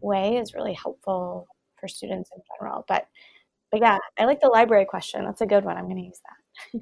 way 0.00 0.36
is 0.36 0.54
really 0.54 0.74
helpful 0.74 1.46
for 1.78 1.88
students 1.88 2.30
in 2.34 2.42
general. 2.56 2.84
But 2.88 3.06
but 3.74 3.80
yeah, 3.80 3.98
I 4.20 4.24
like 4.24 4.40
the 4.40 4.46
library 4.46 4.86
question. 4.88 5.24
That's 5.24 5.40
a 5.40 5.46
good 5.46 5.64
one. 5.64 5.76
I'm 5.76 5.86
going 5.86 5.96
to 5.96 6.02
use 6.02 6.20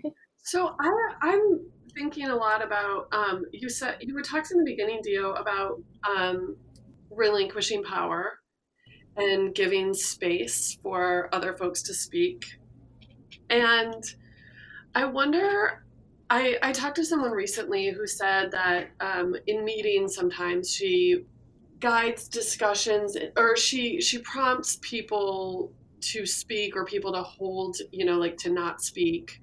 that. 0.03 0.13
so 0.43 0.77
I, 0.79 0.91
I'm 1.23 1.61
thinking 1.95 2.27
a 2.27 2.37
lot 2.37 2.63
about 2.63 3.07
um, 3.13 3.45
you 3.51 3.71
said 3.71 3.97
you 4.03 4.13
were 4.13 4.21
talking 4.21 4.59
in 4.59 4.65
the 4.65 4.71
beginning, 4.71 5.01
Dio, 5.03 5.33
about 5.33 5.81
um, 6.07 6.55
relinquishing 7.11 7.83
power 7.83 8.41
and 9.17 9.55
giving 9.55 9.95
space 9.95 10.77
for 10.83 11.31
other 11.33 11.57
folks 11.57 11.81
to 11.85 11.95
speak. 11.95 12.45
And 13.49 14.05
I 14.95 15.07
wonder, 15.07 15.87
I, 16.29 16.59
I 16.63 16.73
talked 16.73 16.97
to 16.97 17.07
someone 17.07 17.33
recently 17.33 17.89
who 17.89 18.07
said 18.07 18.51
that 18.51 18.91
um, 19.01 19.35
in 19.47 19.65
meetings 19.65 20.15
sometimes 20.15 20.71
she 20.71 21.25
guides 21.81 22.29
discussions 22.29 23.17
or 23.39 23.57
she 23.57 24.01
she 24.01 24.19
prompts 24.19 24.79
people 24.83 25.73
to 26.03 26.27
speak 26.27 26.77
or 26.77 26.85
people 26.85 27.12
to 27.12 27.23
hold 27.23 27.77
you 27.91 28.05
know 28.05 28.19
like 28.19 28.37
to 28.37 28.51
not 28.51 28.83
speak 28.83 29.38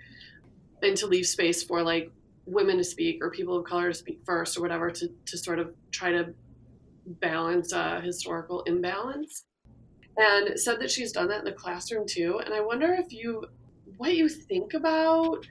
and 0.82 0.96
to 0.98 1.08
leave 1.08 1.26
space 1.26 1.64
for 1.64 1.82
like 1.82 2.12
women 2.46 2.78
to 2.78 2.84
speak 2.84 3.24
or 3.24 3.30
people 3.30 3.58
of 3.58 3.66
color 3.66 3.90
to 3.90 3.94
speak 3.94 4.20
first 4.26 4.58
or 4.58 4.62
whatever 4.62 4.90
to, 4.90 5.10
to 5.26 5.38
sort 5.38 5.60
of 5.60 5.74
try 5.92 6.12
to 6.12 6.34
balance 7.06 7.72
a 7.74 8.02
historical 8.02 8.62
imbalance 8.64 9.46
and 10.18 10.60
said 10.60 10.80
that 10.80 10.92
she's 10.92 11.12
done 11.12 11.28
that 11.30 11.40
in 11.40 11.46
the 11.46 11.52
classroom 11.52 12.06
too. 12.06 12.42
And 12.44 12.54
I 12.54 12.62
wonder 12.62 12.94
if 12.94 13.14
you, 13.14 13.46
what 13.98 14.16
you 14.16 14.28
think 14.28 14.74
about 14.74 15.48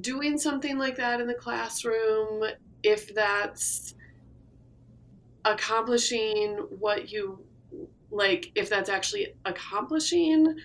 doing 0.00 0.38
something 0.38 0.78
like 0.78 0.96
that 0.96 1.20
in 1.20 1.26
the 1.26 1.34
classroom, 1.34 2.44
if 2.82 3.14
that's 3.14 3.94
accomplishing 5.44 6.56
what 6.78 7.10
you 7.10 7.44
like, 8.10 8.50
if 8.54 8.68
that's 8.68 8.88
actually 8.88 9.34
accomplishing 9.44 10.56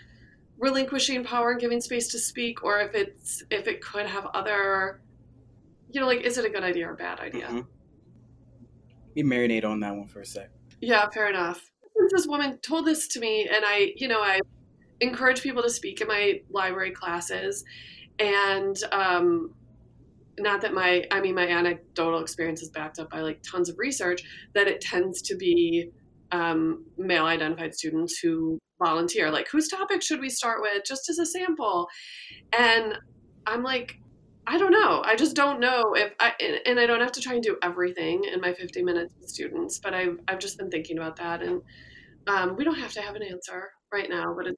relinquishing 0.60 1.24
power 1.24 1.52
and 1.52 1.60
giving 1.60 1.82
space 1.82 2.08
to 2.10 2.20
speak, 2.20 2.64
or 2.64 2.80
if 2.80 2.94
it's 2.94 3.44
if 3.50 3.68
it 3.68 3.82
could 3.82 4.06
have 4.06 4.28
other, 4.28 5.02
you 5.90 6.00
know, 6.00 6.08
like 6.08 6.22
is 6.22 6.38
it 6.38 6.46
a 6.46 6.50
good 6.50 6.64
idea 6.64 6.88
or 6.88 6.94
a 6.94 6.96
bad 6.96 7.20
idea? 7.20 7.48
Mm-hmm. 7.48 7.62
We 9.16 9.24
marinate 9.24 9.66
on 9.66 9.80
that 9.82 9.96
one 9.96 10.08
for 10.08 10.22
a 10.22 10.26
sec. 10.26 10.50
Yeah, 10.80 11.10
fair 11.10 11.30
enough 11.30 11.74
this 12.10 12.28
woman 12.28 12.58
told 12.60 12.86
this 12.86 13.08
to 13.10 13.20
me, 13.20 13.48
and 13.48 13.64
I, 13.66 13.94
you 13.96 14.08
know, 14.08 14.22
I 14.22 14.40
encourage 15.00 15.42
people 15.42 15.64
to 15.64 15.70
speak 15.70 16.02
in 16.02 16.08
my 16.08 16.42
library 16.50 16.92
classes, 16.92 17.64
and 18.20 18.76
um, 18.92 19.54
not 20.40 20.62
that 20.62 20.74
my, 20.74 21.06
I 21.12 21.22
mean, 21.22 21.36
my 21.36 21.48
anecdotal 21.48 22.20
experience 22.20 22.62
is 22.62 22.70
backed 22.70 23.00
up 23.00 23.10
by 23.10 23.22
like 23.22 23.42
tons 23.44 23.70
of 23.70 23.78
research 23.78 24.24
that 24.54 24.68
it 24.68 24.82
tends 24.82 25.22
to 25.24 25.36
be 25.36 25.90
um, 26.34 26.86
male 26.98 27.26
identified 27.26 27.74
students 27.74 28.20
who 28.20 28.60
volunteer. 28.84 29.32
Like, 29.32 29.48
whose 29.50 29.70
topic 29.70 30.02
should 30.02 30.20
we 30.20 30.30
start 30.30 30.62
with, 30.62 30.84
just 30.86 31.10
as 31.10 31.20
a 31.20 31.26
sample? 31.26 31.88
And 32.58 32.96
I'm 33.46 33.64
like, 33.64 34.00
I 34.46 34.58
don't 34.58 34.72
know. 34.72 35.02
I 35.06 35.16
just 35.16 35.36
don't 35.36 35.62
know 35.62 35.94
if 35.96 36.12
I 36.20 36.34
and 36.66 36.78
I 36.78 36.86
don't 36.86 37.00
have 37.00 37.14
to 37.14 37.22
try 37.22 37.34
and 37.34 37.42
do 37.42 37.58
everything 37.64 38.26
in 38.26 38.42
my 38.42 38.54
50 38.54 38.84
minutes 38.84 39.14
with 39.18 39.30
students, 39.30 39.80
but 39.80 39.94
I've 39.94 40.20
I've 40.28 40.40
just 40.40 40.58
been 40.58 40.70
thinking 40.70 40.98
about 40.98 41.16
that, 41.18 41.42
and 41.42 41.62
um, 42.28 42.58
we 42.58 42.66
don't 42.66 42.76
have 42.76 42.92
to 42.94 43.02
have 43.02 43.16
an 43.16 43.24
answer 43.24 43.72
right 43.94 44.10
now, 44.10 44.34
but 44.36 44.48
it's 44.48 44.58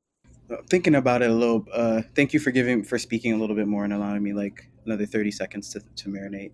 thinking 0.69 0.95
about 0.95 1.21
it 1.21 1.29
a 1.29 1.33
little. 1.33 1.65
Uh, 1.71 2.01
thank 2.15 2.33
you 2.33 2.39
for 2.39 2.49
giving 2.49 2.83
for 2.83 2.97
speaking 2.97 3.33
a 3.33 3.37
little 3.37 3.55
bit 3.55 3.67
more 3.67 3.83
and 3.83 3.93
allowing 3.93 4.23
me 4.23 4.33
like 4.33 4.69
another 4.85 5.05
30 5.05 5.31
seconds 5.31 5.69
to, 5.69 5.81
to 5.95 6.09
marinate. 6.09 6.51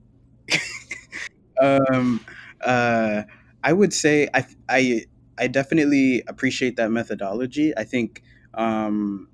um, 1.62 2.26
uh, 2.66 3.24
I 3.64 3.74
would 3.74 3.94
say 3.94 4.28
I 4.34 4.46
I 4.68 5.06
I 5.42 5.48
definitely 5.48 6.24
appreciate 6.28 6.78
that 6.78 6.92
methodology. 6.92 7.74
I 7.78 7.84
think 7.84 8.24
um, 8.54 9.28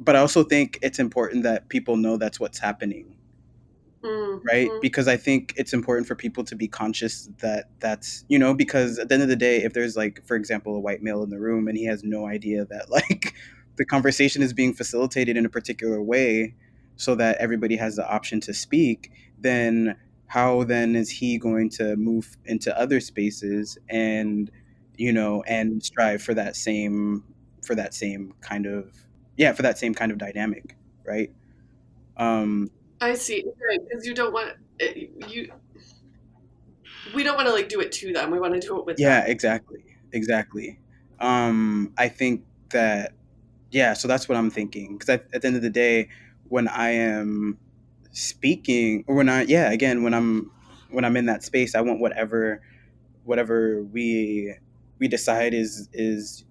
but 0.00 0.16
I 0.16 0.20
also 0.20 0.42
think 0.42 0.78
it's 0.82 0.98
important 0.98 1.42
that 1.44 1.68
people 1.68 1.96
know 1.96 2.16
that's 2.16 2.40
what's 2.40 2.58
happening. 2.58 3.16
mm, 4.02 4.40
Right? 4.50 4.70
Because 4.80 5.06
I 5.06 5.16
think 5.18 5.52
it's 5.56 5.74
important 5.74 6.06
for 6.08 6.14
people 6.14 6.44
to 6.44 6.56
be 6.56 6.66
conscious 6.66 7.28
that 7.40 7.68
that's, 7.78 8.24
you 8.28 8.38
know, 8.38 8.54
because 8.54 8.98
at 8.98 9.08
the 9.08 9.14
end 9.14 9.22
of 9.22 9.28
the 9.28 9.36
day, 9.36 9.62
if 9.62 9.74
there's 9.74 9.96
like, 9.96 10.24
for 10.26 10.34
example, 10.34 10.74
a 10.74 10.80
white 10.80 11.02
male 11.02 11.22
in 11.22 11.30
the 11.30 11.38
room 11.38 11.68
and 11.68 11.76
he 11.76 11.84
has 11.84 12.02
no 12.02 12.26
idea 12.26 12.64
that 12.66 12.90
like 12.90 13.34
the 13.76 13.84
conversation 13.84 14.42
is 14.42 14.52
being 14.54 14.72
facilitated 14.74 15.36
in 15.36 15.44
a 15.44 15.50
particular 15.50 16.02
way 16.02 16.54
so 16.96 17.14
that 17.14 17.36
everybody 17.38 17.76
has 17.76 17.96
the 17.96 18.08
option 18.08 18.40
to 18.40 18.54
speak, 18.54 19.10
then 19.38 19.96
how 20.26 20.64
then 20.64 20.96
is 20.96 21.10
he 21.10 21.38
going 21.38 21.68
to 21.70 21.96
move 21.96 22.36
into 22.46 22.76
other 22.78 23.00
spaces 23.00 23.76
and, 23.88 24.50
you 25.00 25.12
know, 25.12 25.42
and 25.46 25.82
strive 25.82 26.22
for 26.22 26.34
that 26.34 26.54
same, 26.54 27.24
for 27.64 27.74
that 27.74 27.94
same 27.94 28.34
kind 28.42 28.66
of 28.66 28.92
yeah 29.36 29.52
for 29.52 29.62
that 29.62 29.78
same 29.78 29.94
kind 29.94 30.12
of 30.12 30.18
dynamic 30.18 30.76
right 31.06 31.32
um 32.18 32.70
I 33.00 33.14
see. 33.14 33.42
Right, 33.68 33.78
because 33.88 34.06
you 34.06 34.14
don't 34.14 34.32
want 34.32 34.56
you. 35.26 35.50
We 37.14 37.22
don't 37.22 37.36
want 37.36 37.48
to 37.48 37.54
like 37.54 37.70
do 37.70 37.80
it 37.80 37.92
to 37.92 38.12
them. 38.12 38.30
We 38.30 38.38
want 38.38 38.52
to 38.54 38.60
do 38.60 38.78
it 38.78 38.84
with 38.84 39.00
yeah 39.00 39.22
them. 39.22 39.30
exactly 39.30 39.84
exactly 40.12 40.78
um 41.20 41.92
i 41.96 42.08
think 42.08 42.44
that 42.70 43.12
yeah 43.70 43.94
so 43.94 44.06
that's 44.08 44.28
what 44.28 44.36
i'm 44.36 44.50
thinking 44.50 44.98
because 44.98 45.08
at, 45.08 45.24
at 45.32 45.42
the 45.42 45.46
end 45.46 45.56
of 45.56 45.62
the 45.62 45.70
day 45.70 46.08
when 46.48 46.66
i 46.68 46.90
am 46.90 47.58
speaking 48.10 49.04
or 49.06 49.14
when 49.14 49.28
i 49.28 49.42
yeah 49.42 49.70
again 49.70 50.02
when 50.02 50.12
i'm 50.12 50.50
when 50.90 51.04
i'm 51.04 51.16
in 51.16 51.26
that 51.26 51.42
space 51.44 51.74
i 51.74 51.80
want 51.80 52.00
whatever 52.00 52.60
whatever 53.24 53.82
we 53.84 54.54
we 55.00 55.08
decide 55.08 55.52
is 55.54 55.88
is 55.92 56.44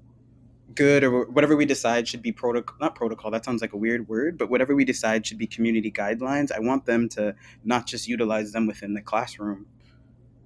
good 0.75 1.03
or 1.03 1.25
whatever 1.25 1.55
we 1.55 1.65
decide 1.65 2.07
should 2.07 2.21
be 2.21 2.31
protocol 2.31 2.75
not 2.79 2.93
protocol 2.93 3.31
that 3.31 3.43
sounds 3.43 3.61
like 3.61 3.73
a 3.73 3.77
weird 3.77 4.07
word 4.07 4.37
but 4.37 4.49
whatever 4.49 4.75
we 4.75 4.85
decide 4.85 5.25
should 5.25 5.37
be 5.37 5.47
community 5.47 5.91
guidelines 5.91 6.51
i 6.51 6.59
want 6.59 6.85
them 6.85 7.09
to 7.09 7.33
not 7.63 7.87
just 7.87 8.07
utilize 8.07 8.51
them 8.51 8.67
within 8.67 8.93
the 8.93 9.01
classroom. 9.01 9.65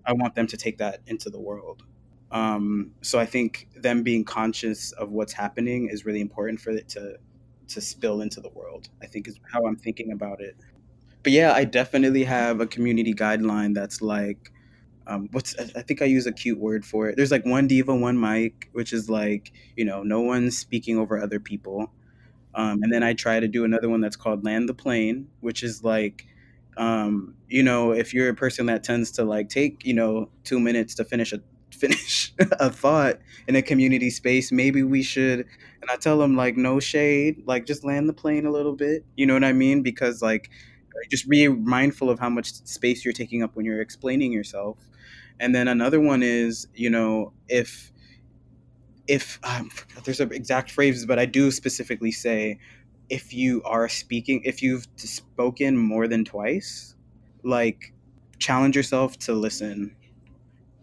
I 0.06 0.14
want 0.14 0.36
them 0.36 0.48
to 0.48 0.58
take 0.58 0.80
that 0.80 1.00
into 1.08 1.30
the 1.30 1.40
world. 1.40 1.84
Um, 2.32 2.92
so 3.02 3.20
i 3.20 3.26
think 3.26 3.68
them 3.76 4.02
being 4.02 4.24
conscious 4.26 4.92
of 4.94 5.12
what's 5.12 5.34
happening 5.34 5.90
is 5.90 6.06
really 6.06 6.22
important 6.22 6.60
for 6.60 6.72
it 6.72 6.90
to 6.90 7.18
to 7.68 7.80
spill 7.80 8.22
into 8.22 8.42
the 8.42 8.50
world 8.50 8.90
i 9.04 9.06
think 9.06 9.28
is 9.28 9.40
how 9.52 9.66
i'm 9.68 9.76
thinking 9.76 10.12
about 10.12 10.42
it. 10.42 10.56
But 11.22 11.32
yeah 11.32 11.54
i 11.54 11.64
definitely 11.64 12.24
have 12.24 12.60
a 12.60 12.66
community 12.66 13.14
guideline 13.14 13.76
that's 13.76 14.02
like 14.02 14.52
um, 15.08 15.30
what's 15.32 15.56
I 15.60 15.82
think 15.82 16.02
I 16.02 16.06
use 16.06 16.26
a 16.26 16.32
cute 16.32 16.60
word 16.60 16.86
for 16.86 17.10
it. 17.10 17.18
There's 17.18 17.32
like 17.32 17.46
one 17.46 17.68
diva, 17.68 17.96
one 17.96 18.20
mic, 18.20 18.70
which 18.74 18.94
is 18.94 19.10
like 19.10 19.52
you 19.76 19.86
know 19.86 20.04
no 20.04 20.22
one's 20.22 20.58
speaking 20.58 20.98
over 20.98 21.22
other 21.22 21.40
people. 21.40 21.92
Um, 22.56 22.84
and 22.84 22.94
then 22.94 23.04
I 23.04 23.14
try 23.14 23.40
to 23.40 23.48
do 23.48 23.64
another 23.66 23.90
one 23.90 24.02
that's 24.02 24.16
called 24.16 24.46
land 24.46 24.70
the 24.70 24.74
plane, 24.74 25.28
which 25.42 25.64
is 25.64 25.84
like 25.84 26.26
um, 26.78 27.36
you 27.48 27.64
know 27.64 27.92
if 27.92 28.14
you're 28.14 28.30
a 28.30 28.36
person 28.36 28.68
that 28.68 28.84
tends 28.84 29.12
to 29.12 29.24
like 29.24 29.50
take 29.50 29.86
you 29.86 29.94
know 29.94 30.30
two 30.44 30.60
minutes 30.60 30.96
to 30.96 31.06
finish 31.06 31.34
a 31.34 31.40
finish 31.74 32.32
a 32.40 32.70
thought 32.70 33.20
in 33.48 33.56
a 33.56 33.62
community 33.62 34.10
space, 34.10 34.52
maybe 34.52 34.84
we 34.84 35.04
should. 35.04 35.40
And 35.82 35.92
I 35.92 35.98
tell 35.98 36.18
them 36.18 36.38
like 36.38 36.56
no 36.56 36.80
shade, 36.80 37.44
like 37.46 37.66
just 37.66 37.84
land 37.84 38.08
the 38.08 38.14
plane 38.14 38.46
a 38.46 38.52
little 38.52 38.74
bit. 38.74 39.04
You 39.18 39.26
know 39.26 39.34
what 39.34 39.44
I 39.44 39.52
mean? 39.52 39.82
Because 39.82 40.22
like 40.22 40.50
just 41.10 41.28
be 41.28 41.48
mindful 41.48 42.10
of 42.10 42.20
how 42.20 42.30
much 42.30 42.54
space 42.66 43.04
you're 43.04 43.14
taking 43.14 43.44
up 43.44 43.56
when 43.56 43.66
you're 43.66 43.82
explaining 43.82 44.32
yourself 44.32 44.78
and 45.44 45.54
then 45.54 45.68
another 45.68 46.00
one 46.00 46.24
is 46.24 46.68
you 46.74 46.90
know 46.90 47.34
if 47.50 47.92
if 49.08 49.40
um, 49.44 49.70
there's 50.06 50.22
an 50.22 50.32
exact 50.32 50.72
phrase 50.72 51.06
but 51.06 51.20
i 51.20 51.26
do 51.26 51.52
specifically 51.52 52.12
say 52.12 52.58
if 53.10 53.34
you 53.34 53.62
are 53.64 53.90
speaking 53.90 54.42
if 54.46 54.64
you've 54.64 54.88
spoken 54.96 55.78
more 55.78 56.08
than 56.08 56.24
twice 56.24 56.96
like 57.44 57.94
challenge 58.40 58.76
yourself 58.76 59.20
to 59.20 59.34
listen 59.34 59.94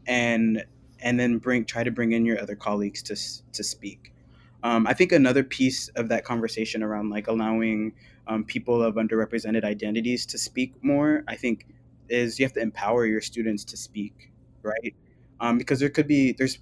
and 0.07 0.63
and 1.01 1.19
then 1.19 1.39
bring 1.39 1.65
try 1.65 1.83
to 1.83 1.91
bring 1.91 2.13
in 2.13 2.27
your 2.27 2.39
other 2.39 2.55
colleagues 2.55 3.03
to 3.03 3.17
to 3.53 3.65
speak. 3.65 4.13
Um, 4.63 4.87
i 4.87 4.93
think 4.93 5.11
another 5.11 5.43
piece 5.43 5.89
of 5.97 6.11
that 6.11 6.27
conversation 6.27 6.83
around 6.83 7.09
like 7.09 7.29
allowing 7.29 7.95
um, 8.27 8.45
people 8.45 8.83
of 8.83 8.97
underrepresented 8.97 9.65
identities 9.65 10.27
to 10.27 10.37
speak 10.37 10.75
more 10.85 11.25
i 11.29 11.35
think 11.35 11.67
is 12.11 12.39
you 12.39 12.45
have 12.45 12.53
to 12.53 12.61
empower 12.61 13.07
your 13.07 13.23
students 13.23 13.65
to 13.65 13.79
speak 13.79 14.30
right? 14.63 14.95
Um, 15.41 15.59
because 15.59 15.81
there 15.81 15.91
could 15.91 16.07
be 16.07 16.33
there's 16.33 16.59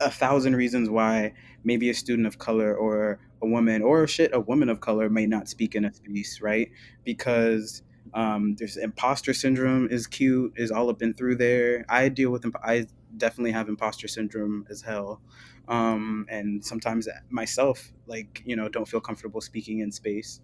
a 0.00 0.10
thousand 0.10 0.56
reasons 0.56 0.88
why 0.88 1.32
maybe 1.64 1.90
a 1.90 1.94
student 1.94 2.26
of 2.26 2.38
color 2.38 2.74
or 2.74 3.18
a 3.42 3.46
woman 3.46 3.82
or 3.82 4.06
shit 4.06 4.30
a 4.32 4.40
woman 4.40 4.68
of 4.68 4.80
color 4.80 5.08
may 5.10 5.26
not 5.26 5.48
speak 5.48 5.74
in 5.74 5.84
a 5.84 5.92
space 5.92 6.40
right? 6.40 6.70
Because 7.04 7.82
um, 8.14 8.54
there's 8.56 8.76
imposter 8.76 9.34
syndrome 9.34 9.88
is 9.90 10.06
cute 10.06 10.52
is 10.56 10.70
all 10.70 10.88
up 10.90 11.02
and 11.02 11.16
through 11.16 11.36
there. 11.36 11.84
I 11.88 12.08
deal 12.08 12.30
with 12.30 12.44
imp- 12.44 12.56
i 12.64 12.86
definitely 13.16 13.52
have 13.52 13.68
imposter 13.68 14.08
syndrome 14.08 14.66
as 14.70 14.82
hell. 14.82 15.20
Um, 15.68 16.26
and 16.30 16.64
sometimes 16.64 17.08
myself 17.28 17.92
like 18.06 18.42
you 18.46 18.56
know 18.56 18.68
don't 18.68 18.88
feel 18.88 19.00
comfortable 19.00 19.40
speaking 19.40 19.80
in 19.80 19.92
space. 19.92 20.40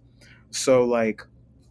So 0.51 0.85
like 0.85 1.21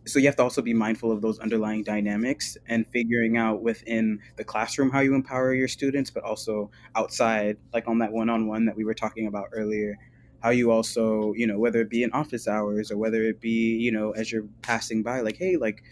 so 0.06 0.18
you 0.18 0.26
have 0.26 0.36
to 0.36 0.42
also 0.42 0.60
be 0.62 0.74
mindful 0.74 1.10
of 1.10 1.22
those 1.22 1.38
underlying 1.38 1.82
dynamics 1.82 2.56
and 2.68 2.86
figuring 2.86 3.36
out 3.36 3.62
within 3.62 4.20
the 4.36 4.44
classroom 4.44 4.90
how 4.90 5.00
you 5.00 5.14
empower 5.14 5.54
your 5.54 5.68
students 5.68 6.10
but 6.10 6.22
also 6.22 6.70
outside 6.96 7.56
like 7.72 7.88
on 7.88 7.98
that 7.98 8.12
one-on-one 8.12 8.66
that 8.66 8.76
we 8.76 8.84
were 8.84 8.94
talking 8.94 9.26
about 9.26 9.46
earlier 9.52 9.98
how 10.42 10.50
you 10.50 10.70
also 10.70 11.32
you 11.34 11.46
know 11.46 11.58
whether 11.58 11.80
it 11.80 11.88
be 11.90 12.02
in 12.02 12.12
office 12.12 12.46
hours 12.46 12.90
or 12.90 12.98
whether 12.98 13.22
it 13.22 13.40
be 13.40 13.76
you 13.76 13.90
know 13.90 14.10
as 14.12 14.30
you're 14.30 14.44
passing 14.62 15.02
by 15.02 15.20
like 15.20 15.36
hey 15.36 15.56
like 15.56 15.82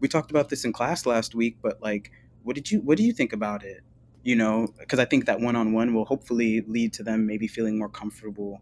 we 0.00 0.08
talked 0.08 0.30
about 0.30 0.48
this 0.48 0.64
in 0.64 0.72
class 0.72 1.04
last 1.06 1.34
week 1.34 1.56
but 1.62 1.80
like 1.82 2.10
what 2.42 2.54
did 2.56 2.70
you 2.70 2.80
what 2.80 2.96
do 2.96 3.04
you 3.04 3.12
think 3.12 3.32
about 3.32 3.62
it? 3.64 3.82
You 4.22 4.36
know 4.36 4.68
because 4.78 4.98
i 4.98 5.04
think 5.04 5.26
that 5.26 5.40
one-on-one 5.40 5.94
will 5.94 6.04
hopefully 6.04 6.62
lead 6.66 6.92
to 6.94 7.02
them 7.02 7.26
maybe 7.26 7.46
feeling 7.46 7.78
more 7.78 7.88
comfortable 7.88 8.60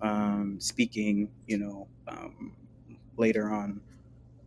um, 0.00 0.58
speaking 0.60 1.30
you 1.46 1.58
know 1.58 1.88
um, 2.06 2.52
later 3.16 3.50
on 3.50 3.80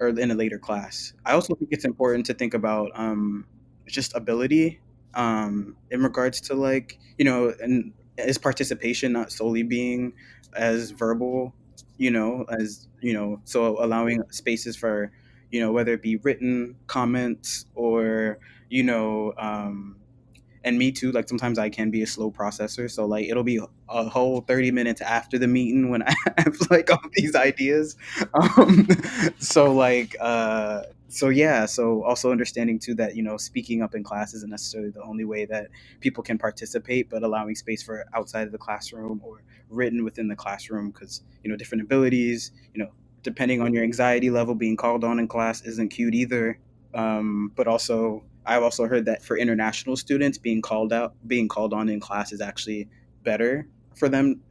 or 0.02 0.10
in 0.10 0.32
a 0.32 0.36
later 0.36 0.58
class. 0.58 1.14
I 1.26 1.34
also 1.34 1.56
think 1.56 1.70
it's 1.72 1.86
important 1.86 2.26
to 2.26 2.34
think 2.34 2.54
about 2.54 2.92
um, 2.96 3.46
just 3.88 4.16
ability 4.16 4.82
um, 5.14 5.76
in 5.92 6.02
regards 6.04 6.42
to 6.42 6.56
like 6.56 7.00
you 7.18 7.26
know, 7.26 7.54
and 7.62 7.94
is 8.18 8.38
participation 8.38 9.14
not 9.14 9.32
solely 9.32 9.64
being 9.64 10.14
as 10.56 10.92
verbal, 10.92 11.54
you 11.98 12.12
know, 12.12 12.46
as 12.50 12.88
you 13.00 13.14
know, 13.14 13.40
so 13.46 13.82
allowing 13.82 14.24
spaces 14.32 14.76
for 14.76 15.12
you 15.52 15.60
know 15.60 15.72
whether 15.72 15.94
it 15.94 16.02
be 16.02 16.18
written 16.18 16.76
comments 16.88 17.66
or 17.76 18.40
you 18.70 18.84
know 18.84 19.34
um, 19.38 19.98
and 20.64 20.78
me 20.78 20.92
too 20.92 21.12
like 21.12 21.28
sometimes 21.28 21.58
i 21.58 21.70
can 21.70 21.90
be 21.90 22.02
a 22.02 22.08
slow 22.08 22.32
processor 22.32 22.90
so 22.90 23.06
like 23.06 23.28
it'll 23.28 23.44
be 23.44 23.60
a 23.90 24.10
whole 24.10 24.42
30 24.42 24.72
minutes 24.72 25.02
after 25.02 25.38
the 25.38 25.48
meeting 25.48 25.90
when 25.90 26.04
i 26.08 26.14
have 26.38 26.58
like 26.70 26.90
all 26.92 27.00
these 27.14 27.36
ideas. 27.36 27.96
Um 28.34 28.88
so 29.40 29.74
like 29.74 30.16
uh 30.20 30.84
so 31.08 31.28
yeah 31.30 31.66
so 31.66 32.04
also 32.04 32.32
understanding 32.32 32.80
too 32.80 32.96
that 32.96 33.16
you 33.16 33.24
know 33.24 33.38
speaking 33.38 33.82
up 33.82 33.96
in 33.96 34.04
class 34.04 34.34
isn't 34.34 34.50
necessarily 34.50 34.92
the 34.92 35.02
only 35.02 35.26
way 35.26 35.46
that 35.46 35.68
people 36.00 36.24
can 36.24 36.38
participate 36.38 37.10
but 37.10 37.24
allowing 37.24 37.56
space 37.56 37.84
for 37.84 38.06
outside 38.14 38.46
of 38.46 38.52
the 38.52 38.58
classroom 38.58 39.20
or 39.24 39.44
written 39.70 40.04
within 40.06 40.28
the 40.28 40.36
classroom 40.36 40.92
because 40.92 41.22
you 41.44 41.50
know 41.50 41.58
different 41.58 41.82
abilities 41.84 42.52
you 42.74 42.82
know 42.82 42.90
depending 43.24 43.62
on 43.62 43.74
your 43.74 43.84
anxiety 43.84 44.30
level 44.30 44.56
being 44.56 44.76
called 44.76 45.04
on 45.04 45.20
in 45.20 45.28
class 45.28 45.62
isn't 45.62 45.90
cute 45.90 46.14
either. 46.14 46.60
Um, 46.94 47.52
but 47.56 47.68
also 47.68 48.24
I've 48.46 48.64
also 48.64 48.88
heard 48.88 49.06
that 49.06 49.24
for 49.24 49.38
international 49.38 49.96
students, 49.96 50.38
being 50.38 50.62
called 50.62 50.92
out, 50.92 51.14
being 51.28 51.48
called 51.48 51.74
on 51.74 51.90
in 51.90 52.00
class 52.00 52.32
is 52.32 52.42
actually 52.42 52.88
better 53.24 53.68
for 53.96 54.10
them. 54.10 54.42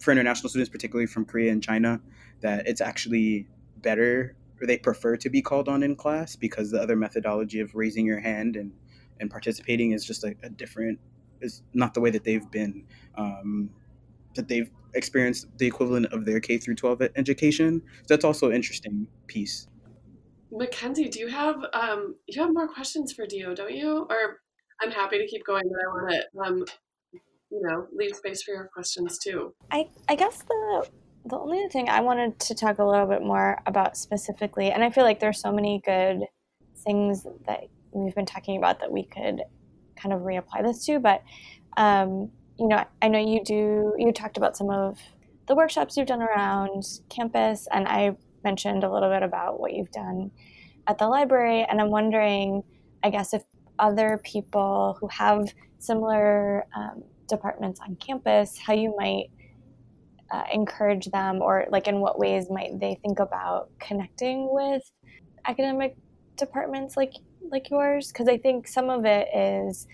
For 0.00 0.10
international 0.10 0.50
students, 0.50 0.68
particularly 0.68 1.06
from 1.06 1.24
Korea 1.24 1.52
and 1.52 1.62
China, 1.62 2.00
that 2.40 2.66
it's 2.66 2.80
actually 2.80 3.46
better 3.80 4.34
or 4.60 4.66
they 4.66 4.76
prefer 4.76 5.16
to 5.16 5.30
be 5.30 5.40
called 5.40 5.68
on 5.68 5.82
in 5.82 5.94
class 5.94 6.36
because 6.36 6.70
the 6.70 6.80
other 6.80 6.96
methodology 6.96 7.60
of 7.60 7.74
raising 7.74 8.04
your 8.04 8.18
hand 8.18 8.56
and 8.56 8.72
and 9.20 9.30
participating 9.30 9.92
is 9.92 10.04
just 10.04 10.24
a, 10.24 10.34
a 10.42 10.50
different 10.50 10.98
is 11.40 11.62
not 11.74 11.94
the 11.94 12.00
way 12.00 12.10
that 12.10 12.24
they've 12.24 12.50
been 12.50 12.84
um, 13.16 13.70
that 14.34 14.48
they've 14.48 14.70
experienced 14.94 15.46
the 15.58 15.66
equivalent 15.66 16.06
of 16.06 16.24
their 16.24 16.40
K 16.40 16.58
through 16.58 16.74
12 16.74 17.02
education. 17.16 17.82
So 18.02 18.14
that's 18.14 18.24
also 18.24 18.48
an 18.48 18.54
interesting 18.54 19.06
piece. 19.26 19.68
Mackenzie, 20.50 21.08
do 21.08 21.20
you 21.20 21.28
have 21.28 21.56
um, 21.72 22.16
you 22.26 22.40
have 22.40 22.52
more 22.52 22.68
questions 22.68 23.12
for 23.12 23.26
Dio, 23.26 23.54
don't 23.54 23.74
you? 23.74 24.06
Or 24.08 24.40
I'm 24.80 24.90
happy 24.90 25.18
to 25.18 25.26
keep 25.26 25.44
going, 25.44 25.64
but 25.70 25.80
I 25.80 25.88
want 25.88 26.10
to 26.10 26.40
um, 26.40 26.64
you 27.50 27.62
know 27.62 27.86
leave 27.94 28.14
space 28.14 28.42
for 28.42 28.54
your 28.54 28.70
questions 28.72 29.18
too. 29.18 29.54
I 29.70 29.88
I 30.08 30.14
guess 30.14 30.42
the 30.42 30.88
the 31.26 31.38
only 31.38 31.68
thing 31.68 31.88
I 31.88 32.00
wanted 32.00 32.38
to 32.40 32.54
talk 32.54 32.78
a 32.78 32.84
little 32.84 33.06
bit 33.06 33.22
more 33.22 33.60
about 33.66 33.96
specifically, 33.96 34.70
and 34.70 34.82
I 34.82 34.90
feel 34.90 35.04
like 35.04 35.20
there's 35.20 35.40
so 35.40 35.52
many 35.52 35.82
good 35.84 36.22
things 36.84 37.26
that 37.46 37.64
we've 37.92 38.14
been 38.14 38.26
talking 38.26 38.56
about 38.56 38.80
that 38.80 38.90
we 38.90 39.04
could 39.04 39.42
kind 39.96 40.12
of 40.12 40.20
reapply 40.20 40.62
this 40.62 40.84
to, 40.86 40.98
but 41.00 41.22
um, 41.76 42.30
you 42.58 42.68
know, 42.68 42.84
I 43.02 43.08
know 43.08 43.18
you 43.18 43.42
do. 43.44 43.94
You 43.98 44.12
talked 44.12 44.36
about 44.36 44.56
some 44.56 44.70
of 44.70 44.98
the 45.46 45.54
workshops 45.54 45.96
you've 45.96 46.06
done 46.06 46.22
around 46.22 46.84
campus, 47.08 47.68
and 47.70 47.86
I 47.86 48.16
mentioned 48.44 48.84
a 48.84 48.92
little 48.92 49.10
bit 49.10 49.22
about 49.22 49.60
what 49.60 49.72
you've 49.72 49.90
done 49.90 50.30
at 50.86 50.98
the 50.98 51.06
library, 51.06 51.66
and 51.68 51.80
I'm 51.80 51.90
wondering, 51.90 52.62
I 53.02 53.10
guess, 53.10 53.34
if 53.34 53.42
other 53.78 54.20
people 54.24 54.96
who 55.00 55.08
have 55.08 55.52
similar 55.78 56.66
um, 56.74 57.04
departments 57.28 57.80
on 57.80 57.96
campus, 57.96 58.58
how 58.58 58.72
you 58.72 58.94
might 58.96 59.26
uh, 60.30 60.44
encourage 60.52 61.06
them, 61.06 61.40
or 61.42 61.66
like 61.70 61.86
in 61.86 62.00
what 62.00 62.18
ways 62.18 62.46
might 62.50 62.78
they 62.80 62.98
think 63.02 63.18
about 63.18 63.70
connecting 63.78 64.48
with 64.52 64.82
academic 65.46 65.96
departments 66.36 66.96
like 66.96 67.14
like 67.50 67.70
yours? 67.70 68.12
Because 68.12 68.28
I 68.28 68.38
think 68.38 68.66
some 68.68 68.90
of 68.90 69.04
it 69.04 69.28
is 69.34 69.86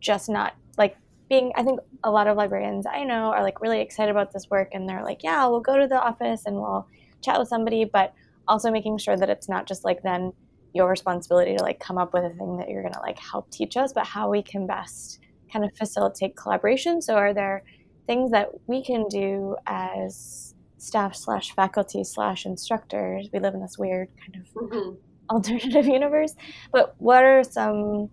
just 0.00 0.28
not 0.28 0.54
like 0.78 0.96
being 1.28 1.52
i 1.56 1.62
think 1.62 1.78
a 2.04 2.10
lot 2.10 2.26
of 2.26 2.36
librarians 2.36 2.84
i 2.86 3.04
know 3.04 3.32
are 3.32 3.42
like 3.42 3.60
really 3.60 3.80
excited 3.80 4.10
about 4.10 4.32
this 4.32 4.50
work 4.50 4.68
and 4.72 4.88
they're 4.88 5.04
like 5.04 5.22
yeah 5.22 5.46
we'll 5.46 5.60
go 5.60 5.78
to 5.78 5.86
the 5.86 5.98
office 5.98 6.44
and 6.44 6.56
we'll 6.56 6.86
chat 7.22 7.38
with 7.38 7.48
somebody 7.48 7.84
but 7.84 8.12
also 8.48 8.70
making 8.70 8.98
sure 8.98 9.16
that 9.16 9.30
it's 9.30 9.48
not 9.48 9.66
just 9.66 9.84
like 9.84 10.02
then 10.02 10.32
your 10.72 10.88
responsibility 10.88 11.56
to 11.56 11.62
like 11.62 11.80
come 11.80 11.98
up 11.98 12.12
with 12.12 12.24
a 12.24 12.30
thing 12.30 12.56
that 12.56 12.68
you're 12.68 12.82
going 12.82 12.94
to 12.94 13.00
like 13.00 13.18
help 13.18 13.50
teach 13.50 13.76
us 13.76 13.92
but 13.92 14.06
how 14.06 14.30
we 14.30 14.42
can 14.42 14.66
best 14.66 15.20
kind 15.52 15.64
of 15.64 15.74
facilitate 15.76 16.36
collaboration. 16.36 17.02
So 17.02 17.14
are 17.14 17.34
there 17.34 17.62
things 18.06 18.30
that 18.30 18.48
we 18.66 18.82
can 18.84 19.06
do 19.08 19.56
as 19.66 20.54
staff 20.78 21.14
slash 21.14 21.52
faculty 21.54 22.04
slash 22.04 22.46
instructors? 22.46 23.28
We 23.32 23.40
live 23.40 23.54
in 23.54 23.60
this 23.60 23.78
weird 23.78 24.08
kind 24.18 24.44
of 24.44 24.62
mm-hmm. 24.62 24.94
alternative 25.34 25.86
universe. 25.98 26.34
But 26.72 26.94
what 26.98 27.24
are 27.24 27.44
some 27.44 28.10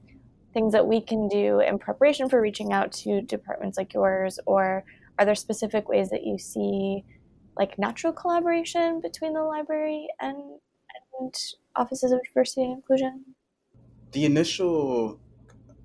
things 0.53 0.73
that 0.73 0.87
we 0.87 1.01
can 1.01 1.27
do 1.27 1.59
in 1.59 1.77
preparation 1.77 2.29
for 2.29 2.41
reaching 2.41 2.73
out 2.73 2.91
to 2.91 3.21
departments 3.21 3.77
like 3.77 3.93
yours? 3.93 4.39
Or 4.45 4.83
are 5.19 5.25
there 5.25 5.35
specific 5.35 5.87
ways 5.87 6.09
that 6.09 6.23
you 6.23 6.37
see 6.37 7.03
like 7.57 7.77
natural 7.77 8.13
collaboration 8.13 9.01
between 9.01 9.33
the 9.33 9.43
library 9.43 10.07
and, 10.19 10.35
and 11.19 11.35
offices 11.75 12.11
of 12.11 12.19
diversity 12.23 12.63
and 12.63 12.73
inclusion 12.73 13.23
the 14.11 14.25
initial 14.25 15.19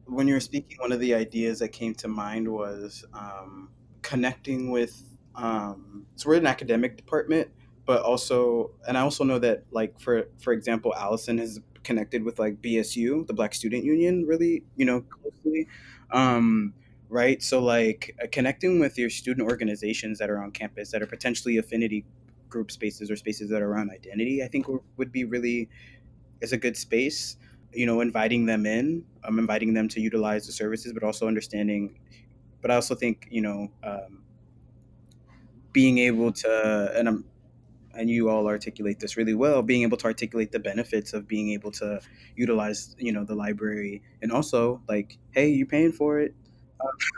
when 0.06 0.28
you 0.28 0.34
were 0.34 0.40
speaking 0.40 0.76
one 0.80 0.92
of 0.92 1.00
the 1.00 1.14
ideas 1.14 1.58
that 1.58 1.68
came 1.68 1.94
to 1.94 2.08
mind 2.08 2.46
was 2.46 3.04
um, 3.14 3.70
connecting 4.02 4.70
with 4.70 5.02
um, 5.34 6.06
so 6.16 6.28
we're 6.28 6.36
an 6.36 6.46
academic 6.46 6.96
department 6.96 7.48
but 7.84 8.02
also 8.02 8.70
and 8.86 8.96
i 8.96 9.00
also 9.00 9.24
know 9.24 9.38
that 9.38 9.64
like 9.70 9.98
for 9.98 10.28
for 10.38 10.52
example 10.52 10.94
allison 10.94 11.38
has 11.38 11.60
connected 11.82 12.24
with 12.24 12.38
like 12.38 12.60
BSU, 12.60 13.26
the 13.26 13.34
Black 13.34 13.54
Student 13.54 13.84
Union, 13.84 14.24
really, 14.26 14.64
you 14.76 14.84
know, 14.84 15.02
closely. 15.02 15.68
Um, 16.10 16.74
right. 17.12 17.42
So, 17.42 17.62
like, 17.62 18.16
uh, 18.22 18.26
connecting 18.32 18.80
with 18.80 18.98
your 18.98 19.10
student 19.10 19.48
organizations 19.48 20.18
that 20.18 20.30
are 20.30 20.42
on 20.42 20.50
campus 20.50 20.90
that 20.90 21.02
are 21.02 21.06
potentially 21.06 21.58
affinity 21.58 22.04
group 22.48 22.70
spaces 22.70 23.10
or 23.10 23.16
spaces 23.16 23.50
that 23.50 23.62
are 23.62 23.70
around 23.70 23.90
identity, 23.90 24.42
I 24.42 24.48
think 24.48 24.66
would 24.96 25.12
be 25.12 25.24
really 25.24 25.68
is 26.40 26.52
a 26.52 26.58
good 26.58 26.76
space. 26.76 27.36
You 27.72 27.86
know, 27.86 28.00
inviting 28.00 28.46
them 28.46 28.66
in, 28.66 29.04
um, 29.24 29.38
inviting 29.38 29.74
them 29.74 29.88
to 29.88 30.00
utilize 30.00 30.46
the 30.46 30.52
services, 30.52 30.92
but 30.92 31.02
also 31.02 31.28
understanding. 31.28 31.98
But 32.60 32.70
I 32.70 32.74
also 32.76 32.94
think 32.94 33.28
you 33.30 33.42
know, 33.42 33.70
um, 33.82 34.22
being 35.72 35.98
able 35.98 36.32
to, 36.32 36.92
and 36.96 37.08
I'm 37.08 37.24
and 37.94 38.08
you 38.08 38.30
all 38.30 38.46
articulate 38.46 39.00
this 39.00 39.16
really 39.16 39.34
well 39.34 39.62
being 39.62 39.82
able 39.82 39.96
to 39.98 40.06
articulate 40.06 40.50
the 40.50 40.58
benefits 40.58 41.12
of 41.12 41.28
being 41.28 41.50
able 41.50 41.70
to 41.70 42.00
utilize 42.36 42.96
you 42.98 43.12
know 43.12 43.24
the 43.24 43.34
library 43.34 44.02
and 44.22 44.32
also 44.32 44.80
like 44.88 45.18
hey 45.32 45.48
you're 45.48 45.66
paying 45.66 45.92
for 45.92 46.18
it 46.18 46.34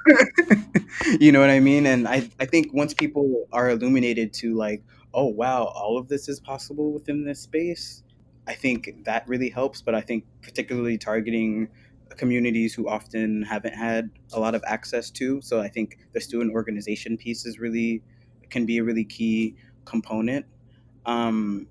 you 1.21 1.33
know 1.33 1.41
what 1.41 1.51
i 1.51 1.61
mean? 1.61 1.87
And 1.87 2.07
I, 2.09 2.29
I 2.41 2.47
think 2.47 2.73
once 2.73 2.95
people 2.95 3.47
are 3.53 3.71
illuminated 3.71 4.33
to 4.35 4.55
like 4.55 4.83
oh 5.13 5.27
wow 5.27 5.65
all 5.65 5.99
of 5.99 6.09
this 6.09 6.29
is 6.29 6.41
possible 6.41 6.93
within 6.93 7.25
this 7.25 7.41
space 7.41 8.03
i 8.47 8.55
think 8.55 9.05
that 9.05 9.27
really 9.29 9.51
helps. 9.51 9.83
But 9.83 9.95
i 9.95 10.01
think 10.01 10.25
particularly 10.43 10.99
targeting 10.99 11.69
communities 12.17 12.75
who 12.75 12.89
often 12.89 13.43
haven't 13.43 13.75
had 13.75 14.09
a 14.33 14.39
lot 14.39 14.55
of 14.55 14.63
access 14.67 15.11
to. 15.11 15.41
So 15.43 15.61
i 15.61 15.69
think 15.69 15.99
the 16.13 16.21
student 16.21 16.53
organization 16.53 17.17
piece 17.17 17.47
is 17.47 17.59
really 17.59 18.03
can 18.51 18.67
be 18.67 18.79
a 18.79 18.85
really 18.85 19.05
key 19.05 19.57
component. 19.85 20.47
Um, 21.07 21.67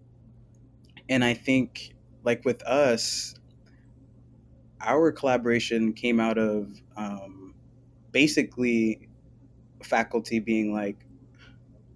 and 1.10 1.24
I 1.24 1.34
think, 1.34 1.96
like 2.24 2.46
with 2.46 2.64
us, 2.64 3.36
our 4.82 5.12
collaboration 5.12 5.94
came 5.94 6.20
out 6.20 6.38
of 6.38 6.70
um, 6.96 7.43
basically 8.14 9.10
faculty 9.84 10.40
being 10.40 10.74
like, 10.74 11.06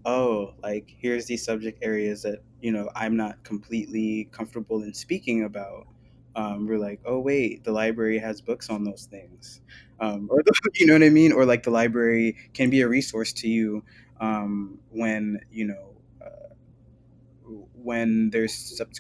oh, 0.06 0.54
like 0.62 0.94
here's 1.00 1.28
these 1.28 1.46
subject 1.46 1.80
areas 1.82 2.24
that 2.24 2.40
you 2.62 2.74
know 2.74 2.90
I'm 2.96 3.16
not 3.16 3.44
completely 3.46 4.30
comfortable 4.34 4.84
in 4.84 4.94
speaking 4.94 5.46
about. 5.46 5.88
Um, 6.36 6.68
we're 6.68 6.78
like, 6.80 7.00
oh 7.06 7.20
wait, 7.20 7.64
the 7.64 7.72
library 7.72 8.20
has 8.20 8.42
books 8.42 8.70
on 8.70 8.84
those 8.84 9.08
things, 9.10 9.62
um, 10.02 10.28
or 10.30 10.44
the, 10.44 10.54
you 10.76 10.86
know 10.86 10.94
what 10.94 11.04
I 11.04 11.10
mean, 11.10 11.32
or 11.32 11.46
like 11.46 11.64
the 11.64 11.72
library 11.72 12.36
can 12.54 12.70
be 12.70 12.82
a 12.82 12.88
resource 12.90 13.32
to 13.34 13.48
you 13.48 13.84
um, 14.20 14.80
when 14.92 15.40
you 15.50 15.66
know 15.66 15.88
when 17.88 18.30
there's 18.32 18.54
sub- 18.54 18.92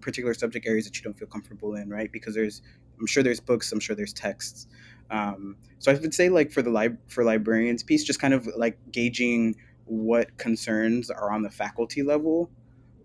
particular 0.00 0.34
subject 0.34 0.66
areas 0.66 0.84
that 0.84 0.96
you 0.96 1.02
don't 1.02 1.18
feel 1.18 1.28
comfortable 1.28 1.74
in, 1.74 1.90
right? 1.90 2.10
Because 2.12 2.34
there's, 2.34 2.62
I'm 3.00 3.06
sure 3.06 3.22
there's 3.22 3.40
books, 3.40 3.72
I'm 3.72 3.80
sure 3.80 3.96
there's 3.96 4.12
texts. 4.12 4.68
Um, 5.10 5.56
so 5.78 5.90
I 5.92 5.94
would 5.94 6.14
say 6.14 6.28
like 6.28 6.52
for 6.52 6.62
the 6.62 6.70
lib- 6.70 6.98
for 7.08 7.24
librarians 7.24 7.82
piece, 7.82 8.04
just 8.04 8.20
kind 8.20 8.34
of 8.34 8.48
like 8.56 8.78
gauging 8.90 9.56
what 9.84 10.36
concerns 10.38 11.10
are 11.10 11.32
on 11.32 11.42
the 11.42 11.50
faculty 11.50 12.02
level, 12.02 12.50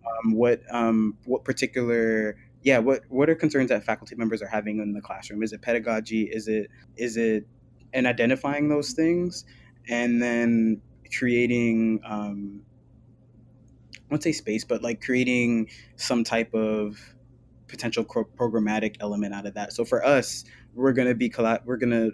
um, 0.06 0.34
what 0.34 0.62
um, 0.72 1.18
what 1.26 1.44
particular 1.44 2.38
yeah 2.64 2.80
what 2.80 3.02
what 3.10 3.30
are 3.30 3.36
concerns 3.36 3.70
that 3.70 3.84
faculty 3.84 4.16
members 4.16 4.42
are 4.42 4.48
having 4.48 4.80
in 4.80 4.94
the 4.94 5.02
classroom? 5.02 5.44
Is 5.44 5.54
it 5.54 5.62
pedagogy? 5.62 6.24
Is 6.24 6.48
it 6.48 6.70
is 6.96 7.18
it 7.18 7.46
and 7.94 8.06
identifying 8.06 8.70
those 8.70 8.94
things, 8.94 9.46
and 9.90 10.22
then 10.22 10.82
creating 11.12 12.02
um, 12.06 12.62
I 13.94 14.14
won't 14.14 14.24
say 14.24 14.32
space, 14.32 14.64
but 14.64 14.82
like 14.82 15.02
creating 15.02 15.70
some 15.98 16.24
type 16.24 16.54
of 16.54 16.98
potential 17.68 18.06
programmatic 18.06 18.96
element 19.02 19.34
out 19.34 19.46
of 19.46 19.54
that. 19.56 19.74
So 19.74 19.84
for 19.84 20.06
us, 20.06 20.46
we're 20.78 20.94
gonna 20.94 21.16
be 21.16 21.30
collab. 21.30 21.66
We're 21.66 21.78
gonna 21.78 22.12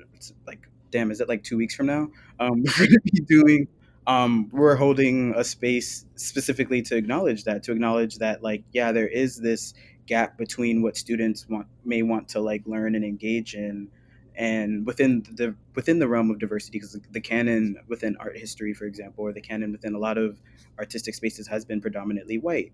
like, 0.47 0.67
damn, 0.91 1.11
is 1.11 1.21
it 1.21 1.29
like 1.29 1.43
two 1.43 1.57
weeks 1.57 1.75
from 1.75 1.87
now? 1.87 2.09
Um, 2.39 2.63
we're 2.79 2.87
gonna 2.87 2.99
be 3.03 3.21
doing. 3.21 3.67
Um, 4.05 4.49
we're 4.51 4.75
holding 4.75 5.33
a 5.35 5.45
space 5.45 6.05
specifically 6.15 6.81
to 6.83 6.97
acknowledge 6.97 7.45
that, 7.45 7.63
to 7.63 7.71
acknowledge 7.71 8.17
that, 8.17 8.43
like, 8.43 8.65
yeah, 8.73 8.91
there 8.91 9.07
is 9.07 9.37
this 9.37 9.73
gap 10.07 10.37
between 10.37 10.81
what 10.81 10.97
students 10.97 11.47
want 11.47 11.67
may 11.85 12.01
want 12.01 12.27
to 12.29 12.39
like 12.39 12.61
learn 12.65 12.95
and 12.95 13.05
engage 13.05 13.55
in 13.55 13.87
and 14.35 14.85
within 14.85 15.23
the 15.35 15.55
within 15.75 15.99
the 15.99 16.07
realm 16.07 16.31
of 16.31 16.39
diversity 16.39 16.79
because 16.79 16.99
the 17.11 17.21
canon 17.21 17.77
within 17.87 18.17
art 18.19 18.37
history 18.37 18.73
for 18.73 18.85
example 18.85 19.23
or 19.23 19.31
the 19.31 19.41
canon 19.41 19.71
within 19.71 19.93
a 19.93 19.97
lot 19.97 20.17
of 20.17 20.41
artistic 20.79 21.13
spaces 21.13 21.47
has 21.47 21.63
been 21.63 21.79
predominantly 21.79 22.37
white 22.37 22.71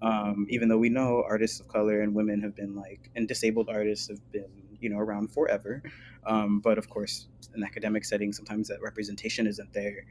um, 0.00 0.46
even 0.48 0.68
though 0.68 0.78
we 0.78 0.88
know 0.88 1.22
artists 1.28 1.60
of 1.60 1.68
color 1.68 2.00
and 2.00 2.14
women 2.14 2.40
have 2.40 2.56
been 2.56 2.74
like 2.74 3.10
and 3.14 3.28
disabled 3.28 3.68
artists 3.68 4.08
have 4.08 4.32
been 4.32 4.50
you 4.82 4.90
know 4.90 4.98
around 4.98 5.32
forever 5.32 5.82
um, 6.26 6.60
but 6.60 6.78
of 6.78 6.88
course 6.88 7.28
in 7.54 7.62
academic 7.64 8.04
settings 8.04 8.36
sometimes 8.36 8.68
that 8.68 8.80
representation 8.82 9.46
isn't 9.46 9.72
there 9.72 10.04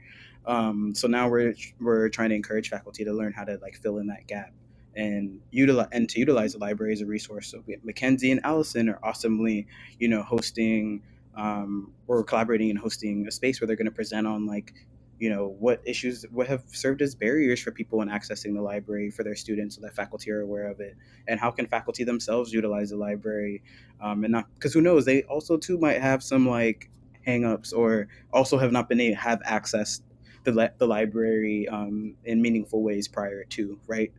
um, 0.46 0.94
so 0.94 1.06
now 1.06 1.28
we're 1.28 1.54
we're 1.80 2.08
trying 2.08 2.30
to 2.30 2.34
encourage 2.34 2.68
faculty 2.68 3.04
to 3.04 3.12
learn 3.12 3.32
how 3.32 3.44
to 3.44 3.58
like 3.62 3.76
fill 3.76 3.98
in 3.98 4.06
that 4.08 4.26
gap 4.26 4.52
and 4.94 5.40
utilize 5.50 5.88
and 5.92 6.08
to 6.08 6.18
utilize 6.18 6.52
the 6.52 6.58
library 6.58 6.92
as 6.92 7.00
a 7.00 7.06
resource. 7.06 7.48
So 7.48 7.62
Mackenzie 7.82 8.30
and 8.30 8.40
Allison 8.44 8.88
are 8.88 8.98
awesomely, 9.02 9.66
you 9.98 10.08
know, 10.08 10.22
hosting 10.22 11.02
um, 11.34 11.92
or 12.06 12.22
collaborating 12.24 12.70
and 12.70 12.78
hosting 12.78 13.26
a 13.26 13.30
space 13.30 13.60
where 13.60 13.66
they're 13.66 13.76
going 13.76 13.86
to 13.86 13.92
present 13.92 14.26
on 14.26 14.46
like 14.46 14.74
you 15.22 15.30
know 15.30 15.54
what 15.60 15.80
issues 15.84 16.26
what 16.32 16.48
have 16.48 16.64
served 16.72 17.00
as 17.00 17.14
barriers 17.14 17.60
for 17.60 17.70
people 17.70 18.02
in 18.02 18.08
accessing 18.08 18.54
the 18.54 18.60
library 18.60 19.08
for 19.08 19.22
their 19.22 19.36
students 19.36 19.76
so 19.76 19.80
that 19.80 19.94
faculty 19.94 20.32
are 20.32 20.40
aware 20.40 20.68
of 20.68 20.80
it? 20.80 20.96
And 21.28 21.38
how 21.38 21.52
can 21.52 21.68
faculty 21.68 22.02
themselves 22.02 22.52
utilize 22.52 22.90
the 22.90 22.96
library 22.96 23.62
um, 24.00 24.24
and 24.24 24.32
not 24.32 24.52
because 24.54 24.74
who 24.74 24.80
knows 24.80 25.04
they 25.04 25.22
also 25.22 25.56
too 25.56 25.78
might 25.78 26.00
have 26.00 26.24
some 26.24 26.48
like 26.48 26.90
hangups 27.24 27.72
or 27.72 28.08
also 28.32 28.58
have 28.58 28.72
not 28.72 28.88
been 28.88 29.00
able 29.00 29.14
to 29.14 29.22
have 29.22 29.40
access 29.44 30.02
the, 30.42 30.72
the 30.78 30.86
library 30.88 31.68
um, 31.68 32.16
in 32.24 32.42
meaningful 32.42 32.82
ways 32.82 33.06
prior 33.06 33.44
to 33.44 33.78
right? 33.86 34.12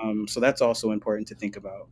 Um, 0.00 0.28
so 0.28 0.38
that's 0.38 0.62
also 0.62 0.92
important 0.92 1.26
to 1.28 1.34
think 1.34 1.56
about. 1.56 1.88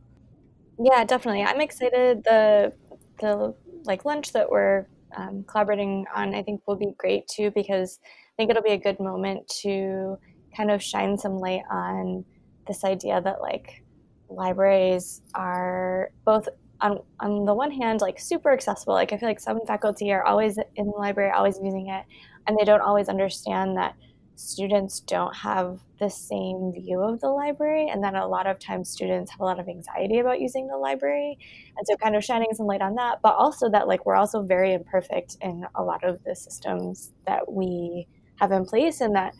Yeah 0.79 1.03
definitely. 1.03 1.43
I'm 1.43 1.59
excited. 1.59 2.23
The 2.23 2.71
the 3.19 3.53
like 3.83 4.05
lunch 4.05 4.31
that 4.31 4.49
we're 4.49 4.87
um, 5.15 5.43
collaborating 5.47 6.05
on 6.15 6.33
i 6.33 6.41
think 6.41 6.61
will 6.65 6.75
be 6.75 6.93
great 6.97 7.27
too 7.27 7.51
because 7.51 7.99
think 8.37 8.49
it'll 8.49 8.63
be 8.63 8.71
a 8.71 8.77
good 8.77 8.99
moment 8.99 9.47
to 9.61 10.17
kind 10.55 10.71
of 10.71 10.81
shine 10.81 11.17
some 11.17 11.37
light 11.37 11.63
on 11.69 12.25
this 12.67 12.83
idea 12.83 13.21
that 13.21 13.41
like 13.41 13.83
libraries 14.29 15.21
are 15.35 16.11
both 16.25 16.47
on 16.81 16.99
on 17.19 17.45
the 17.45 17.53
one 17.53 17.71
hand 17.71 18.01
like 18.01 18.19
super 18.19 18.51
accessible. 18.51 18.93
Like 18.93 19.13
i 19.13 19.17
feel 19.17 19.29
like 19.29 19.39
some 19.39 19.59
faculty 19.65 20.11
are 20.11 20.23
always 20.23 20.57
in 20.75 20.85
the 20.87 20.97
library 20.97 21.31
always 21.31 21.59
using 21.61 21.89
it 21.89 22.05
and 22.47 22.57
they 22.57 22.65
don't 22.65 22.81
always 22.81 23.09
understand 23.09 23.77
that 23.77 23.95
students 24.35 24.99
don't 25.01 25.35
have 25.35 25.79
the 25.99 26.09
same 26.09 26.71
view 26.73 26.99
of 26.99 27.21
the 27.21 27.29
library 27.29 27.87
and 27.87 28.03
that 28.03 28.15
a 28.15 28.25
lot 28.25 28.47
of 28.47 28.57
times 28.57 28.89
students 28.89 29.29
have 29.29 29.39
a 29.39 29.43
lot 29.43 29.59
of 29.59 29.67
anxiety 29.69 30.17
about 30.17 30.41
using 30.41 30.67
the 30.67 30.75
library. 30.75 31.37
And 31.77 31.85
so 31.85 31.95
kind 31.97 32.15
of 32.15 32.23
shining 32.23 32.49
some 32.53 32.65
light 32.65 32.81
on 32.81 32.95
that 32.95 33.19
but 33.21 33.35
also 33.35 33.69
that 33.69 33.87
like 33.87 34.05
we're 34.05 34.15
also 34.15 34.41
very 34.41 34.73
imperfect 34.73 35.37
in 35.41 35.65
a 35.75 35.83
lot 35.83 36.03
of 36.03 36.23
the 36.23 36.35
systems 36.35 37.13
that 37.27 37.51
we 37.51 38.07
have 38.39 38.51
in 38.51 38.65
place 38.65 39.01
and 39.01 39.15
that 39.15 39.33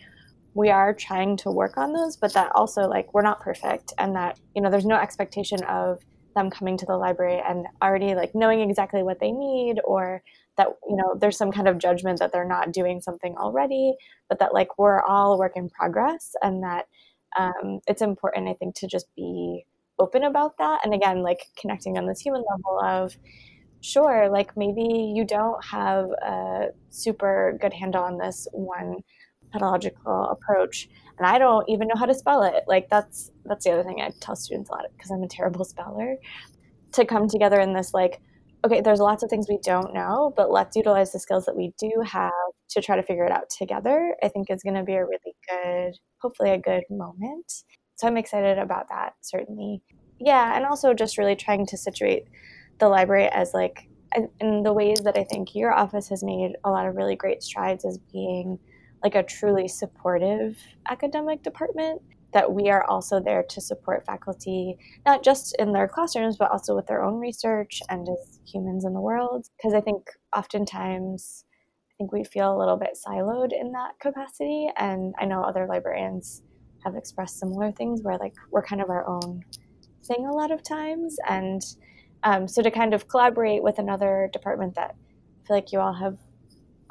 we 0.53 0.69
are 0.69 0.93
trying 0.93 1.35
to 1.37 1.51
work 1.51 1.77
on 1.77 1.93
those 1.93 2.15
but 2.15 2.33
that 2.33 2.51
also 2.55 2.81
like 2.81 3.13
we're 3.13 3.21
not 3.21 3.41
perfect 3.41 3.93
and 3.97 4.15
that 4.15 4.39
you 4.55 4.61
know 4.61 4.69
there's 4.69 4.85
no 4.85 4.95
expectation 4.95 5.63
of 5.63 5.99
them 6.35 6.49
coming 6.49 6.77
to 6.77 6.85
the 6.85 6.97
library 6.97 7.41
and 7.47 7.65
already 7.81 8.15
like 8.15 8.33
knowing 8.33 8.59
exactly 8.59 9.03
what 9.03 9.19
they 9.19 9.31
need 9.31 9.79
or 9.83 10.21
that 10.57 10.67
you 10.87 10.95
know 10.95 11.15
there's 11.19 11.37
some 11.37 11.51
kind 11.51 11.67
of 11.67 11.77
judgment 11.77 12.19
that 12.19 12.31
they're 12.31 12.47
not 12.47 12.71
doing 12.71 13.01
something 13.01 13.35
already 13.37 13.93
but 14.29 14.39
that 14.39 14.53
like 14.53 14.77
we're 14.77 15.01
all 15.01 15.37
work 15.39 15.53
in 15.55 15.69
progress 15.69 16.33
and 16.41 16.63
that 16.63 16.87
um, 17.37 17.79
it's 17.87 18.01
important 18.01 18.47
i 18.47 18.53
think 18.53 18.75
to 18.75 18.87
just 18.87 19.07
be 19.15 19.65
open 19.99 20.23
about 20.23 20.57
that. 20.57 20.81
And 20.83 20.93
again 20.93 21.21
like 21.21 21.47
connecting 21.57 21.97
on 21.97 22.05
this 22.05 22.19
human 22.19 22.43
level 22.49 22.79
of 22.83 23.15
sure, 23.83 24.29
like 24.29 24.55
maybe 24.57 25.13
you 25.15 25.25
don't 25.25 25.63
have 25.63 26.05
a 26.25 26.67
super 26.89 27.57
good 27.61 27.73
handle 27.73 28.03
on 28.03 28.17
this 28.17 28.47
one 28.51 28.97
pedagogical 29.51 30.29
approach 30.31 30.89
and 31.17 31.27
I 31.27 31.37
don't 31.37 31.67
even 31.69 31.87
know 31.87 31.95
how 31.95 32.05
to 32.05 32.13
spell 32.13 32.43
it. 32.43 32.63
Like 32.67 32.89
that's 32.89 33.31
that's 33.45 33.65
the 33.65 33.71
other 33.71 33.83
thing 33.83 34.01
I 34.01 34.11
tell 34.19 34.35
students 34.35 34.69
a 34.69 34.73
lot 34.73 34.85
because 34.95 35.11
I'm 35.11 35.23
a 35.23 35.27
terrible 35.27 35.65
speller. 35.65 36.17
To 36.93 37.05
come 37.05 37.27
together 37.27 37.59
in 37.59 37.73
this 37.73 37.93
like, 37.93 38.21
okay, 38.63 38.81
there's 38.81 38.99
lots 38.99 39.23
of 39.23 39.29
things 39.29 39.47
we 39.49 39.57
don't 39.63 39.93
know, 39.95 40.31
but 40.37 40.51
let's 40.51 40.75
utilize 40.75 41.11
the 41.11 41.19
skills 41.19 41.45
that 41.45 41.55
we 41.55 41.73
do 41.79 42.03
have 42.05 42.31
to 42.69 42.81
try 42.81 42.95
to 42.95 43.03
figure 43.03 43.25
it 43.25 43.31
out 43.31 43.49
together. 43.49 44.15
I 44.23 44.29
think 44.29 44.49
is 44.49 44.61
going 44.61 44.75
to 44.75 44.83
be 44.83 44.93
a 44.93 45.03
really 45.03 45.35
good, 45.49 45.97
hopefully 46.21 46.51
a 46.51 46.59
good 46.59 46.83
moment. 46.89 47.51
So 47.95 48.07
I'm 48.07 48.17
excited 48.17 48.59
about 48.59 48.89
that 48.89 49.13
certainly. 49.21 49.81
Yeah, 50.19 50.55
and 50.55 50.65
also 50.65 50.93
just 50.93 51.17
really 51.17 51.35
trying 51.35 51.65
to 51.67 51.77
situate 51.77 52.25
the 52.79 52.87
library 52.87 53.27
as 53.29 53.53
like 53.53 53.87
in 54.39 54.63
the 54.63 54.73
ways 54.73 54.99
that 54.99 55.17
I 55.17 55.23
think 55.23 55.55
your 55.55 55.73
office 55.73 56.07
has 56.09 56.23
made 56.23 56.53
a 56.63 56.69
lot 56.69 56.85
of 56.85 56.95
really 56.95 57.15
great 57.15 57.41
strides 57.41 57.85
as 57.85 57.97
being 58.11 58.59
like 59.03 59.15
a 59.15 59.23
truly 59.23 59.67
supportive 59.67 60.57
academic 60.89 61.43
department 61.43 62.01
that 62.33 62.51
we 62.51 62.69
are 62.69 62.83
also 62.85 63.19
there 63.19 63.43
to 63.43 63.61
support 63.61 64.05
faculty 64.05 64.77
not 65.05 65.23
just 65.23 65.55
in 65.59 65.71
their 65.71 65.87
classrooms 65.87 66.37
but 66.37 66.51
also 66.51 66.75
with 66.75 66.87
their 66.87 67.03
own 67.03 67.19
research 67.19 67.81
and 67.89 68.07
as 68.09 68.39
humans 68.45 68.85
in 68.85 68.93
the 68.93 69.01
world. 69.01 69.47
Because 69.57 69.73
i 69.73 69.81
think 69.81 70.07
oftentimes 70.35 71.45
i 71.89 71.93
think 71.97 72.11
we 72.11 72.23
feel 72.23 72.55
a 72.55 72.59
little 72.59 72.77
bit 72.77 72.97
siloed 73.05 73.51
in 73.51 73.71
that 73.71 73.99
capacity 73.99 74.69
and 74.77 75.13
i 75.19 75.25
know 75.25 75.43
other 75.43 75.67
librarians 75.67 76.43
have 76.83 76.95
expressed 76.95 77.39
similar 77.39 77.71
things 77.71 78.01
where 78.03 78.17
like 78.17 78.33
we're 78.51 78.63
kind 78.63 78.81
of 78.81 78.89
our 78.89 79.07
own 79.07 79.43
thing 80.05 80.27
a 80.27 80.33
lot 80.33 80.51
of 80.51 80.63
times 80.63 81.17
and 81.29 81.61
um, 82.23 82.47
so 82.47 82.61
to 82.61 82.71
kind 82.71 82.93
of 82.93 83.07
collaborate 83.07 83.63
with 83.63 83.79
another 83.79 84.29
department 84.31 84.75
that 84.75 84.95
I 84.95 85.47
feel 85.47 85.57
like 85.57 85.71
you 85.71 85.79
all 85.79 85.93
have 85.93 86.17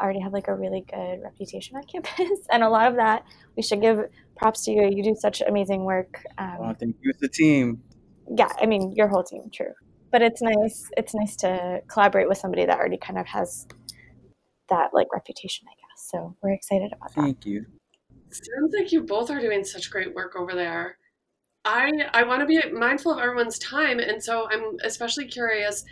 already 0.01 0.21
have 0.21 0.33
like 0.33 0.49
a 0.49 0.55
really 0.55 0.85
good 0.91 1.23
reputation 1.23 1.77
on 1.77 1.83
campus, 1.93 2.47
and 2.51 2.63
a 2.63 2.69
lot 2.69 2.89
of 2.89 2.97
that 2.97 3.25
we 3.57 3.63
should 3.63 3.81
give 3.81 4.01
props 4.37 4.65
to 4.65 4.73
you. 4.73 4.89
You 4.91 5.03
do 5.03 5.15
such 5.19 5.41
amazing 5.41 5.85
work. 5.85 6.25
Um, 6.39 6.57
oh, 6.61 6.75
thank 6.79 6.97
you, 7.03 7.13
the 7.21 7.29
team. 7.29 7.83
Yeah, 8.37 8.49
I 8.61 8.67
mean 8.67 8.93
your 8.95 9.09
whole 9.09 9.25
team, 9.25 9.51
true. 9.53 9.73
But 10.11 10.23
it's 10.23 10.43
nice. 10.43 10.91
It's 10.97 11.15
nice 11.15 11.37
to 11.37 11.83
collaborate 11.89 12.29
with 12.29 12.39
somebody 12.39 12.67
that 12.67 12.79
already 12.79 12.99
kind 12.99 13.19
of 13.19 13.27
has 13.27 13.67
that 14.69 14.91
like 14.93 15.07
reputation, 15.13 15.67
I 15.69 15.75
guess. 15.75 16.11
So 16.11 16.37
we're 16.43 16.53
excited 16.53 16.93
about 16.93 17.15
that. 17.15 17.23
Thank 17.23 17.47
you. 17.47 17.65
Sounds 18.31 18.75
like 18.79 18.93
you 18.93 19.03
both 19.03 19.31
are 19.31 19.41
doing 19.41 19.65
such 19.65 19.91
great 19.91 20.15
work 20.15 20.37
over 20.37 20.55
there. 20.55 20.97
I 21.65 21.91
I 22.13 22.25
want 22.25 22.41
to 22.41 22.47
be 22.47 22.61
mindful 22.73 23.13
of 23.13 23.19
everyone's 23.21 23.59
time, 23.59 23.99
and 23.99 24.23
so 24.23 24.49
I'm 24.51 24.77
especially 24.83 25.27
curious, 25.27 25.85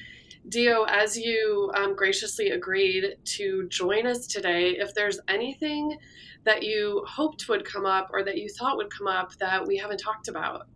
Dio, 0.49 0.85
as 0.85 1.17
you 1.17 1.71
um, 1.77 1.95
graciously 1.95 2.51
agreed 2.51 3.17
to 3.25 3.69
join 3.69 4.07
us 4.07 4.27
today. 4.27 4.71
If 4.71 4.95
there's 4.95 5.21
anything 5.29 5.97
that 6.45 6.63
you 6.63 7.05
hoped 7.07 7.49
would 7.49 7.65
come 7.65 7.87
up 7.87 8.11
or 8.13 8.25
that 8.25 8.39
you 8.39 8.49
thought 8.49 8.77
would 8.77 8.91
come 8.91 9.07
up 9.07 9.35
that 9.37 9.67
we 9.67 9.77
haven't 9.77 9.99
talked 9.99 10.29
about. 10.29 10.67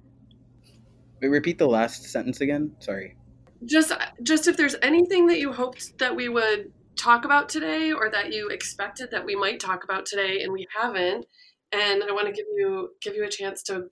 Wait, 1.20 1.28
repeat 1.28 1.58
the 1.58 1.66
last 1.66 2.04
sentence 2.04 2.40
again. 2.40 2.72
Sorry. 2.78 3.16
Just 3.64 3.92
just 4.22 4.46
if 4.46 4.56
there's 4.56 4.76
anything 4.82 5.26
that 5.26 5.40
you 5.40 5.52
hoped 5.52 5.98
that 5.98 6.14
we 6.14 6.28
would 6.28 6.70
talk 6.96 7.24
about 7.24 7.48
today 7.48 7.92
or 7.92 8.10
that 8.10 8.32
you 8.32 8.48
expected 8.48 9.10
that 9.10 9.24
we 9.24 9.34
might 9.34 9.58
talk 9.58 9.82
about 9.82 10.06
today 10.06 10.42
and 10.42 10.52
we 10.52 10.64
haven't 10.78 11.26
and 11.72 12.04
i 12.04 12.12
want 12.12 12.24
to 12.24 12.32
give 12.32 12.46
you 12.56 12.90
give 13.00 13.16
you 13.16 13.24
a 13.24 13.28
chance 13.28 13.64
to 13.64 13.88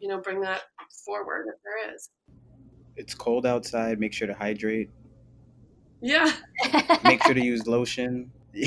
you 0.00 0.08
know 0.08 0.20
bring 0.20 0.40
that 0.40 0.62
forward 1.04 1.46
if 1.48 1.60
there 1.64 1.94
is. 1.94 2.10
It's 2.96 3.14
cold 3.14 3.46
outside 3.46 4.00
make 4.00 4.12
sure 4.12 4.26
to 4.26 4.34
hydrate. 4.34 4.90
Yeah. 6.00 6.32
Make 7.04 7.22
sure 7.22 7.34
to 7.34 7.44
use 7.44 7.66
lotion. 7.66 8.30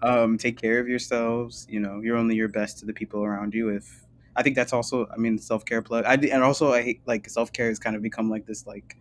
Um, 0.00 0.38
take 0.38 0.60
care 0.60 0.78
of 0.78 0.86
yourselves 0.88 1.66
you 1.68 1.80
know 1.80 2.00
you're 2.00 2.16
only 2.16 2.36
your 2.36 2.46
best 2.46 2.78
to 2.78 2.86
the 2.86 2.92
people 2.92 3.24
around 3.24 3.52
you 3.52 3.70
if 3.70 4.06
i 4.36 4.44
think 4.44 4.54
that's 4.54 4.72
also 4.72 5.08
i 5.12 5.16
mean 5.16 5.38
self-care 5.38 5.82
plug 5.82 6.04
I, 6.04 6.14
and 6.14 6.44
also 6.44 6.72
i 6.72 6.82
hate 6.82 7.00
like 7.04 7.28
self-care 7.28 7.68
has 7.68 7.80
kind 7.80 7.96
of 7.96 8.02
become 8.02 8.30
like 8.30 8.46
this 8.46 8.64
like 8.64 8.96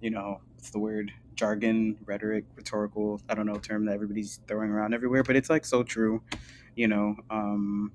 you 0.00 0.10
know 0.10 0.40
what's 0.54 0.70
the 0.70 0.78
word 0.78 1.10
jargon 1.34 1.96
rhetoric 2.04 2.44
rhetorical 2.54 3.20
i 3.28 3.34
don't 3.34 3.46
know 3.46 3.56
term 3.56 3.86
that 3.86 3.94
everybody's 3.94 4.38
throwing 4.46 4.70
around 4.70 4.94
everywhere 4.94 5.24
but 5.24 5.34
it's 5.34 5.50
like 5.50 5.64
so 5.64 5.82
true 5.82 6.22
you 6.76 6.86
know 6.86 7.16
um 7.30 7.90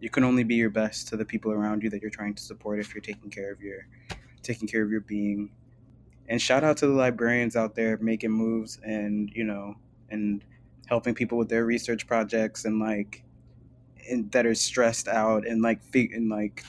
you 0.00 0.08
can 0.08 0.24
only 0.24 0.44
be 0.44 0.54
your 0.54 0.70
best 0.70 1.08
to 1.08 1.16
the 1.16 1.24
people 1.24 1.52
around 1.52 1.82
you 1.82 1.90
that 1.90 2.00
you're 2.00 2.10
trying 2.10 2.34
to 2.34 2.42
support 2.42 2.80
if 2.80 2.94
you're 2.94 3.02
taking 3.02 3.30
care 3.30 3.52
of 3.52 3.60
your 3.60 3.86
taking 4.42 4.66
care 4.66 4.82
of 4.82 4.90
your 4.90 5.02
being. 5.02 5.50
And 6.28 6.40
shout 6.40 6.64
out 6.64 6.78
to 6.78 6.86
the 6.86 6.92
librarians 6.92 7.54
out 7.54 7.74
there 7.74 7.98
making 7.98 8.30
moves 8.30 8.78
and 8.82 9.30
you 9.34 9.44
know 9.44 9.74
and 10.08 10.42
helping 10.86 11.14
people 11.14 11.36
with 11.38 11.48
their 11.48 11.64
research 11.64 12.06
projects 12.06 12.64
and 12.64 12.80
like 12.80 13.22
and 14.08 14.30
that 14.32 14.46
are 14.46 14.54
stressed 14.54 15.06
out 15.06 15.46
and 15.46 15.60
like 15.60 15.80
and 15.94 16.30
like 16.30 16.64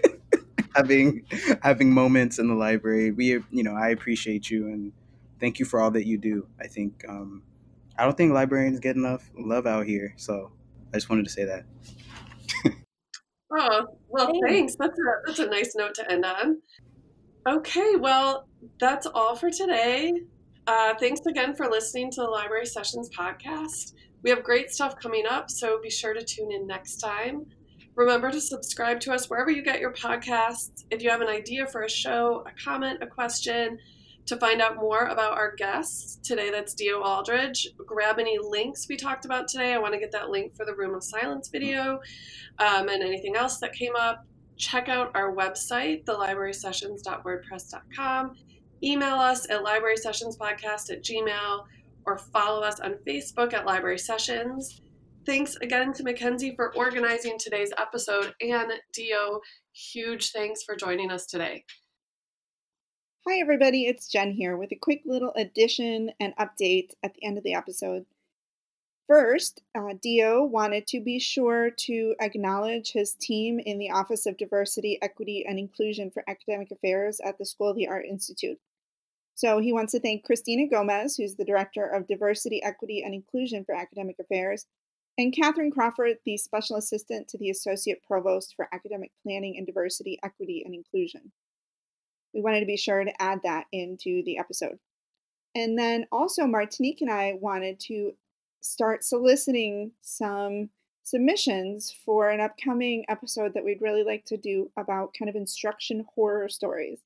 having 0.74 1.24
having 1.62 1.92
moments 1.92 2.38
in 2.38 2.48
the 2.48 2.54
library. 2.54 3.12
We 3.12 3.26
you 3.50 3.62
know 3.62 3.76
i 3.76 3.90
appreciate 3.90 4.50
you 4.50 4.66
and 4.66 4.92
thank 5.38 5.60
you 5.60 5.64
for 5.64 5.80
all 5.80 5.92
that 5.92 6.06
you 6.06 6.18
do. 6.18 6.48
I 6.60 6.66
think 6.66 7.04
um 7.08 7.42
i 7.96 8.02
don't 8.02 8.16
think 8.16 8.32
librarians 8.32 8.80
get 8.80 8.96
enough 8.96 9.30
love 9.38 9.66
out 9.66 9.86
here. 9.86 10.14
So 10.16 10.50
i 10.92 10.96
just 10.96 11.08
wanted 11.08 11.26
to 11.26 11.30
say 11.30 11.44
that 11.44 11.64
oh, 13.52 13.86
well, 14.08 14.32
thanks. 14.46 14.76
That's 14.78 14.98
a, 14.98 15.02
that's 15.26 15.38
a 15.38 15.46
nice 15.46 15.74
note 15.76 15.94
to 15.94 16.10
end 16.10 16.24
on. 16.24 16.60
Okay, 17.48 17.94
well, 17.96 18.48
that's 18.80 19.06
all 19.06 19.36
for 19.36 19.50
today. 19.50 20.12
Uh, 20.66 20.94
thanks 20.98 21.20
again 21.26 21.54
for 21.54 21.68
listening 21.68 22.10
to 22.10 22.22
the 22.22 22.28
Library 22.28 22.66
Sessions 22.66 23.08
podcast. 23.16 23.92
We 24.24 24.30
have 24.30 24.42
great 24.42 24.70
stuff 24.70 24.96
coming 25.00 25.24
up, 25.28 25.48
so 25.48 25.80
be 25.80 25.90
sure 25.90 26.12
to 26.12 26.24
tune 26.24 26.50
in 26.50 26.66
next 26.66 26.96
time. 26.96 27.46
Remember 27.94 28.30
to 28.30 28.40
subscribe 28.40 29.00
to 29.00 29.12
us 29.12 29.30
wherever 29.30 29.50
you 29.50 29.62
get 29.62 29.80
your 29.80 29.92
podcasts. 29.92 30.84
If 30.90 31.02
you 31.02 31.10
have 31.10 31.20
an 31.20 31.28
idea 31.28 31.66
for 31.66 31.82
a 31.82 31.88
show, 31.88 32.44
a 32.46 32.50
comment, 32.62 33.02
a 33.02 33.06
question, 33.06 33.78
To 34.26 34.36
find 34.38 34.60
out 34.60 34.76
more 34.76 35.06
about 35.06 35.32
our 35.34 35.54
guests 35.54 36.16
today, 36.16 36.50
that's 36.50 36.74
Dio 36.74 37.00
Aldridge. 37.00 37.68
Grab 37.86 38.18
any 38.18 38.38
links 38.40 38.88
we 38.88 38.96
talked 38.96 39.24
about 39.24 39.46
today. 39.46 39.72
I 39.72 39.78
want 39.78 39.94
to 39.94 40.00
get 40.00 40.10
that 40.12 40.30
link 40.30 40.56
for 40.56 40.66
the 40.66 40.74
Room 40.74 40.96
of 40.96 41.04
Silence 41.04 41.48
video 41.48 42.00
um, 42.58 42.88
and 42.88 43.04
anything 43.04 43.36
else 43.36 43.60
that 43.60 43.72
came 43.72 43.94
up. 43.94 44.26
Check 44.56 44.88
out 44.88 45.12
our 45.14 45.32
website, 45.32 46.04
thelibrarysessions.wordpress.com. 46.06 48.32
Email 48.82 49.14
us 49.14 49.48
at 49.48 49.62
librarysessionspodcast 49.62 50.90
at 50.90 51.04
gmail 51.04 51.64
or 52.04 52.18
follow 52.18 52.62
us 52.62 52.80
on 52.80 52.96
Facebook 53.06 53.54
at 53.54 53.64
Library 53.64 53.98
Sessions. 53.98 54.80
Thanks 55.24 55.54
again 55.56 55.92
to 55.92 56.02
Mackenzie 56.02 56.56
for 56.56 56.74
organizing 56.76 57.38
today's 57.38 57.72
episode 57.78 58.34
and 58.40 58.72
Dio, 58.92 59.40
huge 59.72 60.32
thanks 60.32 60.64
for 60.64 60.74
joining 60.74 61.12
us 61.12 61.26
today. 61.26 61.64
Hi, 63.28 63.40
everybody, 63.40 63.86
it's 63.86 64.06
Jen 64.06 64.30
here 64.30 64.56
with 64.56 64.70
a 64.70 64.76
quick 64.76 65.02
little 65.04 65.32
addition 65.34 66.12
and 66.20 66.32
update 66.36 66.92
at 67.02 67.14
the 67.14 67.24
end 67.24 67.36
of 67.36 67.42
the 67.42 67.54
episode. 67.54 68.06
First, 69.08 69.62
uh, 69.76 69.94
Dio 70.00 70.44
wanted 70.44 70.86
to 70.86 71.00
be 71.00 71.18
sure 71.18 71.70
to 71.70 72.14
acknowledge 72.20 72.92
his 72.92 73.14
team 73.14 73.58
in 73.58 73.80
the 73.80 73.90
Office 73.90 74.26
of 74.26 74.36
Diversity, 74.36 75.00
Equity, 75.02 75.44
and 75.44 75.58
Inclusion 75.58 76.12
for 76.12 76.22
Academic 76.28 76.70
Affairs 76.70 77.20
at 77.24 77.36
the 77.36 77.44
School 77.44 77.68
of 77.68 77.76
the 77.76 77.88
Art 77.88 78.06
Institute. 78.08 78.60
So 79.34 79.58
he 79.58 79.72
wants 79.72 79.90
to 79.90 80.00
thank 80.00 80.24
Christina 80.24 80.68
Gomez, 80.68 81.16
who's 81.16 81.34
the 81.34 81.44
Director 81.44 81.84
of 81.84 82.06
Diversity, 82.06 82.62
Equity, 82.62 83.02
and 83.02 83.12
Inclusion 83.12 83.64
for 83.64 83.74
Academic 83.74 84.20
Affairs, 84.20 84.66
and 85.18 85.34
Catherine 85.34 85.72
Crawford, 85.72 86.18
the 86.24 86.36
Special 86.36 86.76
Assistant 86.76 87.26
to 87.26 87.38
the 87.38 87.50
Associate 87.50 88.00
Provost 88.06 88.54
for 88.54 88.68
Academic 88.72 89.10
Planning 89.24 89.56
and 89.56 89.66
Diversity, 89.66 90.20
Equity, 90.22 90.62
and 90.64 90.76
Inclusion 90.76 91.32
we 92.36 92.42
wanted 92.42 92.60
to 92.60 92.66
be 92.66 92.76
sure 92.76 93.02
to 93.02 93.22
add 93.22 93.40
that 93.44 93.64
into 93.72 94.22
the 94.24 94.36
episode. 94.38 94.78
And 95.54 95.78
then 95.78 96.06
also, 96.12 96.46
Martinique 96.46 97.00
and 97.00 97.10
I 97.10 97.38
wanted 97.40 97.80
to 97.80 98.12
start 98.60 99.02
soliciting 99.02 99.92
some 100.02 100.68
submissions 101.02 101.96
for 102.04 102.28
an 102.28 102.40
upcoming 102.40 103.06
episode 103.08 103.54
that 103.54 103.64
we'd 103.64 103.80
really 103.80 104.04
like 104.04 104.26
to 104.26 104.36
do 104.36 104.70
about 104.76 105.14
kind 105.18 105.30
of 105.30 105.34
instruction 105.34 106.04
horror 106.14 106.50
stories. 106.50 106.98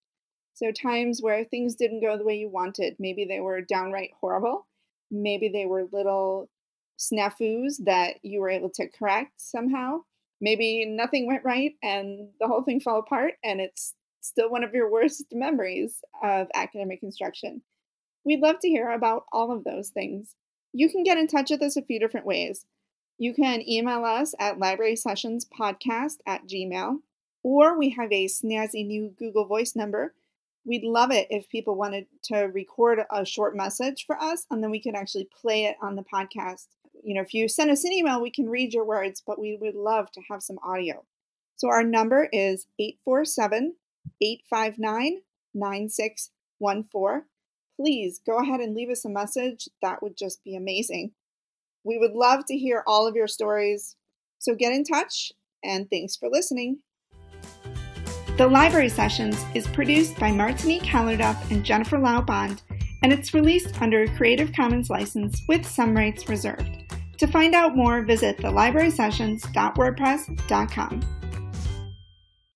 So, 0.55 0.73
times 0.73 1.23
where 1.23 1.45
things 1.45 1.77
didn't 1.77 2.01
go 2.01 2.19
the 2.19 2.25
way 2.25 2.37
you 2.37 2.49
wanted. 2.49 2.97
Maybe 2.99 3.25
they 3.25 3.39
were 3.39 3.61
downright 3.61 4.11
horrible. 4.21 4.67
Maybe 5.13 5.49
they 5.49 5.67
were 5.67 5.89
little 5.93 6.51
snafus 6.99 7.77
that 7.85 8.17
you 8.23 8.41
were 8.41 8.51
able 8.51 8.71
to 8.71 8.89
correct 8.89 9.41
somehow. 9.41 10.01
Maybe 10.41 10.87
nothing 10.87 11.29
went 11.29 11.45
right 11.45 11.75
and 11.83 12.31
the 12.41 12.49
whole 12.49 12.63
thing 12.63 12.81
fell 12.81 12.99
apart 12.99 13.35
and 13.45 13.61
it's 13.61 13.95
still 14.21 14.51
one 14.51 14.65
of 14.65 14.75
your 14.75 14.91
worst 14.91 15.25
memories 15.33 16.03
of 16.23 16.49
academic 16.55 17.03
instruction. 17.03 17.63
We'd 18.25 18.41
love 18.41 18.61
to 18.61 18.69
hear 18.69 18.91
about 18.91 19.25
all 19.33 19.51
of 19.51 19.65
those 19.65 19.89
things. 19.89 20.35
You 20.73 20.91
can 20.91 21.03
get 21.03 21.19
in 21.19 21.27
touch 21.27 21.51
with 21.51 21.63
us 21.63 21.77
a 21.77 21.83
few 21.83 21.99
different 21.99 22.27
ways. 22.27 22.67
You 23.19 23.35
can 23.35 23.69
email 23.69 24.05
us 24.05 24.35
at 24.39 24.59
librarysessionspodcast 24.59 26.17
at 26.27 26.47
gmail, 26.47 26.99
or 27.43 27.79
we 27.79 27.91
have 27.91 28.13
a 28.13 28.27
snazzy 28.27 28.87
new 28.87 29.15
Google 29.19 29.47
Voice 29.47 29.75
number. 29.75 30.15
We'd 30.65 30.85
love 30.85 31.11
it 31.11 31.27
if 31.31 31.49
people 31.49 31.75
wanted 31.75 32.07
to 32.25 32.45
record 32.45 33.01
a 33.11 33.25
short 33.25 33.57
message 33.57 34.05
for 34.07 34.21
us 34.23 34.47
and 34.51 34.63
then 34.63 34.71
we 34.71 34.81
can 34.81 34.95
actually 34.95 35.29
play 35.41 35.65
it 35.65 35.77
on 35.83 35.97
the 35.97 36.05
podcast. 36.05 36.67
You 37.03 37.15
know, 37.15 37.23
if 37.23 37.33
you 37.33 37.49
send 37.49 37.71
us 37.71 37.85
an 37.85 37.93
email, 37.93 38.21
we 38.21 38.31
can 38.31 38.49
read 38.49 38.75
your 38.75 38.85
words, 38.85 39.23
but 39.27 39.41
we 39.41 39.57
would 39.61 39.75
love 39.75 40.13
to 40.13 40.21
have 40.31 40.43
some 40.43 40.59
audio. 40.63 41.05
So 41.57 41.69
our 41.69 41.83
number 41.83 42.29
is 42.33 42.67
847 42.79 43.75
859 44.21 45.21
9614. 45.55 47.25
Please 47.77 48.21
go 48.25 48.39
ahead 48.39 48.61
and 48.61 48.75
leave 48.75 48.91
us 48.91 49.05
a 49.05 49.09
message. 49.09 49.69
That 49.81 50.03
would 50.03 50.17
just 50.17 50.45
be 50.45 50.55
amazing. 50.55 51.13
We 51.85 51.99
would 51.99 52.13
love 52.13 52.45
to 52.47 52.59
hear 52.59 52.83
all 52.87 53.07
of 53.07 53.17
your 53.17 53.29
stories. 53.29 53.97
So 54.39 54.55
get 54.55 54.73
in 54.73 54.85
touch, 54.85 55.33
and 55.65 55.89
thanks 55.89 56.17
for 56.17 56.29
listening. 56.29 56.81
The 58.37 58.47
Library 58.47 58.89
Sessions 58.89 59.45
is 59.55 59.67
produced 59.67 60.19
by 60.19 60.33
Martinique 60.33 60.83
Hallerdup 60.83 61.51
and 61.51 61.65
Jennifer 61.65 61.99
Laubond, 61.99 62.63
and 63.03 63.13
it's 63.13 63.35
released 63.35 63.83
under 63.83 64.03
a 64.03 64.17
Creative 64.17 64.53
Commons 64.53 64.91
license 64.91 65.43
with 65.49 65.67
some 65.67 65.95
rights 65.95 66.29
reserved. 66.29 66.85
To 67.19 67.27
find 67.27 67.55
out 67.55 67.77
more, 67.77 68.03
visit 68.03 68.39
thelibrarysessions.wordpress.com. 68.39 71.20